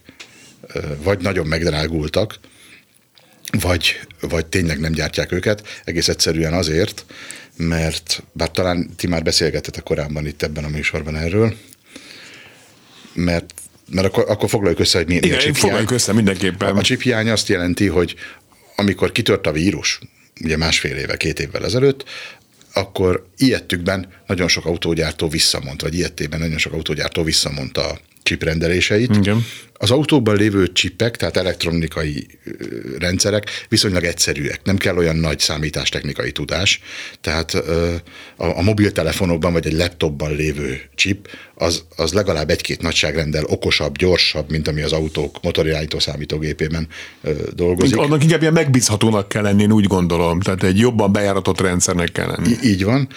vagy 1.04 1.20
nagyon 1.20 1.48
megdrágultak, 1.48 2.40
vagy, 3.62 4.00
vagy 4.22 4.46
tényleg 4.46 4.80
nem 4.80 4.92
gyártják 4.92 5.32
őket, 5.32 5.82
egész 5.84 6.08
egyszerűen 6.08 6.54
azért, 6.54 7.06
mert 7.58 8.24
bár 8.32 8.52
talán 8.52 8.90
ti 8.96 9.08
már 9.08 9.24
beszélgettetek 9.24 9.84
korábban 9.84 10.28
itt 10.28 10.44
ebben 10.44 10.64
a 10.64 10.70
műsorban 10.70 11.16
erről, 11.16 11.56
mert 13.14 13.54
mert 13.90 14.08
akkor, 14.08 14.26
akkor 14.28 14.50
foglaljuk 14.50 14.80
össze, 14.80 14.98
hogy 14.98 15.08
mi, 15.08 15.16
Igen, 15.16 15.38
mi 15.44 15.50
a 15.50 15.54
foglaljuk 15.54 15.92
össze 15.92 16.14
mindenképpen. 16.14 16.76
A, 16.76 16.80
a 16.80 16.82
chip 16.82 17.02
hiány 17.02 17.30
azt 17.30 17.48
jelenti, 17.48 17.88
hogy 17.88 18.16
amikor 18.76 19.12
kitört 19.12 19.48
a 19.48 19.52
vírus, 19.52 20.00
ugye 20.42 20.58
másfél 20.58 20.96
éve, 20.96 21.18
két 21.18 21.40
évvel 21.40 21.66
ezelőtt, 21.66 22.04
akkor 22.74 23.28
ilyettükben 23.38 24.08
nagyon 24.28 24.48
sok 24.48 24.66
autógyártó 24.66 25.28
visszamondta, 25.28 25.86
vagy 25.86 25.96
ilyettében 25.96 26.40
nagyon 26.40 26.58
sok 26.58 26.74
autógyártó 26.74 27.24
visszamondta 27.24 27.90
a 27.90 28.00
chip 28.24 28.44
rendeléseit. 28.44 29.16
Igen. 29.16 29.46
Az 29.78 29.92
autóban 29.92 30.36
lévő 30.36 30.72
csipek, 30.72 31.18
tehát 31.18 31.38
elektronikai 31.38 32.28
rendszerek 33.00 33.50
viszonylag 33.70 34.04
egyszerűek. 34.04 34.60
Nem 34.64 34.78
kell 34.78 34.98
olyan 34.98 35.16
nagy 35.16 35.40
számítástechnikai 35.40 36.32
tudás. 36.32 36.82
Tehát 37.22 37.54
a, 38.36 38.58
a 38.58 38.62
mobiltelefonokban 38.62 39.54
vagy 39.54 39.66
egy 39.66 39.74
laptopban 39.74 40.36
lévő 40.36 40.82
chip 40.96 41.28
az, 41.56 41.84
az 41.96 42.14
legalább 42.14 42.50
egy-két 42.50 42.82
nagyságrendel 42.82 43.44
okosabb, 43.44 43.98
gyorsabb, 43.98 44.50
mint 44.50 44.68
ami 44.68 44.82
az 44.82 44.92
autók 44.92 45.38
motorirányító 45.42 46.00
számítógépében 46.00 46.88
dolgozik. 47.56 47.98
Annak 47.98 48.24
inkább 48.24 48.42
ilyen 48.42 48.54
megbízhatónak 48.54 49.30
kell 49.30 49.42
lenni, 49.42 49.62
én 49.62 49.72
úgy 49.72 49.86
gondolom. 49.86 50.40
Tehát 50.40 50.64
egy 50.64 50.80
jobban 50.80 51.12
bejáratott 51.12 51.62
rendszernek 51.62 52.12
kell 52.12 52.28
lenni. 52.28 52.50
I- 52.50 52.68
így 52.68 52.84
van. 52.84 53.08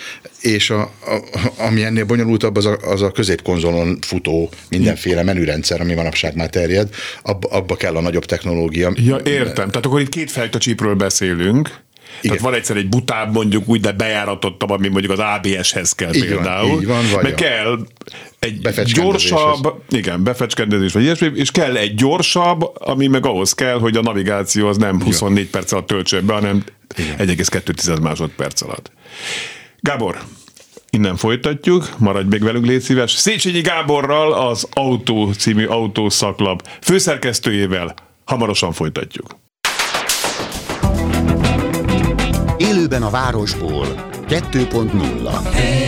És 0.41 0.71
a, 0.71 0.81
a, 0.81 1.21
ami 1.57 1.83
ennél 1.83 2.05
bonyolultabb, 2.05 2.57
az 2.57 2.67
a, 2.67 2.77
az 2.83 3.03
a 3.03 3.13
középkonzolon 3.13 3.99
futó 4.01 4.51
mindenféle 4.69 5.23
menürendszer, 5.23 5.81
ami 5.81 5.95
manapság 5.95 6.37
már 6.37 6.48
terjed. 6.51 6.89
Abba, 7.23 7.49
abba 7.49 7.77
kell 7.77 7.97
a 7.97 8.01
nagyobb 8.01 8.25
technológia. 8.25 8.93
Ja, 8.95 9.17
értem. 9.25 9.69
Tehát 9.69 9.87
akkor 9.87 10.01
itt 10.01 10.09
két 10.09 10.31
fajta 10.31 10.59
csípről 10.59 10.95
beszélünk. 10.95 11.87
Igen. 12.21 12.37
Tehát 12.37 12.41
van 12.41 12.55
egyszer 12.55 12.77
egy 12.77 12.89
butább 12.89 13.33
mondjuk 13.33 13.69
úgy, 13.69 13.81
de 13.81 13.93
bejáratottabb, 13.93 14.71
ami 14.71 14.89
mondjuk 14.89 15.13
az 15.13 15.19
ABS-hez 15.19 15.93
kell 15.93 16.15
így 16.15 16.27
például. 16.27 16.69
Van, 16.69 16.81
így 16.81 16.87
van, 16.87 17.05
vagy 17.13 17.23
Meg 17.23 17.35
kell 17.35 17.79
egy 18.39 18.93
gyorsabb, 18.93 19.83
igen, 19.91 20.25
befecskendezés 20.25 20.93
vagy 20.93 21.03
ilyesmi, 21.03 21.31
és 21.35 21.51
kell 21.51 21.77
egy 21.77 21.95
gyorsabb, 21.95 22.61
ami 22.75 23.07
meg 23.07 23.27
ahhoz 23.27 23.53
kell, 23.53 23.79
hogy 23.79 23.97
a 23.97 24.03
navigáció 24.03 24.69
az 24.69 24.77
nem 24.77 25.03
24 25.03 25.39
igen. 25.39 25.51
perc 25.51 25.73
alatt 25.73 25.87
töltsön 25.87 26.27
be, 26.27 26.33
hanem 26.33 26.65
1,2 26.97 28.01
másodperc 28.01 28.63
alatt. 28.63 28.91
Gábor, 29.81 30.19
Innen 30.91 31.17
folytatjuk, 31.17 31.89
maradj 31.99 32.29
még 32.29 32.43
velünk, 32.43 32.67
légy 32.67 32.81
szíves. 32.81 33.11
Széchenyi 33.11 33.61
Gáborral, 33.61 34.33
az 34.33 34.69
Autó 34.73 35.33
című 35.33 35.67
autószaklap 35.67 36.69
főszerkesztőjével 36.81 37.95
hamarosan 38.25 38.73
folytatjuk. 38.73 39.37
Élőben 42.57 43.03
a 43.03 43.11
városból 43.11 43.87
2.0 44.29 45.79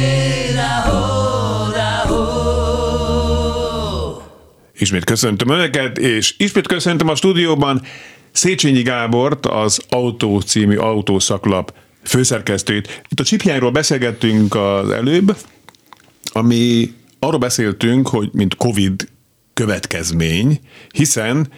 Ismét 4.78 5.04
köszöntöm 5.04 5.48
Önöket, 5.48 5.98
és 5.98 6.34
ismét 6.38 6.66
köszöntöm 6.66 7.08
a 7.08 7.14
stúdióban 7.14 7.82
Széchenyi 8.32 8.82
Gábort, 8.82 9.46
az 9.46 9.80
Autó 9.88 10.40
című 10.40 10.76
autószaklap 10.76 11.72
főszerkesztőjét. 12.02 13.02
Itt 13.08 13.20
a 13.20 13.24
csipjányról 13.24 13.70
beszélgettünk 13.70 14.54
az 14.54 14.90
előbb, 14.90 15.36
ami 16.32 16.94
arról 17.18 17.38
beszéltünk, 17.38 18.08
hogy 18.08 18.28
mint 18.32 18.54
Covid 18.54 19.08
következmény, 19.54 20.60
hiszen 20.92 21.48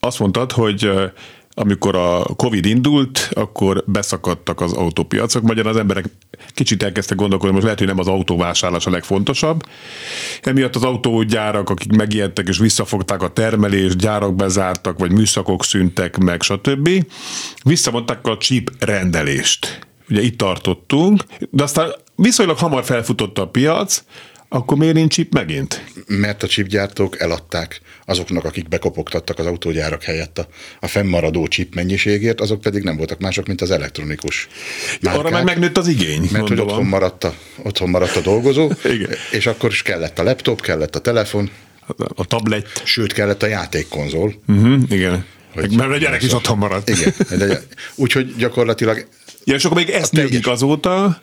azt 0.00 0.18
mondtad, 0.18 0.52
hogy 0.52 0.90
amikor 1.58 1.96
a 1.96 2.22
Covid 2.36 2.66
indult, 2.66 3.28
akkor 3.32 3.84
beszakadtak 3.86 4.60
az 4.60 4.72
autópiacok, 4.72 5.42
magyarán 5.42 5.72
az 5.72 5.78
emberek 5.78 6.04
kicsit 6.54 6.82
elkezdtek 6.82 7.16
gondolkodni, 7.16 7.52
most 7.52 7.64
lehet, 7.64 7.78
hogy 7.78 7.88
nem 7.88 7.98
az 7.98 8.08
autóvásárlás 8.08 8.86
a 8.86 8.90
legfontosabb. 8.90 9.62
Emiatt 10.42 10.76
az 10.76 10.82
autógyárak, 10.82 11.70
akik 11.70 11.92
megijedtek 11.92 12.48
és 12.48 12.58
visszafogták 12.58 13.22
a 13.22 13.28
termelést, 13.28 13.96
gyárak 13.96 14.34
bezártak, 14.34 14.98
vagy 14.98 15.12
műszakok 15.12 15.64
szüntek 15.64 16.18
meg, 16.18 16.42
stb. 16.42 16.88
Visszamondták 17.62 18.26
a 18.26 18.36
chip 18.36 18.70
rendelést. 18.78 19.86
Ugye 20.08 20.22
itt 20.22 20.38
tartottunk, 20.38 21.22
de 21.50 21.62
aztán 21.62 21.94
viszonylag 22.14 22.58
hamar 22.58 22.84
felfutott 22.84 23.38
a 23.38 23.48
piac, 23.48 24.04
akkor 24.48 24.76
miért 24.76 24.94
nincs 24.94 25.12
chip 25.12 25.32
megint? 25.32 25.84
Mert 26.06 26.42
a 26.42 26.46
chipgyártók 26.46 27.20
eladták 27.20 27.80
azoknak, 28.04 28.44
akik 28.44 28.68
bekopogtattak 28.68 29.38
az 29.38 29.46
autógyárak 29.46 30.02
helyett 30.02 30.38
a, 30.38 30.46
a 30.80 30.86
fennmaradó 30.86 31.46
chip 31.46 31.74
mennyiségért, 31.74 32.40
azok 32.40 32.60
pedig 32.60 32.82
nem 32.82 32.96
voltak 32.96 33.20
mások, 33.20 33.46
mint 33.46 33.60
az 33.60 33.70
elektronikus 33.70 34.48
márkák. 35.00 35.24
Arra 35.24 35.30
meg 35.30 35.44
megnőtt 35.44 35.76
az 35.76 35.88
igény, 35.88 36.20
Mert 36.20 36.32
gondolom. 36.32 36.64
hogy 36.64 36.72
otthon 36.72 36.86
maradt, 36.86 37.24
a, 37.24 37.34
otthon 37.62 37.90
maradt 37.90 38.16
a 38.16 38.20
dolgozó, 38.20 38.70
Igen. 38.84 39.10
és 39.30 39.46
akkor 39.46 39.70
is 39.70 39.82
kellett 39.82 40.18
a 40.18 40.22
laptop, 40.22 40.60
kellett 40.60 40.96
a 40.96 41.00
telefon, 41.00 41.50
a 42.14 42.24
tablet. 42.24 42.82
Sőt, 42.84 43.12
kellett 43.12 43.42
a 43.42 43.46
játékkonzol. 43.46 44.34
Uh-huh, 44.46 44.82
igen. 44.88 45.24
Hogy 45.54 45.76
mert 45.76 45.90
a 45.90 45.96
gyerek 45.96 46.22
is 46.22 46.32
otthon 46.32 46.58
maradt. 46.58 46.88
Igen. 46.88 47.12
Úgyhogy 47.94 48.34
gyakorlatilag... 48.36 49.06
Ja, 49.44 49.54
és 49.54 49.64
akkor 49.64 49.76
még 49.76 49.90
ezt 49.90 50.12
nyugik 50.12 50.46
azóta, 50.46 51.22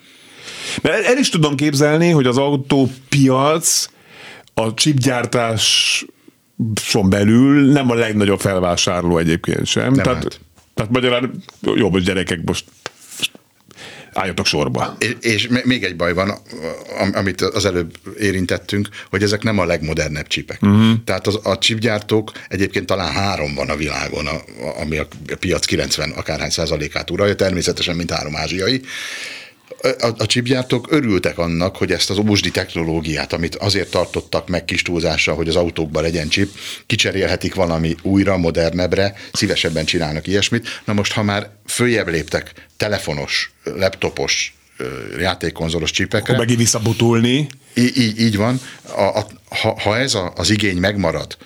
mert 0.82 1.04
el 1.04 1.18
is 1.18 1.28
tudom 1.28 1.56
képzelni, 1.56 2.10
hogy 2.10 2.26
az 2.26 2.36
autópiac 2.36 3.86
a 4.54 4.74
chipgyártás 4.74 6.04
son 6.74 7.10
belül 7.10 7.72
nem 7.72 7.90
a 7.90 7.94
legnagyobb 7.94 8.40
felvásárló 8.40 9.18
egyébként 9.18 9.66
sem. 9.66 9.92
Nem 9.92 10.04
tehát, 10.04 10.22
hát. 10.22 10.40
tehát 10.74 10.92
magyarán 10.92 11.42
jobb, 11.60 11.92
hogy 11.92 12.02
gyerekek 12.02 12.40
most 12.44 12.64
álljatok 14.14 14.46
sorba. 14.46 14.96
És, 14.98 15.16
és 15.20 15.48
még 15.64 15.84
egy 15.84 15.96
baj 15.96 16.12
van, 16.12 16.34
amit 17.12 17.40
az 17.40 17.64
előbb 17.64 17.94
érintettünk, 18.18 18.88
hogy 19.10 19.22
ezek 19.22 19.42
nem 19.42 19.58
a 19.58 19.64
legmodernebb 19.64 20.26
csipek. 20.26 20.62
Uh-huh. 20.62 20.92
Tehát 21.04 21.26
az, 21.26 21.38
a 21.42 21.58
chipgyártók 21.58 22.32
egyébként 22.48 22.86
talán 22.86 23.12
három 23.12 23.54
van 23.54 23.70
a 23.70 23.76
világon, 23.76 24.26
a, 24.26 24.40
ami 24.80 24.98
a 24.98 25.06
piac 25.38 25.64
90 25.64 26.10
akárhány 26.10 26.50
százalékát 26.50 27.10
uralja, 27.10 27.34
természetesen, 27.34 27.96
mint 27.96 28.10
három 28.10 28.36
ázsiai 28.36 28.82
a, 29.82 30.06
a 30.18 30.26
chipgyártók 30.26 30.86
örültek 30.90 31.38
annak, 31.38 31.76
hogy 31.76 31.92
ezt 31.92 32.10
az 32.10 32.18
óbusdi 32.18 32.50
technológiát, 32.50 33.32
amit 33.32 33.54
azért 33.54 33.90
tartottak 33.90 34.48
meg 34.48 34.64
kis 34.64 34.82
túlzásra, 34.82 35.34
hogy 35.34 35.48
az 35.48 35.56
autókban 35.56 36.02
legyen 36.02 36.28
chip, 36.28 36.50
kicserélhetik 36.86 37.54
valami 37.54 37.94
újra, 38.02 38.36
modernebbre, 38.36 39.14
szívesebben 39.32 39.84
csinálnak 39.84 40.26
ilyesmit. 40.26 40.68
Na 40.84 40.92
most, 40.92 41.12
ha 41.12 41.22
már 41.22 41.50
följebb 41.66 42.08
léptek 42.08 42.52
telefonos, 42.76 43.52
laptopos, 43.64 44.54
játékkonzolos 45.18 45.90
csipekre. 45.90 46.32
Akkor 46.32 46.36
megint 46.36 46.58
visszabutulni. 46.58 47.48
Így, 47.74 47.98
így, 47.98 48.20
így 48.20 48.36
van. 48.36 48.60
A, 48.96 49.02
a, 49.02 49.26
ha, 49.48 49.80
ha 49.80 49.98
ez 49.98 50.14
a, 50.14 50.32
az 50.36 50.50
igény 50.50 50.76
megmarad, 50.76 51.36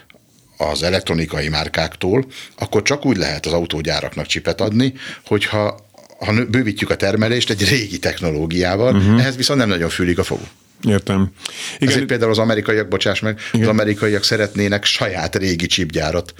az 0.56 0.82
elektronikai 0.82 1.48
márkáktól, 1.48 2.26
akkor 2.56 2.82
csak 2.82 3.04
úgy 3.04 3.16
lehet 3.16 3.46
az 3.46 3.52
autógyáraknak 3.52 4.26
csipet 4.26 4.60
adni, 4.60 4.92
hogyha 5.26 5.87
ha 6.18 6.44
bővítjük 6.44 6.90
a 6.90 6.96
termelést 6.96 7.50
egy 7.50 7.68
régi 7.68 7.98
technológiával, 7.98 8.96
uh-huh. 8.96 9.20
ehhez 9.20 9.36
viszont 9.36 9.58
nem 9.58 9.68
nagyon 9.68 9.88
fülik 9.88 10.18
a 10.18 10.22
fogú. 10.22 10.44
Értem. 10.86 11.32
Igen. 11.78 11.88
Ezért 11.88 12.06
például 12.06 12.30
az 12.30 12.38
amerikaiak, 12.38 12.88
bocsáss 12.88 13.20
meg, 13.20 13.38
Igen. 13.52 13.66
az 13.66 13.72
amerikaiak 13.72 14.24
szeretnének 14.24 14.84
saját 14.84 15.36
régi 15.36 15.66
csipgyárat 15.66 16.34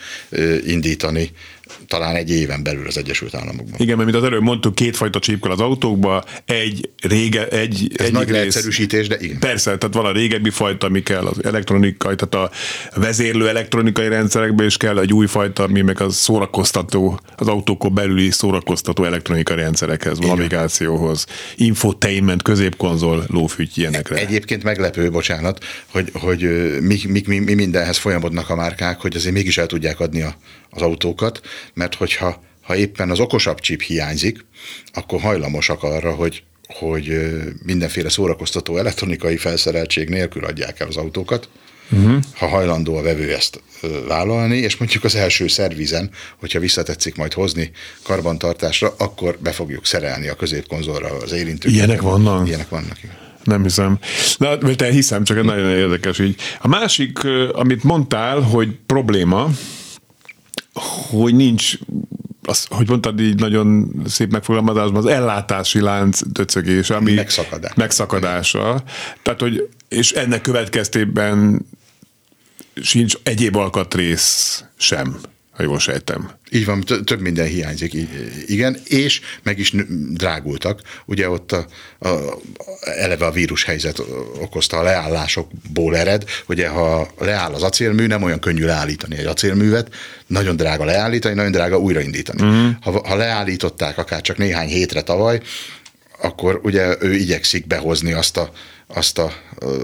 indítani, 0.66 1.30
talán 1.86 2.14
egy 2.14 2.30
éven 2.30 2.62
belül 2.62 2.86
az 2.86 2.96
Egyesült 2.96 3.34
Államokban. 3.34 3.74
Igen, 3.76 3.96
mert 3.96 4.10
mint 4.10 4.22
az 4.22 4.28
előbb 4.28 4.42
mondtuk, 4.42 4.74
kétfajta 4.74 5.18
csíp 5.18 5.46
az 5.46 5.60
autókba, 5.60 6.24
egy 6.44 6.90
rége, 7.02 7.48
egy, 7.48 7.92
Ez 7.96 8.06
egy 8.06 8.12
nagy 8.12 8.24
rész, 8.24 8.36
leegyszerűsítés, 8.36 9.08
de 9.08 9.16
igen. 9.20 9.38
Persze, 9.38 9.78
tehát 9.78 9.94
van 9.94 10.04
a 10.04 10.12
régebbi 10.12 10.50
fajta, 10.50 10.86
ami 10.86 11.02
kell 11.02 11.26
az 11.26 11.44
elektronikai, 11.44 12.14
tehát 12.14 12.34
a 12.34 12.50
vezérlő 13.00 13.48
elektronikai 13.48 14.08
rendszerekbe 14.08 14.64
is 14.64 14.76
kell 14.76 14.98
egy 14.98 15.12
új 15.12 15.26
fajta, 15.26 15.62
ami 15.62 15.80
meg 15.80 16.00
az 16.00 16.16
szórakoztató, 16.16 17.20
az 17.36 17.46
autókon 17.46 17.94
belüli 17.94 18.30
szórakoztató 18.30 19.04
elektronikai 19.04 19.56
rendszerekhez, 19.56 20.18
navigációhoz, 20.18 21.26
infotainment, 21.56 22.42
középkonzol, 22.42 23.24
lófűty 23.28 23.80
ilyenekre. 23.80 24.16
Egyébként 24.16 24.62
meglepő, 24.62 25.10
bocsánat, 25.10 25.64
hogy, 25.86 26.10
hogy 26.12 26.40
mi, 26.80 26.98
mi, 27.08 27.22
mi, 27.26 27.38
mi 27.38 27.54
mindenhez 27.54 27.96
folyamodnak 27.96 28.50
a 28.50 28.54
márkák, 28.54 29.00
hogy 29.00 29.16
azért 29.16 29.34
mégis 29.34 29.58
el 29.58 29.66
tudják 29.66 30.00
adni 30.00 30.22
a, 30.22 30.36
az 30.70 30.82
autókat, 30.82 31.40
mert 31.74 31.94
hogyha 31.94 32.42
ha 32.62 32.76
éppen 32.76 33.10
az 33.10 33.20
okosabb 33.20 33.60
chip 33.60 33.82
hiányzik, 33.82 34.44
akkor 34.92 35.20
hajlamosak 35.20 35.82
arra, 35.82 36.14
hogy 36.14 36.42
hogy 36.68 37.32
mindenféle 37.62 38.08
szórakoztató 38.08 38.76
elektronikai 38.76 39.36
felszereltség 39.36 40.08
nélkül 40.08 40.44
adják 40.44 40.80
el 40.80 40.88
az 40.88 40.96
autókat, 40.96 41.48
uh-huh. 41.90 42.22
ha 42.34 42.46
hajlandó 42.46 42.96
a 42.96 43.02
vevő 43.02 43.34
ezt 43.34 43.62
vállalni, 44.06 44.56
és 44.56 44.76
mondjuk 44.76 45.04
az 45.04 45.14
első 45.14 45.46
szervizen, 45.46 46.10
hogyha 46.36 46.58
visszatetszik 46.58 47.16
majd 47.16 47.32
hozni 47.32 47.70
karbantartásra, 48.02 48.94
akkor 48.98 49.38
be 49.42 49.52
fogjuk 49.52 49.86
szerelni 49.86 50.28
a 50.28 50.34
középkonzolra 50.34 51.16
az 51.22 51.32
érintőket. 51.32 51.76
Ilyenek 51.76 52.00
vannak? 52.00 52.48
Ilyenek 52.48 52.68
vannak, 52.68 52.98
igen. 53.02 53.16
Nem 53.44 53.62
hiszem. 53.62 53.98
Na, 54.38 54.58
te 54.58 54.90
hiszem, 54.90 55.24
csak 55.24 55.42
nagyon 55.42 55.70
érdekes 55.70 56.18
így. 56.18 56.36
A 56.60 56.68
másik, 56.68 57.18
amit 57.52 57.84
mondtál, 57.84 58.40
hogy 58.40 58.68
probléma, 58.86 59.50
hogy 61.10 61.34
nincs 61.34 61.78
az, 62.42 62.66
hogy 62.70 62.88
mondtad 62.88 63.20
így 63.20 63.38
nagyon 63.38 63.92
szép 64.06 64.30
megfogalmazásban, 64.30 64.96
az 64.96 65.10
ellátási 65.10 65.80
lánc 65.80 66.20
döcögés, 66.26 66.90
ami 66.90 67.12
Megszakadás. 67.14 67.74
megszakadása. 67.74 68.82
Tehát, 69.22 69.40
hogy, 69.40 69.68
és 69.88 70.12
ennek 70.12 70.40
következtében 70.40 71.66
sincs 72.82 73.14
egyéb 73.22 73.56
alkatrész 73.56 74.64
sem 74.76 75.18
ha 75.58 75.64
jól 75.64 75.78
sejtem. 75.78 76.30
Így 76.50 76.64
van, 76.64 76.80
több 76.80 77.20
minden 77.20 77.46
hiányzik, 77.46 77.92
igen, 78.46 78.76
és 78.84 79.20
meg 79.42 79.58
is 79.58 79.72
drágultak. 80.10 80.80
Ugye 81.06 81.28
ott 81.28 81.52
a, 81.52 81.66
a, 81.98 82.08
eleve 82.80 83.26
a 83.26 83.30
vírushelyzet 83.30 83.98
okozta 84.40 84.76
a 84.76 84.82
leállásokból 84.82 85.96
ered, 85.96 86.24
ugye 86.46 86.68
ha 86.68 87.08
leáll 87.18 87.52
az 87.52 87.62
acélmű, 87.62 88.06
nem 88.06 88.22
olyan 88.22 88.38
könnyű 88.38 88.64
leállítani 88.64 89.16
egy 89.16 89.26
acélművet, 89.26 89.94
nagyon 90.26 90.56
drága 90.56 90.84
leállítani, 90.84 91.34
nagyon 91.34 91.52
drága 91.52 91.78
újraindítani. 91.78 92.42
Uh-huh. 92.42 92.70
Ha, 92.80 93.08
ha 93.08 93.16
leállították 93.16 93.98
akár 93.98 94.20
csak 94.20 94.36
néhány 94.36 94.68
hétre 94.68 95.02
tavaly, 95.02 95.40
akkor 96.20 96.60
ugye 96.62 96.96
ő 97.00 97.14
igyekszik 97.14 97.66
behozni 97.66 98.12
azt 98.12 98.36
a 98.36 98.50
azt 98.94 99.18
a 99.18 99.32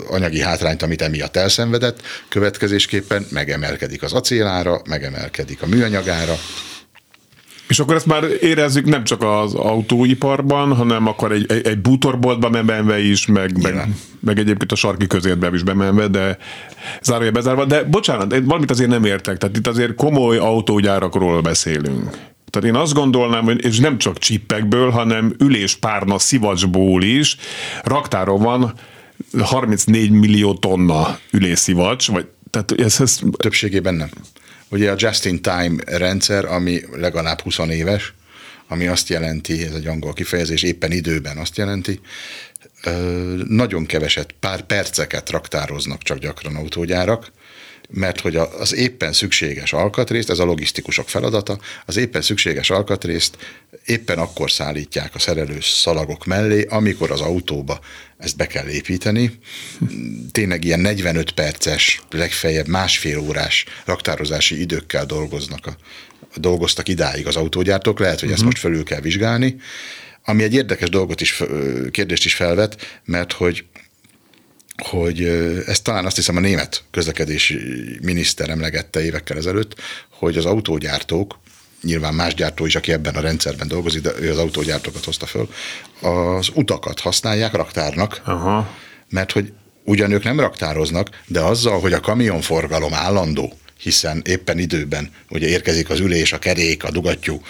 anyagi 0.09 0.41
hátrányt, 0.41 0.83
amit 0.83 1.03
emiatt 1.03 1.37
elszenvedett, 1.37 2.01
következésképpen 2.29 3.27
megemelkedik 3.31 4.03
az 4.03 4.13
acélára, 4.13 4.81
megemelkedik 4.89 5.63
a 5.63 5.67
műanyagára, 5.67 6.35
és 7.69 7.79
akkor 7.79 7.95
ezt 7.95 8.07
már 8.07 8.25
érezzük 8.41 8.85
nem 8.85 9.05
csak 9.05 9.23
az 9.23 9.55
autóiparban, 9.55 10.75
hanem 10.75 11.07
akkor 11.07 11.33
egy, 11.33 11.45
egy, 11.49 11.67
egy 11.67 11.79
bútorboltba 11.79 12.51
bemenve 12.51 13.01
is, 13.01 13.27
meg, 13.27 13.63
meg, 13.63 13.89
meg 14.21 14.39
egyébként 14.39 14.73
a 14.73 14.77
sarki 14.77 15.07
közértbe 15.07 15.51
is 15.53 15.63
bemenve, 15.63 16.09
de 16.09 16.39
zárója 17.03 17.31
bezárva. 17.31 17.65
De 17.65 17.83
bocsánat, 17.83 18.39
valamit 18.45 18.71
azért 18.71 18.91
nem 18.91 19.05
értek, 19.05 19.39
tehát 19.39 19.57
itt 19.57 19.67
azért 19.67 19.95
komoly 19.95 20.37
autógyárakról 20.37 21.41
beszélünk. 21.41 22.11
Tehát 22.51 22.69
én 22.69 22.75
azt 22.75 22.95
gondolnám, 22.95 23.45
hogy 23.45 23.65
és 23.65 23.79
nem 23.79 23.99
csak 23.99 24.19
csippekből, 24.19 24.91
hanem 24.91 25.35
üléspárna 25.39 26.19
szivacsból 26.19 27.03
is 27.03 27.37
raktáron 27.83 28.43
van 28.43 28.73
34 29.39 30.11
millió 30.11 30.55
tonna 30.55 31.19
ülészivacs, 31.31 32.09
vagy 32.09 32.27
tehát 32.51 32.73
ez, 32.73 33.01
ez... 33.01 33.19
Többségében 33.37 33.95
nem. 33.95 34.09
Ugye 34.69 34.91
a 34.91 34.97
just-in-time 34.99 35.75
rendszer, 35.87 36.45
ami 36.45 36.81
legalább 36.93 37.41
20 37.41 37.59
éves, 37.59 38.15
ami 38.69 38.87
azt 38.87 39.09
jelenti, 39.09 39.65
ez 39.65 39.75
egy 39.75 39.87
angol 39.87 40.13
kifejezés, 40.13 40.63
éppen 40.63 40.93
időben 40.93 41.37
azt 41.37 41.57
jelenti, 41.57 42.01
nagyon 43.49 43.87
keveset, 43.87 44.35
pár 44.41 44.63
perceket 44.63 45.31
raktároznak 45.31 46.03
csak 46.03 46.19
gyakran 46.19 46.57
autógyárak, 46.57 47.33
mert 47.91 48.21
hogy 48.21 48.37
az 48.37 48.75
éppen 48.75 49.13
szükséges 49.13 49.73
alkatrészt, 49.73 50.31
ez 50.31 50.39
a 50.39 50.45
logisztikusok 50.45 51.09
feladata, 51.09 51.59
az 51.87 51.97
éppen 51.97 52.23
szükséges 52.23 52.71
alkatrészt 52.71 53.37
éppen 53.87 54.19
akkor 54.19 54.51
szállítják 54.51 55.15
a 55.15 55.19
szerelős 55.19 55.67
szalagok 55.67 56.25
mellé, 56.25 56.67
amikor 56.69 57.11
az 57.11 57.21
autóba 57.21 57.81
ezt 58.19 58.37
be 58.37 58.47
kell 58.47 58.69
építeni. 58.69 59.39
Tényleg 60.33 60.65
ilyen 60.65 60.81
45 60.81 61.31
perces, 61.31 62.01
legfeljebb 62.11 62.67
másfél 62.67 63.19
órás 63.19 63.65
raktározási 63.85 64.61
időkkel 64.61 65.07
dolgoznak 65.07 65.67
a, 65.67 65.77
dolgoztak 66.35 66.89
idáig 66.89 67.27
az 67.27 67.37
autógyártók, 67.37 67.99
lehet, 67.99 68.21
hogy 68.21 68.29
ezt 68.29 68.39
uh-huh. 68.39 68.51
most 68.51 68.63
felül 68.63 68.85
kell 68.85 69.01
vizsgálni, 69.01 69.57
ami 70.25 70.43
egy 70.43 70.55
érdekes 70.55 70.89
dolgot 70.89 71.21
is, 71.21 71.43
kérdést 71.91 72.25
is 72.25 72.35
felvet, 72.35 73.01
mert 73.05 73.33
hogy 73.33 73.65
hogy 74.83 75.23
ezt 75.67 75.83
talán 75.83 76.07
azt 76.07 76.17
hiszem 76.17 76.37
a 76.37 76.41
német 76.41 76.83
közlekedési 76.91 77.59
miniszter 78.03 78.49
emlegette 78.51 79.05
évekkel 79.05 79.37
ezelőtt, 79.37 79.75
hogy 80.11 80.37
az 80.37 80.45
autógyártók, 80.45 81.39
nyilván 81.83 82.15
más 82.15 82.35
gyártó 82.35 82.67
is, 82.67 82.77
aki 82.77 82.93
ebben 82.93 83.15
a 83.15 83.21
rendszerben 83.21 83.69
dolgozik, 83.69 84.03
de 84.03 84.13
ő 84.21 84.31
az 84.31 84.39
autógyártókat 84.39 85.05
hozta 85.05 85.27
föl, 85.27 85.49
az 86.01 86.49
utakat 86.55 87.01
használják 87.01 87.53
raktárnak, 87.53 88.21
Aha. 88.25 88.71
mert 89.09 89.33
hogy 89.33 89.53
ugyan 89.85 90.11
ők 90.11 90.25
nem 90.25 90.41
raktároznak, 90.41 91.21
de 91.27 91.41
azzal, 91.41 91.81
hogy 91.81 91.93
a 91.93 92.01
kamionforgalom 92.01 92.95
állandó, 92.95 93.53
hiszen 93.79 94.23
éppen 94.25 94.59
időben 94.59 95.11
ugye 95.29 95.49
érkezik 95.49 95.91
az 95.91 96.01
ülés, 96.01 96.33
a 96.33 96.39
kerék, 96.39 96.85
a 96.85 96.91
dugattyú, 96.91 97.43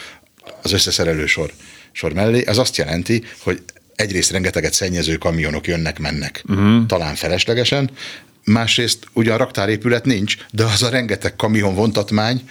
az 0.62 0.72
összeszerelő 0.72 1.26
sor, 1.26 1.52
sor 1.92 2.12
mellé, 2.12 2.46
ez 2.46 2.58
azt 2.58 2.76
jelenti, 2.76 3.24
hogy 3.38 3.62
egyrészt 3.96 4.30
rengeteget 4.30 4.72
szennyező 4.72 5.16
kamionok 5.16 5.66
jönnek-mennek, 5.66 6.44
uh-huh. 6.48 6.86
talán 6.86 7.14
feleslegesen, 7.14 7.90
másrészt 8.44 9.06
ugyan 9.12 9.38
raktárépület 9.38 10.04
nincs, 10.04 10.36
de 10.50 10.64
az 10.64 10.82
a 10.82 10.88
rengeteg 10.88 11.36
kamion 11.36 11.74
vontatmány, 11.74 12.42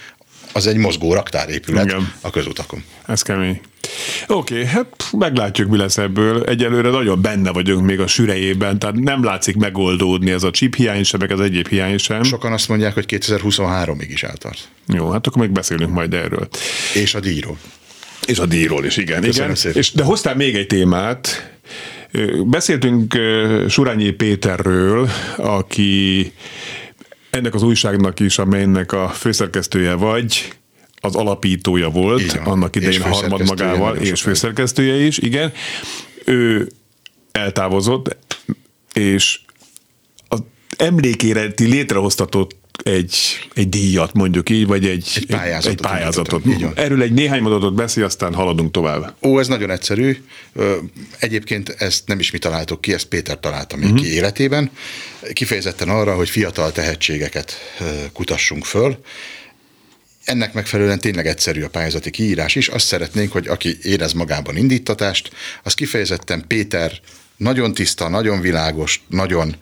az 0.52 0.66
egy 0.66 0.76
mozgó 0.76 1.12
raktárépület 1.12 1.84
Igen. 1.84 2.12
a 2.20 2.30
közutakon. 2.30 2.84
Ez 3.06 3.22
kemény. 3.22 3.60
Oké, 4.26 4.54
okay, 4.54 4.66
hát 4.66 5.08
meglátjuk, 5.12 5.70
mi 5.70 5.76
lesz 5.76 5.98
ebből. 5.98 6.44
Egyelőre 6.44 6.90
nagyon 6.90 7.22
benne 7.22 7.50
vagyunk 7.52 7.86
még 7.86 8.00
a 8.00 8.06
sürejében, 8.06 8.78
tehát 8.78 8.96
nem 8.96 9.24
látszik 9.24 9.56
megoldódni 9.56 10.30
ez 10.30 10.42
a 10.42 10.50
chip 10.50 10.74
hiány 10.74 11.02
sem, 11.02 11.20
meg 11.20 11.30
az 11.30 11.40
egyéb 11.40 11.68
hiány 11.68 11.98
sem. 11.98 12.22
Sokan 12.22 12.52
azt 12.52 12.68
mondják, 12.68 12.94
hogy 12.94 13.04
2023-ig 13.08 14.08
is 14.08 14.22
eltart. 14.22 14.68
Jó, 14.86 15.10
hát 15.10 15.26
akkor 15.26 15.42
még 15.42 15.50
beszélünk 15.50 15.92
majd 15.92 16.14
erről. 16.14 16.48
És 16.94 17.14
a 17.14 17.20
díjról. 17.20 17.58
És 18.26 18.38
a 18.38 18.46
díjról 18.46 18.84
is, 18.84 18.96
igen. 18.96 19.24
igen. 19.24 19.56
És, 19.72 19.92
de 19.92 20.02
hoztál 20.02 20.34
még 20.36 20.54
egy 20.54 20.66
témát. 20.66 21.52
Beszéltünk 22.44 23.18
Surányi 23.68 24.10
Péterről, 24.10 25.08
aki 25.36 26.32
ennek 27.30 27.54
az 27.54 27.62
újságnak 27.62 28.20
is, 28.20 28.38
amelynek 28.38 28.92
a 28.92 29.08
főszerkesztője 29.08 29.94
vagy, 29.94 30.52
az 31.00 31.14
alapítója 31.14 31.88
volt, 31.88 32.20
Igen, 32.20 32.42
annak 32.42 32.76
idején 32.76 33.02
harmad 33.02 33.46
magával, 33.46 33.96
és 33.96 34.22
főszerkesztője 34.22 34.94
is, 34.94 35.18
igen. 35.18 35.52
ő 36.24 36.68
eltávozott, 37.32 38.16
és 38.92 39.40
az 40.28 40.42
emlékére 40.76 41.52
ti 41.52 41.64
létrehoztatott 41.64 42.56
egy, 42.82 43.16
egy 43.54 43.68
díjat, 43.68 44.12
mondjuk 44.12 44.50
így, 44.50 44.66
vagy 44.66 44.86
egy, 44.86 45.10
egy 45.14 45.26
pályázatot. 45.26 45.72
Egy 45.72 45.90
pályázatot. 45.90 46.42
Erről 46.74 47.02
egy 47.02 47.12
néhány 47.12 47.42
mondatot 47.42 47.74
beszélj, 47.74 48.06
aztán 48.06 48.34
haladunk 48.34 48.70
tovább. 48.70 49.14
Ó, 49.22 49.38
ez 49.38 49.48
nagyon 49.48 49.70
egyszerű. 49.70 50.24
Egyébként 51.18 51.68
ezt 51.68 52.06
nem 52.06 52.18
is 52.18 52.30
mi 52.30 52.38
találtuk 52.38 52.80
ki, 52.80 52.92
ezt 52.92 53.06
Péter 53.06 53.40
találta 53.40 53.76
még 53.76 53.90
uh-huh. 53.90 54.00
ki 54.00 54.12
életében. 54.12 54.70
Kifejezetten 55.32 55.88
arra, 55.88 56.14
hogy 56.14 56.28
fiatal 56.28 56.72
tehetségeket 56.72 57.52
kutassunk 58.12 58.64
föl. 58.64 58.98
Ennek 60.24 60.52
megfelelően 60.52 61.00
tényleg 61.00 61.26
egyszerű 61.26 61.62
a 61.62 61.68
pályázati 61.68 62.10
kiírás 62.10 62.54
is. 62.54 62.68
Azt 62.68 62.86
szeretnénk, 62.86 63.32
hogy 63.32 63.46
aki 63.46 63.76
érez 63.82 64.12
magában 64.12 64.56
indítatást, 64.56 65.30
az 65.62 65.74
kifejezetten 65.74 66.44
Péter 66.46 66.92
nagyon 67.36 67.74
tiszta, 67.74 68.08
nagyon 68.08 68.40
világos, 68.40 69.02
nagyon 69.08 69.56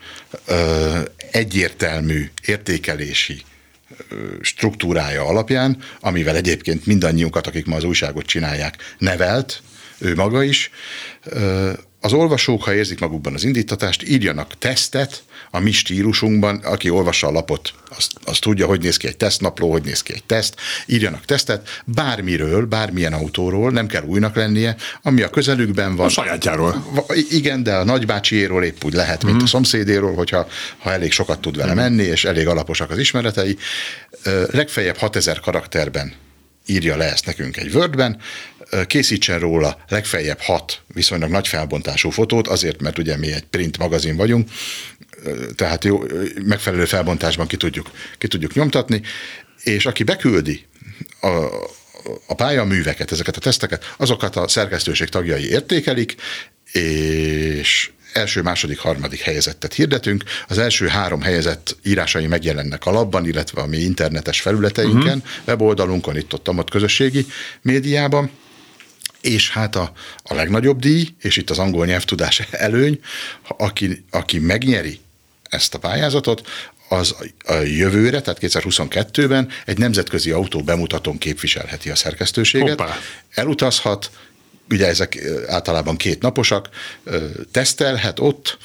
ö, 0.46 1.00
egyértelmű 1.30 2.30
értékelési 2.46 3.42
struktúrája 4.40 5.24
alapján, 5.24 5.76
amivel 6.00 6.37
egyébként 6.37 6.87
mindannyiunkat, 6.87 7.46
akik 7.46 7.66
ma 7.66 7.76
az 7.76 7.85
újságot 7.85 8.26
csinálják, 8.26 8.76
nevelt, 8.98 9.62
ő 9.98 10.14
maga 10.14 10.42
is, 10.42 10.70
az 12.05 12.12
olvasók, 12.12 12.65
ha 12.65 12.75
érzik 12.75 13.01
magukban 13.01 13.35
az 13.35 13.45
indítatást, 13.45 14.03
írjanak 14.09 14.59
tesztet 14.59 15.23
a 15.51 15.59
mi 15.59 15.73
stílusunkban, 15.73 16.57
aki 16.57 16.91
olvassa 16.91 17.27
a 17.27 17.31
lapot, 17.31 17.75
az, 17.97 18.09
az 18.25 18.38
tudja, 18.38 18.67
hogy 18.67 18.81
néz 18.81 18.97
ki 18.97 19.07
egy 19.07 19.17
tesztnapló, 19.17 19.71
hogy 19.71 19.83
néz 19.83 20.03
ki 20.03 20.12
egy 20.12 20.25
teszt, 20.25 20.55
írjanak 20.87 21.25
tesztet 21.25 21.83
bármiről, 21.85 22.67
bármilyen 22.67 23.12
autóról, 23.12 23.71
nem 23.71 23.87
kell 23.87 24.03
újnak 24.03 24.35
lennie, 24.35 24.77
ami 25.03 25.23
a 25.23 25.29
közelükben 25.29 25.97
van. 25.97 26.07
A 26.07 26.09
sajátjáról. 26.09 26.87
Igen, 27.31 27.62
de 27.62 27.75
a 27.75 27.85
nagybácsiéről 27.85 28.65
épp 28.65 28.85
úgy 28.85 28.95
lehet, 28.95 29.25
mint 29.25 29.37
mm. 29.37 29.45
a 29.45 29.47
szomszédéről, 29.47 30.15
hogyha 30.15 30.49
ha 30.79 30.93
elég 30.93 31.12
sokat 31.12 31.41
tud 31.41 31.57
vele 31.57 31.73
mm. 31.73 31.77
menni, 31.77 32.03
és 32.03 32.25
elég 32.25 32.47
alaposak 32.47 32.91
az 32.91 32.99
ismeretei. 32.99 33.57
Legfeljebb 34.51 34.97
6000 34.97 35.41
karakterben 35.41 36.12
írja 36.67 36.97
le 36.97 37.05
ezt 37.05 37.27
nekünk 37.27 37.57
egy 37.57 37.75
Wordben, 37.75 38.21
készítsen 38.87 39.38
róla 39.38 39.85
legfeljebb 39.88 40.40
hat 40.40 40.82
viszonylag 40.87 41.30
nagy 41.30 41.48
felbontású 41.48 42.11
fotót, 42.11 42.48
azért, 42.48 42.80
mert 42.80 42.98
ugye 42.98 43.16
mi 43.16 43.32
egy 43.32 43.44
print 43.44 43.78
magazin 43.78 44.16
vagyunk, 44.16 44.48
tehát 45.54 45.85
jó, 45.85 46.02
megfelelő 46.44 46.85
felbontásban 46.85 47.46
ki 47.46 47.56
tudjuk, 47.56 47.90
ki 48.18 48.26
tudjuk 48.26 48.54
nyomtatni, 48.54 49.02
és 49.62 49.87
aki 49.87 50.02
beküldi 50.02 50.66
a, 51.20 51.28
a 52.26 52.35
pályaműveket, 52.35 53.12
ezeket 53.12 53.37
a 53.37 53.40
teszteket, 53.40 53.94
azokat 53.96 54.37
a 54.37 54.48
szerkesztőség 54.48 55.08
tagjai 55.08 55.48
értékelik, 55.48 56.14
és 56.72 57.90
első, 58.12 58.42
második, 58.42 58.78
harmadik 58.78 59.20
helyezettet 59.20 59.74
hirdetünk. 59.74 60.24
Az 60.48 60.58
első 60.58 60.87
három 60.87 61.20
helyezett 61.20 61.76
írásai 61.85 62.26
megjelennek 62.26 62.87
a 62.87 62.90
labban, 62.90 63.26
illetve 63.26 63.61
a 63.61 63.66
mi 63.66 63.76
internetes 63.76 64.40
felületeinken, 64.40 65.18
uh-huh. 65.18 65.46
weboldalunkon, 65.46 66.16
itt 66.16 66.32
ott, 66.32 66.48
ott 66.48 66.70
közösségi 66.70 67.26
médiában. 67.62 68.30
És 69.22 69.50
hát 69.50 69.76
a, 69.76 69.92
a 70.22 70.35
legnagyobb 70.35 70.78
díj, 70.78 71.08
és 71.20 71.37
itt 71.37 71.50
az 71.50 71.58
angol 71.58 71.87
nyelvtudás 71.87 72.40
előny, 72.50 73.00
aki, 73.56 74.04
aki 74.11 74.38
megnyeri 74.38 75.00
ezt 75.42 75.74
a 75.74 75.78
pályázatot, 75.78 76.48
az 76.88 77.14
a 77.44 77.52
jövőre, 77.52 78.20
tehát 78.20 78.38
2022-ben 78.42 79.48
egy 79.64 79.78
nemzetközi 79.78 80.30
autó 80.30 80.62
bemutatón 80.62 81.18
képviselheti 81.18 81.90
a 81.90 81.94
szerkesztőséget. 81.94 82.80
Hoppá. 82.80 82.98
Elutazhat, 83.35 84.11
ugye 84.70 84.87
ezek 84.87 85.18
általában 85.46 85.96
két 85.96 86.22
naposak, 86.22 86.68
tesztelhet 87.50 88.20
ott, 88.20 88.58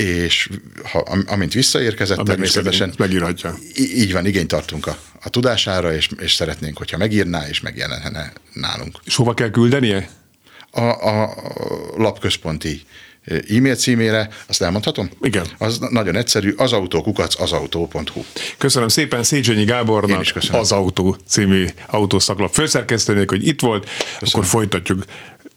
és 0.00 0.48
ha, 0.84 0.98
amint 1.26 1.52
visszaérkezett, 1.52 2.24
természetesen 2.24 2.92
megírhatja. 2.98 3.58
Így 3.76 4.12
van, 4.12 4.26
igényt 4.26 4.48
tartunk 4.48 4.86
a, 4.86 4.96
a 5.22 5.28
tudására, 5.28 5.94
és, 5.94 6.08
és 6.18 6.32
szeretnénk, 6.34 6.78
hogyha 6.78 6.96
megírná, 6.96 7.48
és 7.48 7.60
megjelenhene 7.60 8.32
nálunk. 8.52 8.98
És 9.04 9.14
hova 9.14 9.34
kell 9.34 9.50
küldenie? 9.50 10.10
A, 10.70 10.80
a 10.82 11.34
lapközponti 11.96 12.82
e-mail 13.48 13.74
címére, 13.76 14.28
azt 14.46 14.62
elmondhatom? 14.62 15.10
Igen. 15.20 15.46
Az 15.58 15.78
nagyon 15.90 16.16
egyszerű, 16.16 16.54
az 16.56 16.72
autókukac 16.72 17.52
autó.hu. 17.52 18.24
Köszönöm 18.58 18.88
szépen 18.88 19.22
Széchenyi 19.22 19.64
Gábornak, 19.64 20.24
az 20.50 20.72
Autó 20.72 21.16
című 21.26 21.66
autószaklap 21.86 22.52
főszerkesztőnek, 22.52 23.30
hogy 23.30 23.46
itt 23.46 23.60
volt, 23.60 23.84
köszönöm. 23.84 24.18
akkor 24.22 24.44
folytatjuk 24.44 25.04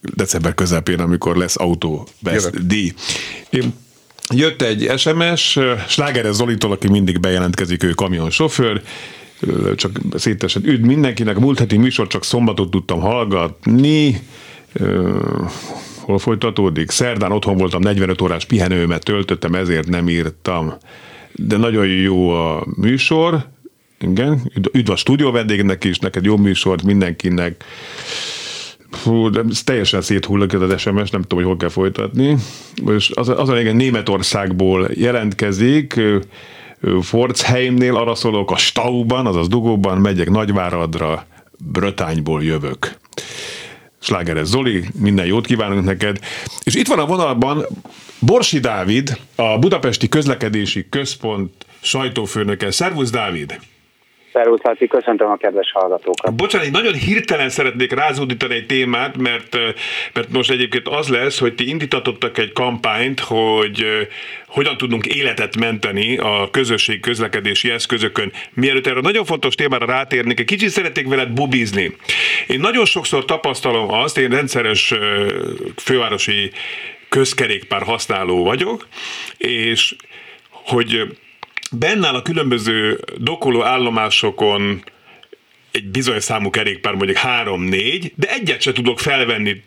december 0.02 0.54
közepén, 0.54 1.00
amikor 1.00 1.38
lesz 1.38 1.60
autó 1.60 2.08
best 2.20 2.68
díj. 2.68 2.94
Jött 4.30 4.62
egy 4.62 4.92
SMS, 4.98 5.60
Slágeres 5.88 6.36
Zolitól, 6.36 6.72
aki 6.72 6.88
mindig 6.88 7.20
bejelentkezik, 7.20 7.84
ő 7.84 7.90
kamionsofőr, 7.90 8.82
csak 9.76 10.00
szétesett. 10.16 10.66
Üdv 10.66 10.86
mindenkinek, 10.86 11.38
múlt 11.38 11.60
heti 11.60 11.78
műsor 11.78 12.08
csak 12.08 12.24
szombatot 12.24 12.72
tudtam 12.72 13.00
hallgatni, 13.00 14.22
hol 16.00 16.20
folytatódik? 16.20 16.92
Szerdán 16.92 17.32
otthon 17.32 17.58
voltam, 17.58 17.82
45 17.82 18.22
órás 18.22 18.46
pihenőmet 18.46 19.04
töltöttem, 19.04 19.56
ezért 19.56 19.88
nem 19.88 20.10
írtam. 20.10 20.74
De 21.32 21.58
nagyon 21.58 21.88
jó 21.88 22.30
a 22.30 22.66
műsor, 22.76 23.48
igen, 24.00 24.52
üdv 24.72 24.92
a 24.92 24.96
stúdió 24.96 25.32
vendégnek 25.32 25.84
is, 25.84 26.00
neked 26.00 26.26
jó 26.26 26.38
műsort 26.38 26.84
mindenkinek. 26.84 27.64
Fú, 28.96 29.30
de 29.30 29.42
ez 29.50 29.64
teljesen 29.64 30.02
széthullik 30.02 30.54
ez 30.54 30.62
az 30.62 30.80
SMS, 30.80 31.10
nem 31.10 31.22
tudom, 31.22 31.38
hogy 31.38 31.44
hol 31.44 31.58
kell 31.58 31.70
folytatni. 31.70 32.36
És 32.88 33.12
az, 33.14 33.30
az 33.30 33.50
a 33.50 33.54
lényeg, 33.54 33.76
Németországból 33.76 34.90
jelentkezik, 34.94 36.00
Forzheimnél 37.02 37.96
arra 37.96 38.16
szólok, 38.16 38.52
a 38.52 38.58
Stauban, 38.58 39.26
azaz 39.26 39.48
Dugóban 39.48 39.98
megyek 39.98 40.30
Nagyváradra, 40.30 41.26
Brötányból 41.58 42.44
jövök. 42.44 42.98
Slágeres 44.00 44.48
Zoli, 44.48 44.84
minden 45.00 45.26
jót 45.26 45.46
kívánunk 45.46 45.86
neked. 45.86 46.20
És 46.64 46.76
itt 46.76 46.88
van 46.88 47.00
a 47.00 47.06
vonalban 47.06 47.66
Borsi 48.20 48.60
Dávid, 48.60 49.18
a 49.36 49.60
Budapesti 49.60 50.10
Közlekedési 50.10 50.86
Központ 50.90 51.52
sajtófőnöke. 51.82 52.72
Szervusz 52.72 53.10
Dávid! 53.10 53.60
Szervusz, 54.34 54.60
köszöntöm 54.90 55.28
a 55.28 55.38
kedves 55.38 55.72
hallgatókat. 55.72 56.36
Bocsánat, 56.36 56.72
nagyon 56.72 56.94
hirtelen 56.94 57.50
szeretnék 57.50 57.92
rázódítani 57.92 58.54
egy 58.54 58.66
témát, 58.66 59.18
mert, 59.18 59.58
mert 60.14 60.32
most 60.32 60.52
egyébként 60.52 60.88
az 60.88 61.08
lesz, 61.08 61.40
hogy 61.40 61.56
ti 61.56 61.70
indítottak 61.70 62.38
egy 62.38 62.52
kampányt, 62.52 63.20
hogy 63.20 63.86
hogyan 64.48 64.78
tudunk 64.78 65.06
életet 65.06 65.58
menteni 65.58 66.18
a 66.18 66.48
közösség 66.52 67.00
közlekedési 67.00 67.72
eszközökön. 67.72 68.32
Mielőtt 68.54 68.88
erre 68.88 69.00
nagyon 69.00 69.26
fontos 69.26 69.56
témára 69.56 69.86
rátérnék, 69.86 70.40
egy 70.40 70.46
kicsit 70.46 70.70
szeretnék 70.70 71.08
veled 71.08 71.30
bubizni. 71.30 71.96
Én 72.48 72.60
nagyon 72.60 72.86
sokszor 72.86 73.26
tapasztalom 73.26 73.92
azt, 73.92 74.18
én 74.18 74.30
rendszeres 74.30 74.94
fővárosi 75.76 76.52
közkerékpár 77.10 77.82
használó 77.82 78.44
vagyok, 78.44 78.88
és 79.38 79.96
hogy 80.50 81.18
bennáll 81.80 82.16
a 82.16 82.22
különböző 82.22 83.00
dokoló 83.18 83.64
állomásokon 83.64 84.84
egy 85.72 85.86
bizonyos 85.86 86.24
számú 86.24 86.50
kerékpár, 86.50 86.94
mondjuk 86.94 87.18
három-négy, 87.18 88.14
de 88.16 88.30
egyet 88.30 88.62
se 88.62 88.72
tudok 88.72 89.00
felvenni 89.00 89.64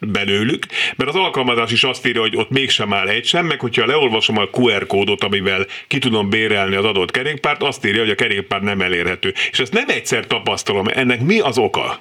belőlük, 0.00 0.66
mert 0.96 1.10
az 1.10 1.16
alkalmazás 1.16 1.72
is 1.72 1.84
azt 1.84 2.06
írja, 2.06 2.20
hogy 2.20 2.36
ott 2.36 2.50
mégsem 2.50 2.92
áll 2.92 3.08
egy 3.08 3.24
sem, 3.24 3.46
meg 3.46 3.60
hogyha 3.60 3.86
leolvasom 3.86 4.38
a 4.38 4.48
QR 4.52 4.86
kódot, 4.86 5.22
amivel 5.22 5.66
ki 5.88 5.98
tudom 5.98 6.30
bérelni 6.30 6.76
az 6.76 6.84
adott 6.84 7.10
kerékpárt, 7.10 7.62
azt 7.62 7.86
írja, 7.86 8.00
hogy 8.00 8.10
a 8.10 8.14
kerékpár 8.14 8.60
nem 8.60 8.80
elérhető. 8.80 9.32
És 9.50 9.58
ezt 9.58 9.72
nem 9.72 9.88
egyszer 9.88 10.26
tapasztalom, 10.26 10.86
ennek 10.94 11.20
mi 11.20 11.40
az 11.40 11.58
oka? 11.58 11.98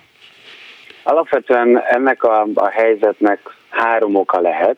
Alapvetően 1.04 1.82
ennek 1.90 2.24
a, 2.24 2.48
a 2.54 2.70
helyzetnek 2.70 3.40
három 3.70 4.16
oka 4.16 4.42
lehet. 4.42 4.78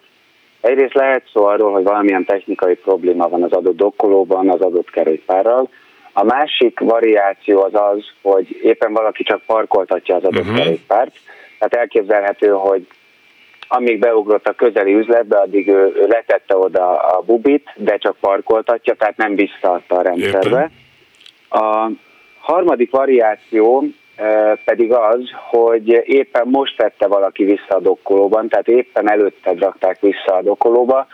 Egyrészt 0.61 0.93
lehet 0.93 1.29
szó 1.33 1.45
arról, 1.45 1.71
hogy 1.71 1.83
valamilyen 1.83 2.25
technikai 2.25 2.75
probléma 2.75 3.29
van 3.29 3.43
az 3.43 3.51
adott 3.51 3.75
dokkolóban, 3.75 4.49
az 4.49 4.61
adott 4.61 4.89
kerékpárral. 4.89 5.69
A 6.13 6.23
másik 6.23 6.79
variáció 6.79 7.61
az 7.61 7.73
az, 7.73 8.05
hogy 8.21 8.59
éppen 8.61 8.93
valaki 8.93 9.23
csak 9.23 9.41
parkoltatja 9.45 10.15
az 10.15 10.23
adott 10.23 10.41
uh-huh. 10.41 10.57
kerékpárt. 10.57 11.15
Tehát 11.59 11.73
elképzelhető, 11.73 12.49
hogy 12.49 12.87
amíg 13.67 13.99
beugrott 13.99 14.47
a 14.47 14.53
közeli 14.53 14.93
üzletbe, 14.93 15.37
addig 15.37 15.67
ő, 15.67 16.05
letette 16.07 16.57
oda 16.57 16.97
a 16.97 17.21
bubit, 17.21 17.69
de 17.75 17.97
csak 17.97 18.15
parkoltatja, 18.19 18.93
tehát 18.93 19.17
nem 19.17 19.35
visszaadta 19.35 19.95
a 19.95 20.01
rendszerbe. 20.01 20.47
Éppen. 20.47 20.71
A 21.61 21.89
harmadik 22.39 22.91
variáció 22.91 23.83
pedig 24.65 24.91
az, 24.91 25.19
hogy 25.49 25.89
éppen 26.05 26.47
most 26.47 26.77
tette 26.77 27.07
valaki 27.07 27.43
vissza 27.43 27.75
a 27.75 27.79
dokkolóban, 27.79 28.47
tehát 28.47 28.67
éppen 28.67 29.11
előtte 29.11 29.53
rakták 29.59 29.99
vissza 29.99 30.35
a 30.35 30.41
dokkolóba, 30.41 31.07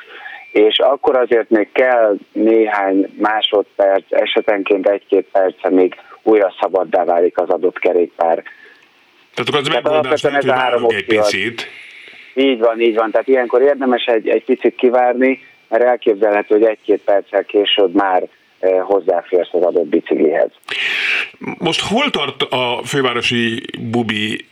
és 0.51 0.79
akkor 0.79 1.17
azért 1.17 1.49
még 1.49 1.71
kell 1.71 2.15
néhány 2.31 3.13
másodperc, 3.17 4.05
esetenként 4.09 4.89
egy-két 4.89 5.27
perc, 5.31 5.69
még 5.69 5.95
újra 6.23 6.53
szabaddá 6.61 7.03
válik 7.03 7.37
az 7.37 7.49
adott 7.49 7.79
kerékpár. 7.79 8.43
Tehát 9.33 9.49
akkor 9.49 9.59
az 9.59 9.67
megoldás 9.67 10.21
lehet, 10.21 10.43
hogy 10.43 10.51
várunk 10.51 10.93
egy 10.93 11.05
picit. 11.05 11.67
Így 12.33 12.59
van, 12.59 12.79
így 12.79 12.95
van. 12.95 13.11
Tehát 13.11 13.27
ilyenkor 13.27 13.61
érdemes 13.61 14.05
egy, 14.05 14.27
egy 14.27 14.43
picit 14.43 14.75
kivárni, 14.75 15.39
mert 15.67 15.83
elképzelhető, 15.83 16.55
hogy 16.55 16.65
egy-két 16.65 17.01
perccel 17.03 17.43
később 17.43 17.93
már 17.93 18.23
hozzáférsz 18.81 19.53
az 19.53 19.61
adott 19.61 19.85
biciklihez. 19.85 20.51
Most 21.39 21.81
hol 21.81 22.09
tart 22.09 22.41
a 22.41 22.81
fővárosi 22.85 23.63
bubi 23.79 24.45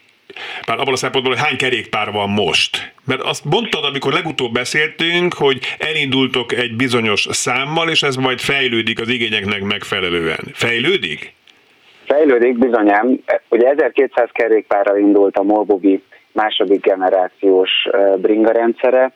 már 0.67 0.79
abban 0.79 0.93
a 0.93 0.95
szempontból, 0.95 1.34
hogy 1.34 1.43
hány 1.43 1.57
kerékpár 1.57 2.11
van 2.11 2.29
most. 2.29 2.93
Mert 3.05 3.21
azt 3.21 3.45
mondtad, 3.45 3.84
amikor 3.84 4.13
legutóbb 4.13 4.51
beszéltünk, 4.51 5.34
hogy 5.34 5.59
elindultok 5.77 6.53
egy 6.53 6.75
bizonyos 6.75 7.27
számmal, 7.29 7.89
és 7.89 8.03
ez 8.03 8.15
majd 8.15 8.39
fejlődik 8.39 8.99
az 9.01 9.09
igényeknek 9.09 9.61
megfelelően. 9.61 10.39
Fejlődik? 10.53 11.34
Fejlődik 12.05 12.57
bizonyám. 12.57 13.19
Ugye 13.49 13.69
1200 13.69 14.29
kerékpárral 14.32 14.97
indult 14.97 15.38
a 15.38 15.43
Molbubi 15.43 16.03
második 16.32 16.82
generációs 16.82 17.69
bringa 18.17 18.51
rendszere, 18.51 19.11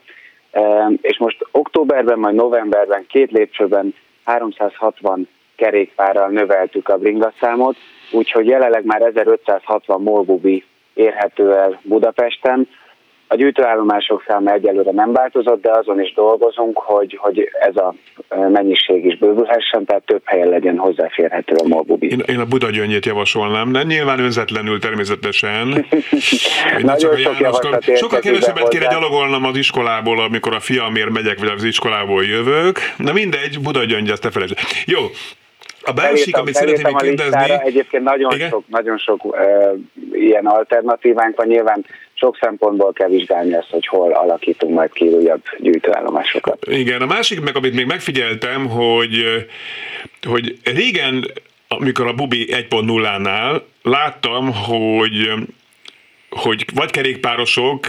és 1.02 1.18
most 1.18 1.38
októberben, 1.52 2.20
majd 2.20 2.36
novemberben 2.36 3.06
két 3.08 3.32
lépcsőben 3.32 3.96
360 4.24 5.28
kerékpárral 5.56 6.30
növeltük 6.30 6.90
a 6.90 6.98
bringa 6.98 7.34
számot, 7.40 7.76
úgyhogy 8.12 8.48
jelenleg 8.48 8.86
már 8.86 9.02
1560 9.02 10.02
Molbubi 10.02 10.64
érhető 10.94 11.54
el 11.54 11.80
Budapesten. 11.84 12.68
A 13.28 13.36
gyűjtőállomások 13.36 14.24
száma 14.28 14.52
egyelőre 14.52 14.92
nem 14.92 15.12
változott, 15.12 15.62
de 15.62 15.72
azon 15.72 16.02
is 16.02 16.14
dolgozunk, 16.14 16.78
hogy, 16.78 17.18
hogy 17.22 17.50
ez 17.60 17.76
a 17.76 17.94
mennyiség 18.50 19.06
is 19.06 19.18
bővülhessen, 19.18 19.86
tehát 19.86 20.04
több 20.06 20.22
helyen 20.26 20.48
legyen 20.48 20.78
hozzáférhető 20.78 21.56
a 21.56 21.68
Molbubi. 21.68 22.10
Én, 22.10 22.24
én 22.28 22.40
a 22.40 22.46
Buda 22.46 22.70
gyöngyét 22.70 23.06
javasolnám, 23.06 23.70
nem 23.70 23.88
nyilván 23.88 24.20
önzetlenül 24.20 24.80
természetesen. 24.80 25.68
Nagyon 26.82 27.18
sok 27.18 27.40
javaslat 27.40 27.98
Sokkal 27.98 28.20
kevesebbet 28.20 28.68
kéne 28.68 28.88
gyalogolnom 28.88 29.46
az 29.46 29.58
iskolából, 29.58 30.20
amikor 30.20 30.54
a 30.54 30.60
fiamért 30.60 31.10
megyek, 31.10 31.40
vagy 31.40 31.52
az 31.56 31.64
iskolából 31.64 32.24
jövök. 32.24 32.80
Na 32.98 33.14
mindegy, 33.14 33.60
Buda 33.62 33.84
gyöngy, 33.84 34.10
ezt 34.10 34.22
te 34.22 34.32
felejtsd. 34.32 34.58
Jó, 34.86 35.00
a 35.88 35.94
másik, 35.94 36.38
amit 36.38 36.54
szeretném 36.54 36.96
kérdezni... 36.96 37.52
Egyébként 37.64 38.04
nagyon 38.04 38.34
Igen? 38.34 38.50
sok, 38.50 38.64
nagyon 38.68 38.98
sok 38.98 39.26
uh, 39.26 39.38
ilyen 40.12 40.46
alternatívánk 40.46 41.36
van. 41.36 41.48
Nyilván 41.48 41.86
sok 42.14 42.38
szempontból 42.42 42.94
kell 42.94 43.10
vizsgálni 43.10 43.54
azt, 43.54 43.70
hogy 43.70 43.88
hol 43.88 44.12
alakítunk 44.12 44.74
majd 44.74 44.92
ki 44.92 45.08
újabb 45.08 45.42
gyűjtőállomásokat. 45.58 46.66
Igen, 46.68 47.02
a 47.02 47.06
másik 47.06 47.42
meg, 47.42 47.56
amit 47.56 47.74
még 47.74 47.86
megfigyeltem, 47.86 48.68
hogy, 48.68 49.46
hogy 50.28 50.58
régen, 50.64 51.26
amikor 51.68 52.08
a 52.08 52.14
Bubi 52.14 52.48
1.0-nál 52.52 53.62
láttam, 53.82 54.54
hogy 54.54 55.32
hogy 56.30 56.66
vagy 56.74 56.92
kerékpárosok 56.92 57.88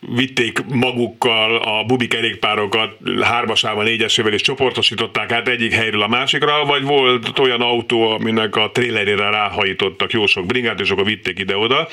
vitték 0.00 0.64
magukkal 0.68 1.56
a 1.56 1.84
bubi 1.84 2.06
kerékpárokat 2.06 2.96
hármasával, 3.20 3.84
négyesével 3.84 4.32
és 4.32 4.40
csoportosították 4.40 5.32
át 5.32 5.48
egyik 5.48 5.72
helyről 5.72 6.02
a 6.02 6.08
másikra, 6.08 6.64
vagy 6.64 6.82
volt 6.82 7.38
olyan 7.38 7.60
autó, 7.60 8.10
aminek 8.10 8.56
a 8.56 8.70
trélerére 8.70 9.30
ráhajítottak 9.30 10.12
jó 10.12 10.26
sok 10.26 10.46
bringát, 10.46 10.80
és 10.80 10.90
akkor 10.90 11.04
vitték 11.04 11.38
ide-oda. 11.38 11.88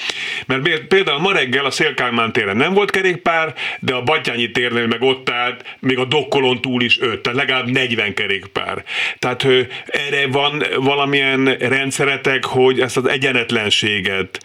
Mert 0.45 0.87
például 0.87 1.19
ma 1.19 1.31
reggel 1.31 1.65
a 1.65 1.71
Szélkálmán 1.71 2.31
téren 2.31 2.57
nem 2.57 2.73
volt 2.73 2.91
kerékpár, 2.91 3.53
de 3.79 3.93
a 3.93 4.03
Batyányi 4.03 4.51
térnél 4.51 4.87
meg 4.87 5.01
ott 5.01 5.29
állt, 5.29 5.77
még 5.79 5.97
a 5.97 6.05
Dokkolon 6.05 6.61
túl 6.61 6.81
is 6.81 6.99
öt, 6.99 7.21
tehát 7.21 7.39
legalább 7.39 7.69
40 7.69 8.13
kerékpár. 8.13 8.83
Tehát 9.19 9.47
erre 9.85 10.27
van 10.27 10.63
valamilyen 10.75 11.45
rendszeretek, 11.59 12.45
hogy 12.45 12.79
ezt 12.79 12.97
az 12.97 13.05
egyenetlenséget 13.05 14.39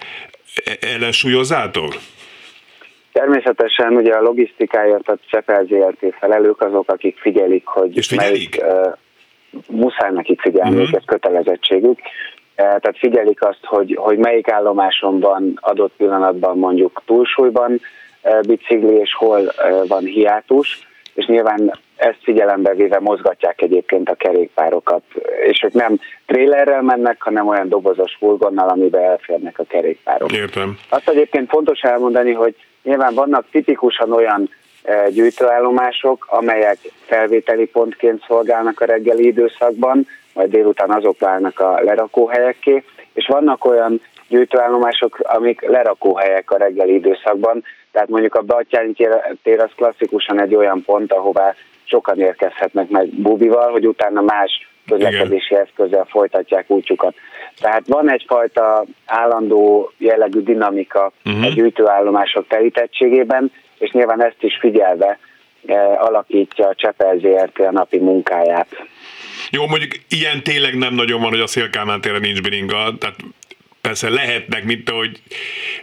e-, 0.64 0.78
ellensúlyozzátok? 0.80 1.96
Természetesen 3.14 3.96
ugye 3.96 4.12
a 4.12 4.22
logisztikáért 4.22 5.08
a 5.08 5.16
Csepel 5.30 5.64
ZRT 5.64 6.14
felelők 6.18 6.60
azok, 6.60 6.90
akik 6.90 7.18
figyelik, 7.18 7.66
hogy 7.66 7.96
És 7.96 8.06
figyelik? 8.06 8.60
melyik, 8.60 8.74
uh, 8.74 8.92
muszáj 9.68 10.10
nekik 10.10 10.40
figyelni, 10.40 10.76
uh-huh. 10.76 10.96
ez 10.96 11.04
kötelezettségük. 11.06 11.98
Tehát 12.54 12.98
figyelik 12.98 13.42
azt, 13.44 13.64
hogy, 13.64 13.96
hogy 14.00 14.18
melyik 14.18 14.50
állomásonban 14.50 15.58
adott 15.60 15.92
pillanatban 15.96 16.58
mondjuk 16.58 17.02
túlsúlyban 17.06 17.80
bicikli, 18.46 18.94
és 18.94 19.14
hol 19.14 19.52
van 19.88 20.04
hiátus, 20.04 20.88
és 21.14 21.26
nyilván 21.26 21.78
ezt 21.96 22.18
figyelembe 22.22 22.74
véve 22.74 22.98
mozgatják 23.00 23.62
egyébként 23.62 24.08
a 24.08 24.14
kerékpárokat, 24.14 25.02
és 25.46 25.62
ők 25.62 25.72
nem 25.72 25.98
trélerrel 26.26 26.82
mennek, 26.82 27.22
hanem 27.22 27.48
olyan 27.48 27.68
dobozos 27.68 28.16
furgonnal, 28.18 28.68
amiben 28.68 29.02
elférnek 29.02 29.58
a 29.58 29.64
kerékpárok. 29.64 30.32
Értem. 30.32 30.78
Azt 30.88 31.08
egyébként 31.08 31.48
fontos 31.48 31.80
elmondani, 31.80 32.32
hogy 32.32 32.54
Nyilván 32.84 33.14
vannak 33.14 33.46
tipikusan 33.50 34.12
olyan 34.12 34.50
e, 34.82 35.10
gyűjtőállomások, 35.10 36.26
amelyek 36.30 36.78
felvételi 37.06 37.66
pontként 37.66 38.24
szolgálnak 38.26 38.80
a 38.80 38.84
reggeli 38.84 39.26
időszakban, 39.26 40.06
majd 40.32 40.50
délután 40.50 40.90
azok 40.90 41.20
válnak 41.20 41.60
a 41.60 41.80
lerakóhelyekké, 41.82 42.84
és 43.12 43.26
vannak 43.26 43.64
olyan 43.64 44.00
gyűjtőállomások, 44.28 45.18
amik 45.22 45.60
lerakóhelyek 45.60 46.50
a 46.50 46.56
reggeli 46.56 46.94
időszakban, 46.94 47.64
tehát 47.92 48.08
mondjuk 48.08 48.34
a 48.34 48.42
Batyányi 48.42 48.92
tér 49.42 49.60
az 49.60 49.70
klasszikusan 49.76 50.40
egy 50.40 50.54
olyan 50.54 50.82
pont, 50.82 51.12
ahová 51.12 51.54
sokan 51.84 52.20
érkezhetnek 52.20 52.88
meg 52.88 53.08
bubival, 53.08 53.70
hogy 53.70 53.86
utána 53.86 54.20
más 54.20 54.73
közlekedési 54.86 55.54
eszközzel 55.54 56.06
folytatják 56.10 56.70
útjukat. 56.70 57.14
Tehát 57.60 57.82
van 57.86 58.12
egyfajta 58.12 58.84
állandó 59.06 59.92
jellegű 59.98 60.40
dinamika 60.40 61.12
uh-huh. 61.24 61.44
a 61.44 61.48
gyűjtőállomások 61.48 62.46
telítettségében, 62.48 63.52
és 63.78 63.90
nyilván 63.90 64.24
ezt 64.24 64.42
is 64.42 64.58
figyelve 64.60 65.18
eh, 65.66 66.02
alakítja 66.02 66.68
a 66.68 66.74
Csepel 66.74 67.16
ZRT 67.18 67.58
a 67.58 67.70
napi 67.70 67.98
munkáját. 67.98 68.68
Jó, 69.50 69.66
mondjuk 69.66 69.92
ilyen 70.08 70.42
tényleg 70.42 70.74
nem 70.74 70.94
nagyon 70.94 71.20
van, 71.20 71.30
hogy 71.30 71.40
a 71.40 71.46
Szélkámán 71.46 72.00
téren 72.00 72.20
nincs 72.20 72.42
bringa, 72.42 72.94
tehát 72.98 73.16
persze 73.86 74.08
lehetnek, 74.08 74.64
mint 74.64 74.88
hogy 74.88 75.20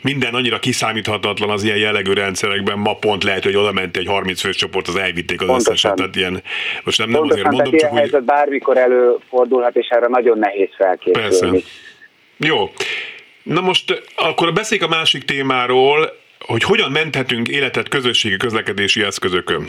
minden 0.01 0.33
annyira 0.33 0.59
kiszámíthatatlan 0.59 1.49
az 1.49 1.63
ilyen 1.63 1.77
jellegű 1.77 2.13
rendszerekben, 2.13 2.79
ma 2.79 2.95
pont 2.95 3.23
lehet, 3.23 3.43
hogy 3.43 3.55
oda 3.55 3.71
ment 3.71 3.97
egy 3.97 4.07
30 4.07 4.41
fős 4.41 4.55
csoport, 4.55 4.87
az 4.87 4.95
elvitték 4.95 5.41
az 5.41 5.47
Pontosan. 5.47 5.73
összeset, 5.73 5.95
tehát 5.95 6.15
ilyen, 6.15 6.43
most 6.83 6.97
nem, 6.97 7.09
nem 7.09 7.21
azért 7.21 7.51
mondom, 7.51 7.77
csak 7.77 7.91
ilyen 7.91 8.09
hogy... 8.11 8.23
bármikor 8.23 8.77
előfordulhat, 8.77 9.75
és 9.75 9.87
erre 9.87 10.07
nagyon 10.07 10.37
nehéz 10.37 10.69
felkészülni. 10.77 11.21
Persze. 11.21 11.67
Jó. 12.37 12.71
Na 13.43 13.61
most 13.61 14.03
akkor 14.15 14.53
beszéljük 14.53 14.87
a 14.87 14.89
másik 14.89 15.23
témáról, 15.23 16.19
hogy 16.39 16.63
hogyan 16.63 16.91
menthetünk 16.91 17.47
életet 17.47 17.87
közösségi 17.87 18.37
közlekedési 18.37 19.03
eszközökön. 19.03 19.67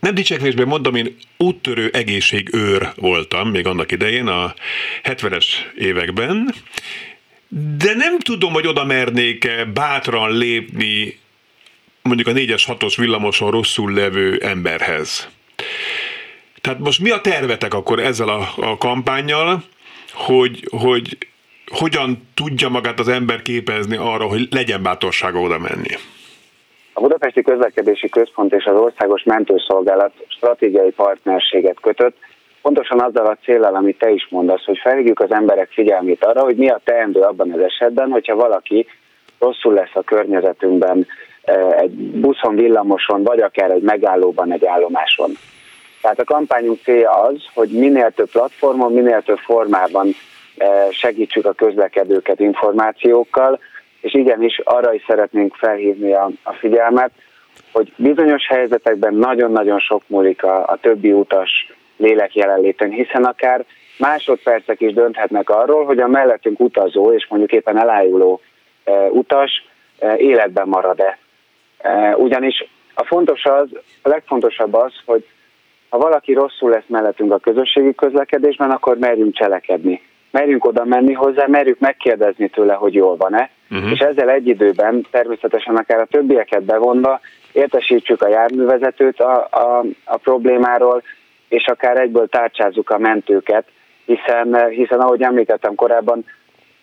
Nem 0.00 0.14
dicsekvésben 0.14 0.66
mondom, 0.66 0.94
én 0.94 1.16
úttörő 1.36 1.90
egészségőr 1.92 2.88
voltam 2.96 3.48
még 3.48 3.66
annak 3.66 3.92
idején, 3.92 4.26
a 4.26 4.54
70-es 5.04 5.46
években, 5.76 6.54
de 7.78 7.94
nem 7.94 8.18
tudom, 8.18 8.52
hogy 8.52 8.66
oda 8.66 8.84
mernék 8.84 9.48
bátran 9.74 10.38
lépni 10.38 11.18
mondjuk 12.02 12.28
a 12.28 12.32
4-es, 12.32 12.64
6-os 12.66 12.94
villamoson 12.96 13.50
rosszul 13.50 13.92
levő 13.92 14.38
emberhez. 14.42 15.28
Tehát 16.60 16.78
most 16.78 17.00
mi 17.00 17.10
a 17.10 17.20
tervetek 17.20 17.74
akkor 17.74 17.98
ezzel 17.98 18.28
a, 18.28 18.48
a 18.56 18.78
kampányjal, 18.78 19.62
hogy, 20.12 20.68
hogy 20.70 21.18
hogyan 21.66 22.28
tudja 22.34 22.68
magát 22.68 22.98
az 22.98 23.08
ember 23.08 23.42
képezni 23.42 23.96
arra, 23.96 24.24
hogy 24.24 24.46
legyen 24.50 24.82
bátorsága 24.82 25.40
oda 25.40 25.58
menni? 25.58 25.94
A 26.92 27.00
Budapesti 27.00 27.42
Közlekedési 27.42 28.08
Központ 28.08 28.52
és 28.52 28.64
az 28.64 28.76
Országos 28.76 29.22
Mentőszolgálat 29.22 30.12
stratégiai 30.28 30.90
partnerséget 30.90 31.80
kötött, 31.80 32.16
pontosan 32.64 33.00
azzal 33.00 33.26
a 33.26 33.38
célral, 33.44 33.74
amit 33.74 33.98
te 33.98 34.10
is 34.10 34.26
mondasz, 34.30 34.64
hogy 34.64 34.78
felhívjuk 34.78 35.20
az 35.20 35.32
emberek 35.32 35.68
figyelmét 35.70 36.24
arra, 36.24 36.42
hogy 36.42 36.56
mi 36.56 36.68
a 36.68 36.80
teendő 36.84 37.20
abban 37.20 37.52
az 37.52 37.60
esetben, 37.60 38.10
hogyha 38.10 38.34
valaki 38.34 38.86
rosszul 39.38 39.74
lesz 39.74 39.94
a 39.94 40.02
környezetünkben, 40.02 41.06
eh, 41.42 41.72
egy 41.78 41.90
buszon, 41.96 42.54
villamoson, 42.54 43.22
vagy 43.22 43.40
akár 43.40 43.70
egy 43.70 43.82
megállóban, 43.82 44.52
egy 44.52 44.66
állomáson. 44.66 45.30
Tehát 46.02 46.18
a 46.18 46.24
kampányunk 46.24 46.78
célja 46.82 47.10
az, 47.10 47.36
hogy 47.54 47.68
minél 47.68 48.10
több 48.10 48.30
platformon, 48.30 48.92
minél 48.92 49.22
több 49.22 49.38
formában 49.38 50.06
eh, 50.56 50.86
segítsük 50.90 51.46
a 51.46 51.52
közlekedőket 51.52 52.40
információkkal, 52.40 53.58
és 54.00 54.14
igenis 54.14 54.60
arra 54.64 54.94
is 54.94 55.04
szeretnénk 55.06 55.54
felhívni 55.54 56.12
a, 56.12 56.30
a 56.42 56.52
figyelmet, 56.52 57.10
hogy 57.72 57.92
bizonyos 57.96 58.46
helyzetekben 58.46 59.14
nagyon-nagyon 59.14 59.78
sok 59.78 60.02
múlik 60.06 60.42
a, 60.42 60.66
a 60.66 60.78
többi 60.80 61.12
utas 61.12 61.72
lélek 61.96 62.34
jelenléten, 62.34 62.90
hiszen 62.90 63.24
akár 63.24 63.64
másodpercek 63.98 64.80
is 64.80 64.92
dönthetnek 64.92 65.50
arról, 65.50 65.84
hogy 65.84 65.98
a 65.98 66.08
mellettünk 66.08 66.60
utazó 66.60 67.12
és 67.12 67.26
mondjuk 67.28 67.52
éppen 67.52 67.78
elájuló 67.78 68.40
e, 68.84 68.92
utas 68.92 69.64
e, 69.98 70.16
életben 70.16 70.68
marad-e. 70.68 71.18
E, 71.78 72.16
ugyanis 72.16 72.64
a 72.94 73.04
fontos 73.04 73.44
az, 73.44 73.68
a 74.02 74.08
legfontosabb 74.08 74.74
az, 74.74 74.92
hogy 75.04 75.26
ha 75.88 75.98
valaki 75.98 76.32
rosszul 76.32 76.70
lesz 76.70 76.86
mellettünk 76.86 77.32
a 77.32 77.38
közösségi 77.38 77.94
közlekedésben, 77.94 78.70
akkor 78.70 78.98
merjünk 78.98 79.34
cselekedni. 79.34 80.02
Merjünk 80.30 80.64
oda 80.64 80.84
menni 80.84 81.12
hozzá, 81.12 81.46
merjük 81.46 81.78
megkérdezni 81.78 82.48
tőle, 82.48 82.74
hogy 82.74 82.94
jól 82.94 83.16
van-e, 83.16 83.50
uh-huh. 83.70 83.90
és 83.90 83.98
ezzel 83.98 84.30
egy 84.30 84.46
időben 84.46 85.06
természetesen 85.10 85.76
akár 85.76 86.00
a 86.00 86.04
többieket 86.04 86.62
bevonva 86.62 87.20
értesítsük 87.52 88.22
a 88.22 88.28
járművezetőt 88.28 89.20
a, 89.20 89.48
a, 89.50 89.84
a 90.04 90.16
problémáról, 90.16 91.02
és 91.54 91.66
akár 91.66 92.00
egyből 92.00 92.28
tárcsázzuk 92.28 92.90
a 92.90 92.98
mentőket, 92.98 93.64
hiszen, 94.04 94.68
hiszen 94.68 95.00
ahogy 95.00 95.22
említettem 95.22 95.74
korábban, 95.74 96.24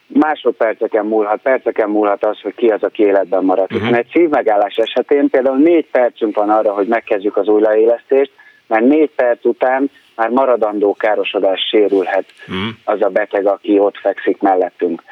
másodperceken 0.07 1.05
múlhat, 1.05 1.41
perceken 1.41 1.89
múlhat 1.89 2.25
az, 2.25 2.39
hogy 2.41 2.55
ki 2.55 2.67
az, 2.67 2.83
aki 2.83 3.03
életben 3.03 3.43
marad. 3.43 3.63
Uh-huh. 3.63 3.79
Hiszen 3.79 3.99
egy 3.99 4.09
szívmegállás 4.11 4.75
esetén 4.75 5.29
például 5.29 5.57
négy 5.57 5.87
percünk 5.91 6.35
van 6.35 6.49
arra, 6.49 6.73
hogy 6.73 6.87
megkezdjük 6.87 7.37
az 7.37 7.47
újraélesztést, 7.47 8.31
mert 8.67 8.85
négy 8.85 9.09
perc 9.15 9.45
után 9.45 9.91
már 10.15 10.29
maradandó 10.29 10.93
károsodás 10.93 11.67
sérülhet 11.69 12.25
uh-huh. 12.47 12.73
az 12.83 13.01
a 13.01 13.09
beteg, 13.09 13.45
aki 13.45 13.79
ott 13.79 13.97
fekszik 13.97 14.41
mellettünk. 14.41 15.03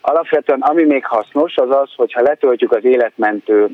Alapvetően 0.00 0.60
ami 0.60 0.84
még 0.84 1.06
hasznos, 1.06 1.56
az 1.56 1.70
az, 1.70 1.90
hogyha 1.96 2.22
letöltjük 2.22 2.72
az 2.72 2.84
életmentő 2.84 3.68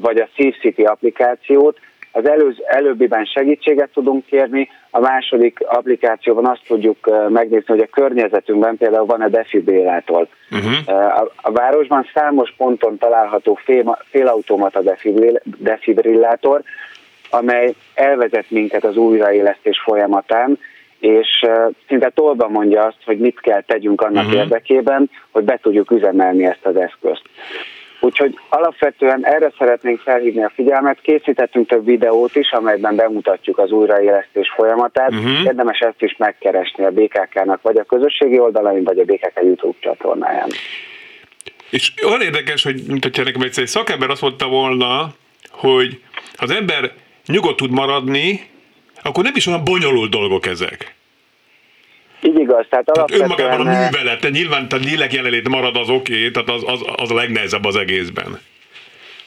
vagy 0.00 0.18
a 0.18 0.28
SafeCity 0.34 0.82
applikációt, 0.82 1.78
az 2.12 2.28
előz, 2.28 2.54
előbbiben 2.64 3.24
segítséget 3.24 3.90
tudunk 3.94 4.26
kérni, 4.26 4.68
a 4.90 5.00
második 5.00 5.58
applikációban 5.66 6.46
azt 6.46 6.62
tudjuk 6.66 7.28
megnézni, 7.28 7.66
hogy 7.66 7.80
a 7.80 8.00
környezetünkben 8.00 8.76
például 8.76 9.06
van-e 9.06 9.28
defibrillátor. 9.28 10.26
Uh-huh. 10.50 10.96
A, 11.18 11.32
a 11.36 11.52
városban 11.52 12.06
számos 12.14 12.54
ponton 12.56 12.98
található 12.98 13.54
fél, 13.54 13.98
félautomata 14.10 14.82
defibrillátor, 15.58 16.62
amely 17.30 17.74
elvezet 17.94 18.50
minket 18.50 18.84
az 18.84 18.96
újraélesztés 18.96 19.80
folyamatán, 19.84 20.58
és 21.00 21.46
szinte 21.88 22.10
tolba 22.14 22.48
mondja 22.48 22.84
azt, 22.84 22.98
hogy 23.04 23.18
mit 23.18 23.40
kell 23.40 23.60
tegyünk 23.60 24.00
annak 24.00 24.24
uh-huh. 24.24 24.40
érdekében, 24.40 25.10
hogy 25.30 25.44
be 25.44 25.58
tudjuk 25.62 25.90
üzemelni 25.90 26.44
ezt 26.44 26.66
az 26.66 26.76
eszközt. 26.76 27.22
Úgyhogy 28.00 28.38
alapvetően 28.48 29.26
erre 29.26 29.52
szeretnénk 29.58 30.00
felhívni 30.00 30.44
a 30.44 30.52
figyelmet. 30.54 31.00
Készítettünk 31.00 31.68
több 31.68 31.84
videót 31.84 32.36
is, 32.36 32.50
amelyben 32.50 32.96
bemutatjuk 32.96 33.58
az 33.58 33.70
újraélesztés 33.70 34.52
folyamatát. 34.56 35.10
Uh-huh. 35.10 35.44
Érdemes 35.44 35.78
ezt 35.78 36.02
is 36.02 36.16
megkeresni 36.16 36.84
a 36.84 36.90
BKK-nak, 36.90 37.62
vagy 37.62 37.76
a 37.76 37.84
közösségi 37.84 38.38
oldalain, 38.38 38.84
vagy 38.84 38.98
a 38.98 39.04
BKK 39.04 39.40
YouTube 39.42 39.78
csatornáján. 39.80 40.48
És 41.70 41.92
olyan 42.06 42.20
érdekes, 42.20 42.62
hogy 42.62 42.82
mint 42.86 43.02
hogyha 43.02 43.22
nekem 43.22 43.40
egyszer 43.40 43.62
egy 43.62 43.68
szakember 43.68 44.10
azt 44.10 44.22
mondta 44.22 44.48
volna, 44.48 45.14
hogy 45.50 46.02
ha 46.36 46.44
az 46.44 46.50
ember 46.50 46.92
nyugodt 47.26 47.56
tud 47.56 47.70
maradni, 47.70 48.48
akkor 49.02 49.24
nem 49.24 49.36
is 49.36 49.46
olyan 49.46 49.64
bonyolult 49.64 50.10
dolgok 50.10 50.46
ezek. 50.46 50.94
Igaz. 52.50 52.66
Tehát, 52.68 52.84
tehát 52.84 53.10
önmagában 53.10 53.66
a 53.66 53.70
művelet, 53.70 54.20
tehát 54.20 54.30
nyilván 54.30 54.66
a 54.70 54.76
lélek 54.76 55.12
jelenlét 55.12 55.48
marad 55.48 55.76
az 55.76 55.88
oké, 55.88 56.16
okay, 56.16 56.30
tehát 56.30 56.48
az, 56.48 56.62
az, 56.66 56.80
az 56.96 57.10
a 57.10 57.14
legnehezebb 57.14 57.64
az 57.64 57.76
egészben. 57.76 58.38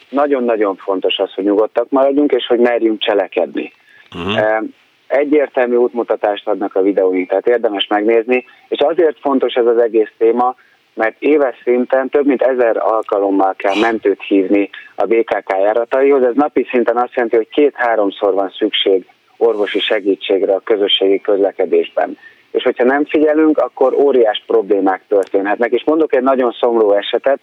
Nagyon-nagyon 0.10 0.76
fontos 0.76 1.18
az, 1.18 1.34
hogy 1.34 1.44
nyugodtak 1.44 1.90
maradjunk, 1.90 2.32
és 2.32 2.46
hogy 2.48 2.60
merjünk 2.60 3.00
cselekedni. 3.00 3.72
Uh-huh. 4.16 4.64
Egyértelmű 5.08 5.76
útmutatást 5.76 6.48
adnak 6.48 6.76
a 6.76 6.82
videóink, 6.82 7.30
tehát 7.30 7.48
érdemes 7.48 7.88
megnézni, 7.88 8.46
és 8.68 8.80
azért 8.80 9.20
fontos 9.20 9.54
ez 9.54 9.66
az 9.66 9.78
egész 9.78 10.12
téma, 10.18 10.56
mert 10.94 11.16
éves 11.20 11.56
szinten 11.64 12.10
több 12.10 12.26
mint 12.26 12.42
ezer 12.42 12.78
alkalommal 12.78 13.54
kell 13.58 13.80
mentőt 13.80 14.22
hívni 14.22 14.70
a 14.96 15.06
BKK 15.06 15.50
járataihoz. 15.50 16.24
Ez 16.24 16.36
napi 16.36 16.68
szinten 16.72 16.98
azt 16.98 17.14
jelenti, 17.14 17.36
hogy 17.36 17.50
két-háromszor 17.50 18.34
van 18.34 18.54
szükség 18.58 19.06
orvosi 19.38 19.80
segítségre 19.80 20.54
a 20.54 20.60
közösségi 20.60 21.22
közlekedésben 21.22 22.18
és 22.54 22.64
hogyha 22.64 22.84
nem 22.84 23.06
figyelünk, 23.06 23.58
akkor 23.58 23.94
óriás 23.94 24.44
problémák 24.48 25.02
történhetnek. 25.08 25.72
És 25.72 25.84
mondok 25.84 26.16
egy 26.16 26.24
nagyon 26.24 26.52
szomorú 26.60 26.92
esetet, 26.92 27.40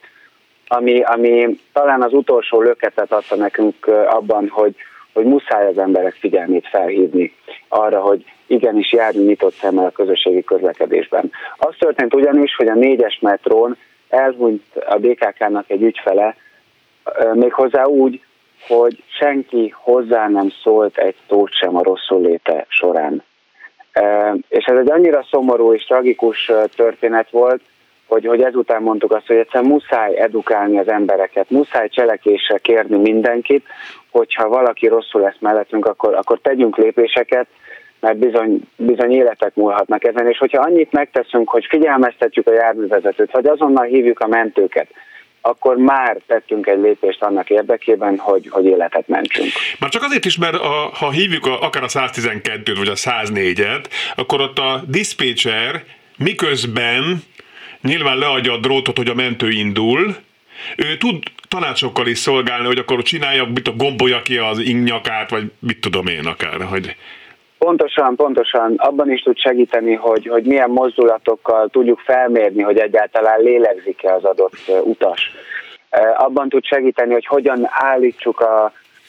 ami, 0.66 1.00
ami 1.00 1.58
talán 1.72 2.02
az 2.02 2.12
utolsó 2.12 2.60
löketet 2.60 3.12
adta 3.12 3.36
nekünk 3.36 3.86
abban, 4.06 4.48
hogy, 4.48 4.74
hogy 5.12 5.24
muszáj 5.24 5.66
az 5.66 5.78
emberek 5.78 6.14
figyelmét 6.14 6.68
felhívni 6.68 7.34
arra, 7.68 8.00
hogy 8.00 8.24
igenis 8.46 8.92
járjunk 8.92 9.26
nyitott 9.26 9.54
szemmel 9.54 9.84
a 9.84 9.90
közösségi 9.90 10.44
közlekedésben. 10.44 11.30
Az 11.56 11.74
történt 11.78 12.14
ugyanis, 12.14 12.56
hogy 12.56 12.68
a 12.68 12.74
négyes 12.74 13.18
metrón 13.20 13.76
elhunyt 14.08 14.64
a 14.86 14.96
BKK-nak 14.96 15.70
egy 15.70 15.82
ügyfele, 15.82 16.36
méghozzá 17.32 17.84
úgy, 17.84 18.20
hogy 18.66 19.02
senki 19.06 19.74
hozzá 19.76 20.28
nem 20.28 20.48
szólt 20.62 20.98
egy 20.98 21.16
szót 21.28 21.52
sem 21.52 21.76
a 21.76 21.82
rosszul 21.82 22.20
léte 22.20 22.66
során. 22.68 23.22
És 24.48 24.64
ez 24.64 24.76
egy 24.76 24.90
annyira 24.90 25.26
szomorú 25.30 25.72
és 25.72 25.84
tragikus 25.84 26.50
történet 26.76 27.30
volt, 27.30 27.60
hogy, 28.06 28.26
hogy 28.26 28.42
ezután 28.42 28.82
mondtuk 28.82 29.12
azt, 29.12 29.26
hogy 29.26 29.36
egyszerűen 29.36 29.70
muszáj 29.70 30.18
edukálni 30.18 30.78
az 30.78 30.88
embereket, 30.88 31.50
muszáj 31.50 31.88
cselekésre 31.88 32.58
kérni 32.58 32.96
mindenkit, 32.96 33.66
hogyha 34.10 34.48
valaki 34.48 34.86
rosszul 34.86 35.20
lesz 35.20 35.38
mellettünk, 35.38 35.86
akkor, 35.86 36.14
akkor 36.14 36.38
tegyünk 36.42 36.76
lépéseket, 36.76 37.46
mert 38.00 38.18
bizony, 38.18 38.60
bizony 38.76 39.12
életek 39.12 39.54
múlhatnak 39.54 40.04
ezen, 40.04 40.28
és 40.28 40.38
hogyha 40.38 40.62
annyit 40.62 40.92
megteszünk, 40.92 41.50
hogy 41.50 41.66
figyelmeztetjük 41.68 42.46
a 42.46 42.52
járművezetőt, 42.52 43.30
vagy 43.32 43.46
azonnal 43.46 43.84
hívjuk 43.84 44.20
a 44.20 44.26
mentőket, 44.26 44.88
akkor 45.40 45.76
már 45.76 46.16
tettünk 46.26 46.66
egy 46.66 46.80
lépést 46.80 47.22
annak 47.22 47.50
érdekében, 47.50 48.18
hogy, 48.18 48.48
hogy 48.50 48.64
életet 48.64 49.08
mentsünk. 49.08 49.48
Már 49.78 49.90
csak 49.90 50.02
azért 50.02 50.24
is, 50.24 50.36
mert 50.36 50.54
a, 50.54 50.90
ha 50.92 51.10
hívjuk 51.10 51.46
a, 51.46 51.62
akár 51.62 51.82
a 51.82 51.86
112-t 51.86 52.74
vagy 52.76 52.88
a 52.88 52.94
104-et, 52.94 53.84
akkor 54.14 54.40
ott 54.40 54.58
a 54.58 54.82
dispatcher 54.86 55.84
miközben 56.16 57.22
nyilván 57.82 58.18
leadja 58.18 58.52
a 58.52 58.58
drótot, 58.58 58.96
hogy 58.96 59.08
a 59.08 59.14
mentő 59.14 59.50
indul, 59.50 60.16
ő 60.76 60.96
tud 60.96 61.22
tanácsokkal 61.48 62.06
is 62.06 62.18
szolgálni, 62.18 62.66
hogy 62.66 62.78
akkor 62.78 63.02
csinálja, 63.02 63.44
mit 63.44 63.68
a 63.68 63.72
gombolja 63.72 64.22
ki 64.22 64.36
az 64.36 64.58
ingnyakát, 64.58 65.30
vagy 65.30 65.50
mit 65.58 65.80
tudom 65.80 66.06
én 66.06 66.26
akár, 66.26 66.62
hogy 66.62 66.96
Pontosan, 67.64 68.16
pontosan. 68.16 68.74
Abban 68.76 69.10
is 69.10 69.22
tud 69.22 69.38
segíteni, 69.38 69.94
hogy, 69.94 70.26
hogy 70.26 70.44
milyen 70.44 70.70
mozdulatokkal 70.70 71.68
tudjuk 71.68 71.98
felmérni, 71.98 72.62
hogy 72.62 72.78
egyáltalán 72.78 73.40
lélegzik-e 73.40 74.14
az 74.14 74.24
adott 74.24 74.56
utas. 74.82 75.30
Abban 76.16 76.48
tud 76.48 76.64
segíteni, 76.64 77.12
hogy 77.12 77.26
hogyan 77.26 77.66
állítsuk 77.70 78.40
a, 78.40 78.64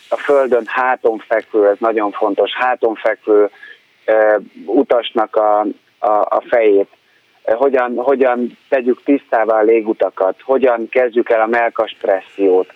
a 0.09 0.15
földön 0.15 0.63
háton 0.65 1.17
fekvő, 1.17 1.67
ez 1.67 1.77
nagyon 1.79 2.11
fontos, 2.11 2.51
háton 2.53 2.95
fekvő 2.95 3.49
utasnak 4.65 5.35
a, 5.35 5.59
a, 5.99 6.11
a 6.11 6.43
fejét. 6.49 6.89
Hogyan, 7.43 7.95
hogyan 7.95 8.57
tegyük 8.69 9.03
tisztává 9.03 9.59
a 9.59 9.63
légutakat, 9.63 10.41
hogyan 10.43 10.89
kezdjük 10.89 11.29
el 11.29 11.41
a 11.41 11.47
melkas 11.47 11.97
pressziót, 12.01 12.73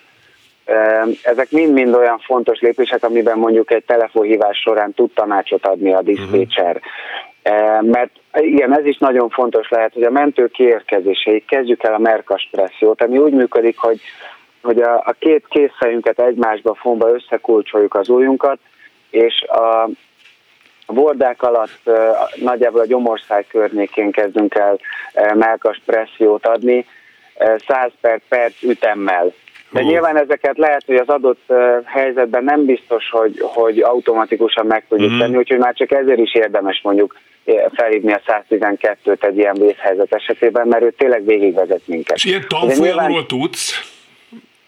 ezek 1.22 1.50
mind-mind 1.50 1.94
olyan 1.94 2.18
fontos 2.18 2.60
lépések, 2.60 3.04
amiben 3.04 3.38
mondjuk 3.38 3.70
egy 3.70 3.84
telefonhívás 3.84 4.58
során 4.58 4.92
tud 4.92 5.10
tanácsot 5.14 5.66
adni 5.66 5.92
a 5.92 6.02
diszpécser. 6.02 6.80
Mert 7.80 8.10
igen, 8.32 8.78
ez 8.78 8.86
is 8.86 8.98
nagyon 8.98 9.28
fontos 9.28 9.68
lehet, 9.68 9.92
hogy 9.92 10.02
a 10.02 10.10
mentő 10.10 10.46
kiérkezéseig 10.46 11.44
kezdjük 11.44 11.82
el 11.82 11.94
a 11.94 11.98
merkas 11.98 12.48
pressziót, 12.50 13.02
ami 13.02 13.18
úgy 13.18 13.32
működik, 13.32 13.78
hogy, 13.78 14.00
hogy 14.62 14.80
a, 14.80 14.94
a 14.94 15.14
két 15.18 15.44
készfejünket 15.48 16.20
egymásba 16.20 16.74
fonva 16.74 17.14
összekulcsoljuk 17.14 17.94
az 17.94 18.08
ujjunkat, 18.08 18.58
és 19.10 19.42
a, 19.42 19.88
a 20.86 20.92
bordák 20.92 21.42
alatt 21.42 21.90
nagyjából 22.34 22.80
a 22.80 22.86
gyomorszáj 22.86 23.44
környékén 23.48 24.10
kezdünk 24.10 24.54
el 24.54 24.78
melkas 25.34 25.82
pressziót 25.86 26.46
adni, 26.46 26.86
100 27.68 27.90
per 28.00 28.20
perc 28.28 28.62
ütemmel 28.62 29.32
de 29.70 29.82
nyilván 29.82 30.16
ezeket 30.16 30.58
lehet, 30.58 30.82
hogy 30.86 30.96
az 30.96 31.08
adott 31.08 31.52
helyzetben 31.84 32.44
nem 32.44 32.64
biztos, 32.64 33.10
hogy, 33.10 33.40
hogy 33.40 33.80
automatikusan 33.80 34.66
meg 34.66 34.84
tudjuk 34.88 35.12
mm. 35.12 35.18
tenni, 35.18 35.36
úgyhogy 35.36 35.58
már 35.58 35.74
csak 35.74 35.92
ezért 35.92 36.18
is 36.18 36.34
érdemes 36.34 36.80
mondjuk 36.82 37.14
felhívni 37.72 38.12
a 38.12 38.20
112-t 38.26 39.24
egy 39.24 39.36
ilyen 39.36 39.54
vészhelyzet 39.54 40.12
esetében, 40.12 40.68
mert 40.68 40.82
ő 40.82 40.90
tényleg 40.90 41.24
végigvezet 41.24 41.80
minket. 41.84 42.16
És 42.16 42.24
ilyen 42.24 42.44
tanfolyamról 42.48 43.06
nyilván... 43.06 43.26
tudsz? 43.26 43.94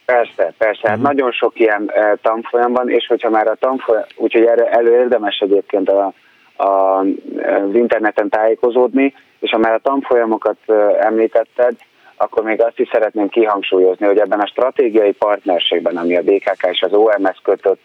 Persze, 0.04 0.52
persze, 0.58 0.88
mm. 0.88 0.90
hát 0.90 1.00
nagyon 1.00 1.32
sok 1.32 1.60
ilyen 1.60 1.92
tanfolyam 2.22 2.72
van, 2.72 2.90
és 2.90 3.06
hogyha 3.06 3.30
már 3.30 3.46
a 3.46 3.54
tanfolyam, 3.54 4.04
úgyhogy 4.16 4.44
erre 4.44 4.70
elő 4.70 4.92
érdemes 4.92 5.38
egyébként 5.38 5.88
a, 5.88 6.12
a, 6.56 6.98
az 6.98 7.74
interneten 7.74 8.28
tájékozódni, 8.28 9.14
és 9.38 9.50
ha 9.50 9.58
már 9.58 9.72
a 9.72 9.80
tanfolyamokat 9.82 10.56
említetted, 11.00 11.76
akkor 12.18 12.42
még 12.42 12.62
azt 12.62 12.78
is 12.78 12.88
szeretném 12.92 13.28
kihangsúlyozni, 13.28 14.06
hogy 14.06 14.18
ebben 14.18 14.40
a 14.40 14.46
stratégiai 14.46 15.12
partnerségben, 15.12 15.96
ami 15.96 16.16
a 16.16 16.22
BKK 16.22 16.66
és 16.70 16.82
az 16.82 16.92
OMS 16.92 17.40
kötött, 17.42 17.80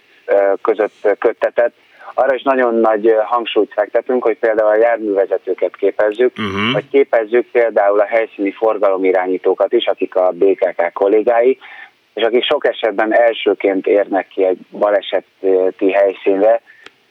között 0.62 1.18
köttetett, 1.20 1.74
arra 2.14 2.36
is 2.36 2.42
nagyon 2.42 2.76
nagy 2.76 3.16
hangsúlyt 3.24 3.74
fektetünk, 3.74 4.24
hogy 4.24 4.38
például 4.38 4.70
a 4.70 4.78
járművezetőket 4.78 5.76
képezzük, 5.76 6.34
uh-huh. 6.38 6.72
vagy 6.74 6.90
képezzük 6.90 7.48
például 7.52 8.00
a 8.00 8.06
helyszíni 8.06 8.52
forgalomirányítókat 8.52 9.74
is, 9.74 9.86
akik 9.86 10.16
a 10.16 10.32
BKK 10.32 10.94
kollégái, 10.94 11.58
és 12.14 12.24
akik 12.24 12.44
sok 12.44 12.68
esetben 12.68 13.14
elsőként 13.14 13.88
érnek 13.88 14.28
ki 14.28 14.46
egy 14.46 14.58
baleseti 14.72 15.92
helyszínre, 15.92 16.62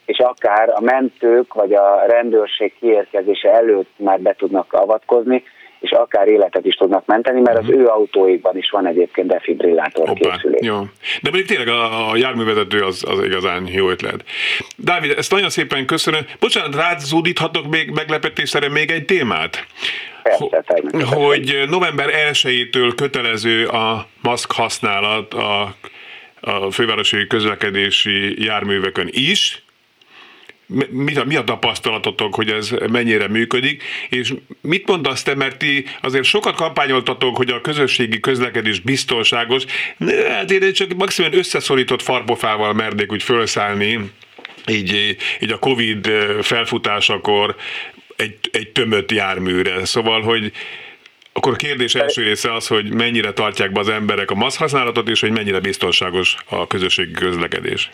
és 0.04 0.18
akár 0.18 0.68
a 0.68 0.80
mentők 0.80 1.54
vagy 1.54 1.72
a 1.72 2.04
rendőrség 2.06 2.74
kiérkezése 2.80 3.52
előtt 3.52 3.90
már 3.96 4.20
be 4.20 4.34
tudnak 4.34 4.72
avatkozni, 4.72 5.42
és 5.82 5.90
akár 5.90 6.28
életet 6.28 6.64
is 6.64 6.74
tudnak 6.74 7.06
menteni, 7.06 7.40
mert 7.40 7.58
az 7.58 7.64
mhm. 7.64 7.78
ő 7.78 7.86
autóikban 7.86 8.56
is 8.56 8.70
van 8.70 8.86
egyébként 8.86 9.26
defibrillátor 9.26 10.08
Hoppá, 10.08 10.30
készülék. 10.30 10.64
Jó. 10.64 10.78
De 11.22 11.30
mondjuk 11.30 11.46
tényleg 11.46 11.68
a, 11.68 12.10
a 12.10 12.16
járművezető 12.16 12.80
az, 12.80 13.04
az 13.08 13.24
igazán 13.24 13.66
jó 13.66 13.88
ötlet. 13.88 14.24
Dávid, 14.76 15.14
ezt 15.16 15.30
nagyon 15.30 15.50
szépen 15.50 15.86
köszönöm. 15.86 16.20
Bocsánat, 16.40 16.74
rád 16.74 16.98
zúdíthatok 16.98 17.66
még 17.66 17.90
meglepetésre 17.90 18.68
még 18.68 18.90
egy 18.90 19.04
témát? 19.04 19.66
Persze, 20.22 20.82
hogy 21.04 21.64
november 21.68 22.08
1-től 22.32 22.92
kötelező 22.96 23.66
a 23.66 24.06
maszk 24.22 24.52
használat 24.52 25.34
a, 25.34 25.74
a 26.40 26.70
fővárosi 26.70 27.26
közlekedési 27.26 28.44
járművekön 28.44 29.08
is, 29.10 29.62
mi 30.90 31.14
a, 31.16 31.24
mi 31.24 31.36
a 31.36 31.44
tapasztalatotok, 31.44 32.34
hogy 32.34 32.50
ez 32.50 32.70
mennyire 32.90 33.28
működik, 33.28 33.82
és 34.08 34.34
mit 34.60 34.86
mondasz 34.86 35.22
te, 35.22 35.34
mert 35.34 35.58
ti 35.58 35.84
azért 36.00 36.24
sokat 36.24 36.54
kampányoltatok, 36.54 37.36
hogy 37.36 37.50
a 37.50 37.60
közösségi 37.60 38.20
közlekedés 38.20 38.80
biztonságos, 38.80 39.64
hát 40.28 40.50
én 40.50 40.72
csak 40.72 40.94
maximum 40.94 41.32
összeszorított 41.32 42.02
farbofával 42.02 42.72
mernék 42.72 43.12
úgy 43.12 43.22
felszállni, 43.22 44.10
így, 44.66 45.16
így 45.40 45.52
a 45.52 45.58
Covid 45.58 46.06
felfutásakor 46.40 47.56
egy, 48.16 48.38
egy 48.52 48.68
tömött 48.68 49.12
járműre. 49.12 49.84
Szóval, 49.84 50.22
hogy 50.22 50.52
akkor 51.32 51.52
a 51.52 51.56
kérdés 51.56 51.94
első 51.94 52.22
része 52.22 52.54
az, 52.54 52.66
hogy 52.66 52.92
mennyire 52.92 53.32
tartják 53.32 53.72
be 53.72 53.80
az 53.80 53.88
emberek 53.88 54.30
a 54.30 54.34
maszk 54.34 54.58
használatot, 54.58 55.08
és 55.08 55.20
hogy 55.20 55.30
mennyire 55.30 55.60
biztonságos 55.60 56.36
a 56.48 56.66
közösségi 56.66 57.12
közlekedés. 57.12 57.90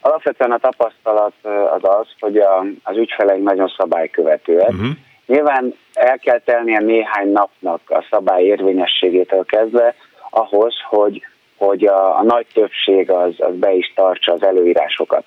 Alapvetően 0.00 0.52
a 0.52 0.58
tapasztalat 0.58 1.32
az 1.70 1.80
az, 1.82 2.06
hogy 2.20 2.36
a, 2.36 2.64
az 2.82 2.96
ügyfeleink 2.96 3.44
nagyon 3.44 3.72
szabálykövetőek. 3.76 4.68
Uh-huh. 4.68 4.88
Nyilván 5.26 5.74
el 5.92 6.18
kell 6.18 6.38
telnie 6.38 6.78
néhány 6.78 7.32
napnak 7.32 7.80
a 7.86 8.06
szabály 8.10 8.42
érvényességétől 8.42 9.44
kezdve 9.44 9.94
ahhoz, 10.30 10.74
hogy, 10.88 11.22
hogy 11.56 11.86
a, 11.86 12.18
a 12.18 12.22
nagy 12.22 12.46
többség 12.54 13.10
az, 13.10 13.34
az 13.38 13.54
be 13.54 13.72
is 13.72 13.92
tartsa 13.94 14.32
az 14.32 14.42
előírásokat. 14.42 15.24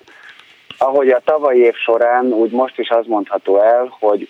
Ahogy 0.78 1.08
a 1.08 1.20
tavalyi 1.24 1.60
év 1.60 1.74
során, 1.74 2.26
úgy 2.26 2.50
most 2.50 2.78
is 2.78 2.88
az 2.88 3.06
mondható 3.06 3.60
el, 3.60 3.96
hogy 4.00 4.28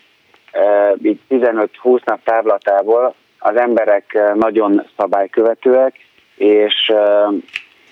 e, 0.52 0.94
így 1.02 1.20
15-20 1.30 2.04
nap 2.04 2.20
távlatából 2.24 3.14
az 3.38 3.56
emberek 3.56 4.18
nagyon 4.34 4.86
szabálykövetőek, 4.96 5.94
és 6.36 6.92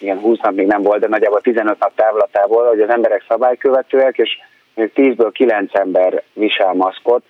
igen, 0.03 0.18
20 0.18 0.38
nap 0.38 0.55
még 0.55 0.66
nem 0.66 0.82
volt, 0.82 1.00
de 1.00 1.09
nagyjából 1.09 1.40
15 1.40 1.78
nap 1.78 1.92
távlatából, 1.94 2.68
hogy 2.68 2.80
az 2.80 2.90
emberek 2.90 3.24
szabálykövetőek, 3.28 4.18
és 4.18 4.38
még 4.74 4.90
10-ből 4.94 5.30
9 5.32 5.74
ember 5.74 6.22
visel 6.32 6.72
maszkot, 6.72 7.24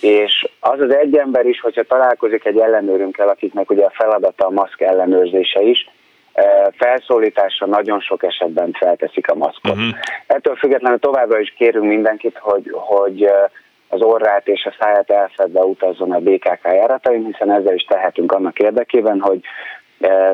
és 0.00 0.48
az 0.60 0.80
az 0.80 0.94
egy 0.94 1.16
ember 1.16 1.46
is, 1.46 1.60
hogyha 1.60 1.82
találkozik 1.82 2.44
egy 2.44 2.58
ellenőrünkkel, 2.58 3.28
akiknek 3.28 3.70
ugye 3.70 3.84
a 3.84 3.92
feladata 3.94 4.46
a 4.46 4.50
maszk 4.50 4.80
ellenőrzése 4.80 5.60
is, 5.60 5.88
eh, 6.32 6.66
felszólításra 6.76 7.66
nagyon 7.66 8.00
sok 8.00 8.22
esetben 8.22 8.72
felteszik 8.72 9.30
a 9.30 9.34
maszkot. 9.34 9.72
Uh-huh. 9.72 9.98
Ettől 10.26 10.56
függetlenül 10.56 10.98
továbbra 10.98 11.40
is 11.40 11.54
kérünk 11.56 11.86
mindenkit, 11.86 12.38
hogy, 12.38 12.70
hogy 12.72 13.24
eh, 13.24 13.44
az 13.88 14.02
orrát 14.02 14.48
és 14.48 14.64
a 14.64 14.74
száját 14.78 15.10
elfedve 15.10 15.60
utazzon 15.60 16.12
a 16.12 16.18
BKK 16.18 16.62
járatain, 16.62 17.24
hiszen 17.24 17.50
ezzel 17.50 17.74
is 17.74 17.84
tehetünk 17.84 18.32
annak 18.32 18.58
érdekében, 18.58 19.20
hogy 19.20 19.40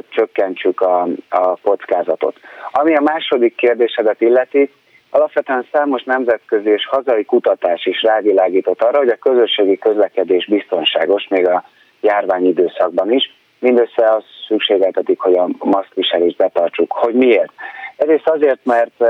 csökkentsük 0.08 0.80
a, 0.80 1.08
a 1.28 1.56
kockázatot. 1.62 2.36
Ami 2.72 2.94
a 2.96 3.00
második 3.00 3.54
kérdésedet 3.54 4.20
illeti, 4.20 4.70
alapvetően 5.10 5.66
számos 5.72 6.02
nemzetközi 6.02 6.68
és 6.68 6.86
hazai 6.86 7.24
kutatás 7.24 7.86
is 7.86 8.02
rávilágított 8.02 8.82
arra, 8.82 8.98
hogy 8.98 9.08
a 9.08 9.16
közösségi 9.16 9.78
közlekedés 9.78 10.46
biztonságos, 10.46 11.28
még 11.28 11.48
a 11.48 11.64
járvány 12.00 12.46
időszakban 12.46 13.12
is. 13.12 13.36
Mindössze 13.58 14.14
az 14.14 14.24
szükségeltetik, 14.48 15.20
hogy 15.20 15.34
a 15.34 15.48
maszkviselést 15.58 16.36
betartsuk. 16.36 16.92
Hogy 16.92 17.14
miért? 17.14 17.52
Egyrészt 17.96 18.28
azért, 18.28 18.64
mert 18.64 19.04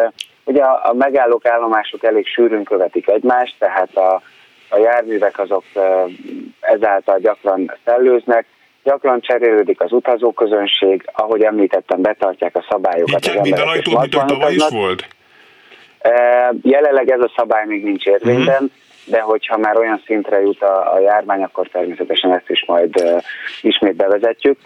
ugye 0.44 0.62
a 0.62 0.92
megállók 0.92 1.46
állomások 1.46 2.04
elég 2.04 2.26
sűrűn 2.26 2.64
követik 2.64 3.08
egymást, 3.08 3.54
tehát 3.58 3.96
a, 3.96 4.22
a 4.68 4.78
járművek 4.78 5.38
azok 5.38 5.64
ezáltal 6.60 7.18
gyakran 7.18 7.72
szellőznek, 7.84 8.46
gyakran 8.88 9.20
cserélődik 9.20 9.80
az 9.80 9.92
utazóközönség, 9.92 11.04
ahogy 11.12 11.42
említettem, 11.42 12.02
betartják 12.02 12.56
a 12.56 12.64
szabályokat. 12.70 13.26
Itt 13.26 13.40
minden 13.40 13.68
ajtót, 13.68 14.00
mint 14.00 14.26
tavaly 14.26 14.54
is 14.54 14.68
volt? 14.68 15.06
Jelenleg 16.62 17.10
ez 17.10 17.20
a 17.20 17.32
szabály 17.36 17.66
még 17.66 17.84
nincs 17.84 18.06
érvényben, 18.06 18.62
uh-huh. 18.62 18.70
de 19.04 19.20
hogyha 19.20 19.56
már 19.56 19.76
olyan 19.76 20.02
szintre 20.06 20.40
jut 20.40 20.62
a, 20.62 20.94
a 20.94 20.98
járvány, 20.98 21.42
akkor 21.42 21.68
természetesen 21.68 22.32
ezt 22.32 22.50
is 22.50 22.64
majd 22.66 23.00
uh, 23.00 23.22
ismét 23.60 23.96
bevezetjük. 23.96 24.58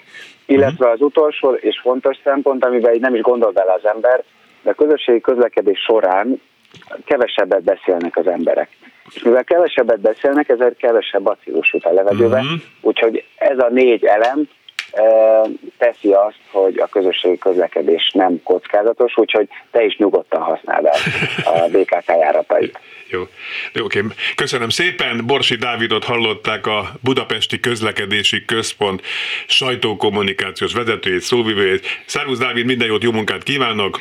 Illetve 0.46 0.90
az 0.90 1.00
utolsó 1.00 1.52
és 1.52 1.80
fontos 1.82 2.16
szempont, 2.24 2.64
amiben 2.64 2.94
így 2.94 3.00
nem 3.00 3.14
is 3.14 3.20
gondol 3.20 3.50
bele 3.50 3.72
az 3.72 3.86
ember, 3.94 4.22
de 4.62 4.70
a 4.70 4.74
közösségi 4.74 5.20
közlekedés 5.20 5.78
során 5.80 6.40
kevesebbet 7.04 7.62
beszélnek 7.62 8.16
az 8.16 8.26
emberek. 8.26 8.68
És 9.14 9.22
mivel 9.22 9.44
kevesebbet 9.44 10.00
beszélnek, 10.00 10.48
ezért 10.48 10.76
kevesebb 10.76 11.22
bacillus 11.22 11.72
jut 11.72 11.84
a 11.84 11.92
levegőbe, 11.92 12.38
uh-huh. 12.38 12.60
úgyhogy 12.80 13.24
ez 13.36 13.58
a 13.58 13.68
négy 13.70 14.04
elem 14.04 14.48
e, 14.92 15.02
teszi 15.78 16.12
azt, 16.12 16.38
hogy 16.50 16.78
a 16.78 16.86
közösségi 16.86 17.38
közlekedés 17.38 18.10
nem 18.14 18.42
kockázatos, 18.42 19.16
úgyhogy 19.16 19.48
te 19.70 19.84
is 19.84 19.96
nyugodtan 19.96 20.40
használd 20.40 20.84
el 20.84 20.96
a 21.44 21.68
BKK 21.68 22.06
járatait. 22.06 22.78
Jó, 23.12 23.22
Jó 23.72 23.84
oké. 23.84 24.00
Köszönöm 24.34 24.68
szépen. 24.68 25.26
Borsi 25.26 25.56
Dávidot 25.56 26.04
hallották 26.04 26.66
a 26.66 26.84
Budapesti 27.00 27.60
Közlekedési 27.60 28.44
Központ 28.44 29.02
sajtókommunikációs 29.46 30.72
vezetőjét, 30.72 31.20
szóvivőjét. 31.20 31.86
Szervusz 32.06 32.38
Dávid, 32.38 32.64
minden 32.64 32.86
jót, 32.88 33.02
jó 33.02 33.12
munkát 33.12 33.42
kívánok! 33.42 34.00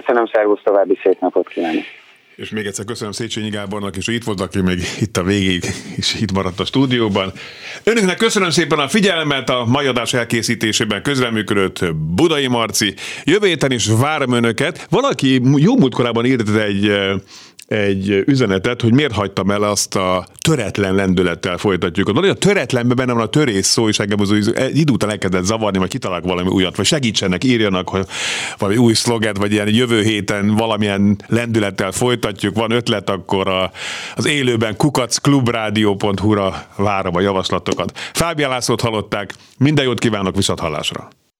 Köszönöm, 0.00 0.26
szervusz, 0.32 0.60
további 0.64 0.98
szép 1.02 1.20
napot 1.20 1.48
kívánok! 1.48 1.84
És 2.36 2.50
még 2.50 2.66
egyszer 2.66 2.84
köszönöm 2.84 3.12
Széchenyi 3.12 3.48
Gábornak 3.48 3.96
is, 3.96 4.06
hogy 4.06 4.14
itt 4.14 4.24
volt, 4.24 4.40
aki 4.40 4.60
még 4.60 4.78
itt 5.00 5.16
a 5.16 5.22
végig 5.22 5.64
is 5.96 6.14
itt 6.20 6.32
maradt 6.32 6.60
a 6.60 6.64
stúdióban. 6.64 7.32
Önöknek 7.84 8.16
köszönöm 8.16 8.50
szépen 8.50 8.78
a 8.78 8.88
figyelmet, 8.88 9.50
a 9.50 9.64
mai 9.64 9.86
adás 9.86 10.14
elkészítésében 10.14 11.02
közreműködött 11.02 11.94
Budai 11.94 12.46
Marci. 12.46 12.94
Jövő 13.24 13.46
héten 13.46 13.70
is 13.70 13.86
várom 14.00 14.32
önöket. 14.32 14.86
Valaki 14.90 15.40
jó 15.56 15.76
múltkorában 15.76 16.24
írt 16.24 16.56
egy 16.56 16.90
egy 17.66 18.22
üzenetet, 18.26 18.80
hogy 18.80 18.92
miért 18.92 19.12
hagytam 19.12 19.50
el 19.50 19.62
azt 19.62 19.94
a 19.94 20.26
töretlen 20.38 20.94
lendülettel 20.94 21.58
folytatjuk. 21.58 22.10
Hogy 22.18 22.28
a 22.28 22.34
töretlenben 22.34 22.96
benne 22.96 23.12
van 23.12 23.22
a 23.22 23.26
törés 23.26 23.66
szó, 23.66 23.88
és 23.88 23.98
engem 23.98 24.20
az 24.20 24.52
egy 24.54 24.76
idő 24.76 24.92
után 24.92 25.10
elkezdett 25.10 25.44
zavarni, 25.44 25.78
vagy 25.78 25.88
kitalálok 25.88 26.24
valami 26.24 26.48
újat, 26.48 26.76
vagy 26.76 26.86
segítsenek, 26.86 27.44
írjanak, 27.44 27.88
hogy 27.88 28.06
valami 28.58 28.78
új 28.78 28.92
szloget, 28.92 29.36
vagy 29.36 29.52
ilyen 29.52 29.68
jövő 29.68 30.02
héten 30.02 30.54
valamilyen 30.54 31.22
lendülettel 31.26 31.92
folytatjuk. 31.92 32.54
Van 32.54 32.70
ötlet, 32.70 33.10
akkor 33.10 33.48
a, 33.48 33.70
az 34.14 34.26
élőben 34.26 34.76
kukacklubrádió.hu-ra 34.76 36.66
várom 36.76 37.16
a 37.16 37.20
javaslatokat. 37.20 37.98
Fábia 38.12 38.48
Lászlót 38.48 38.80
hallották, 38.80 39.34
minden 39.58 39.84
jót 39.84 39.98
kívánok, 39.98 40.36
viszont 40.36 40.60
hallásra! 40.60 41.08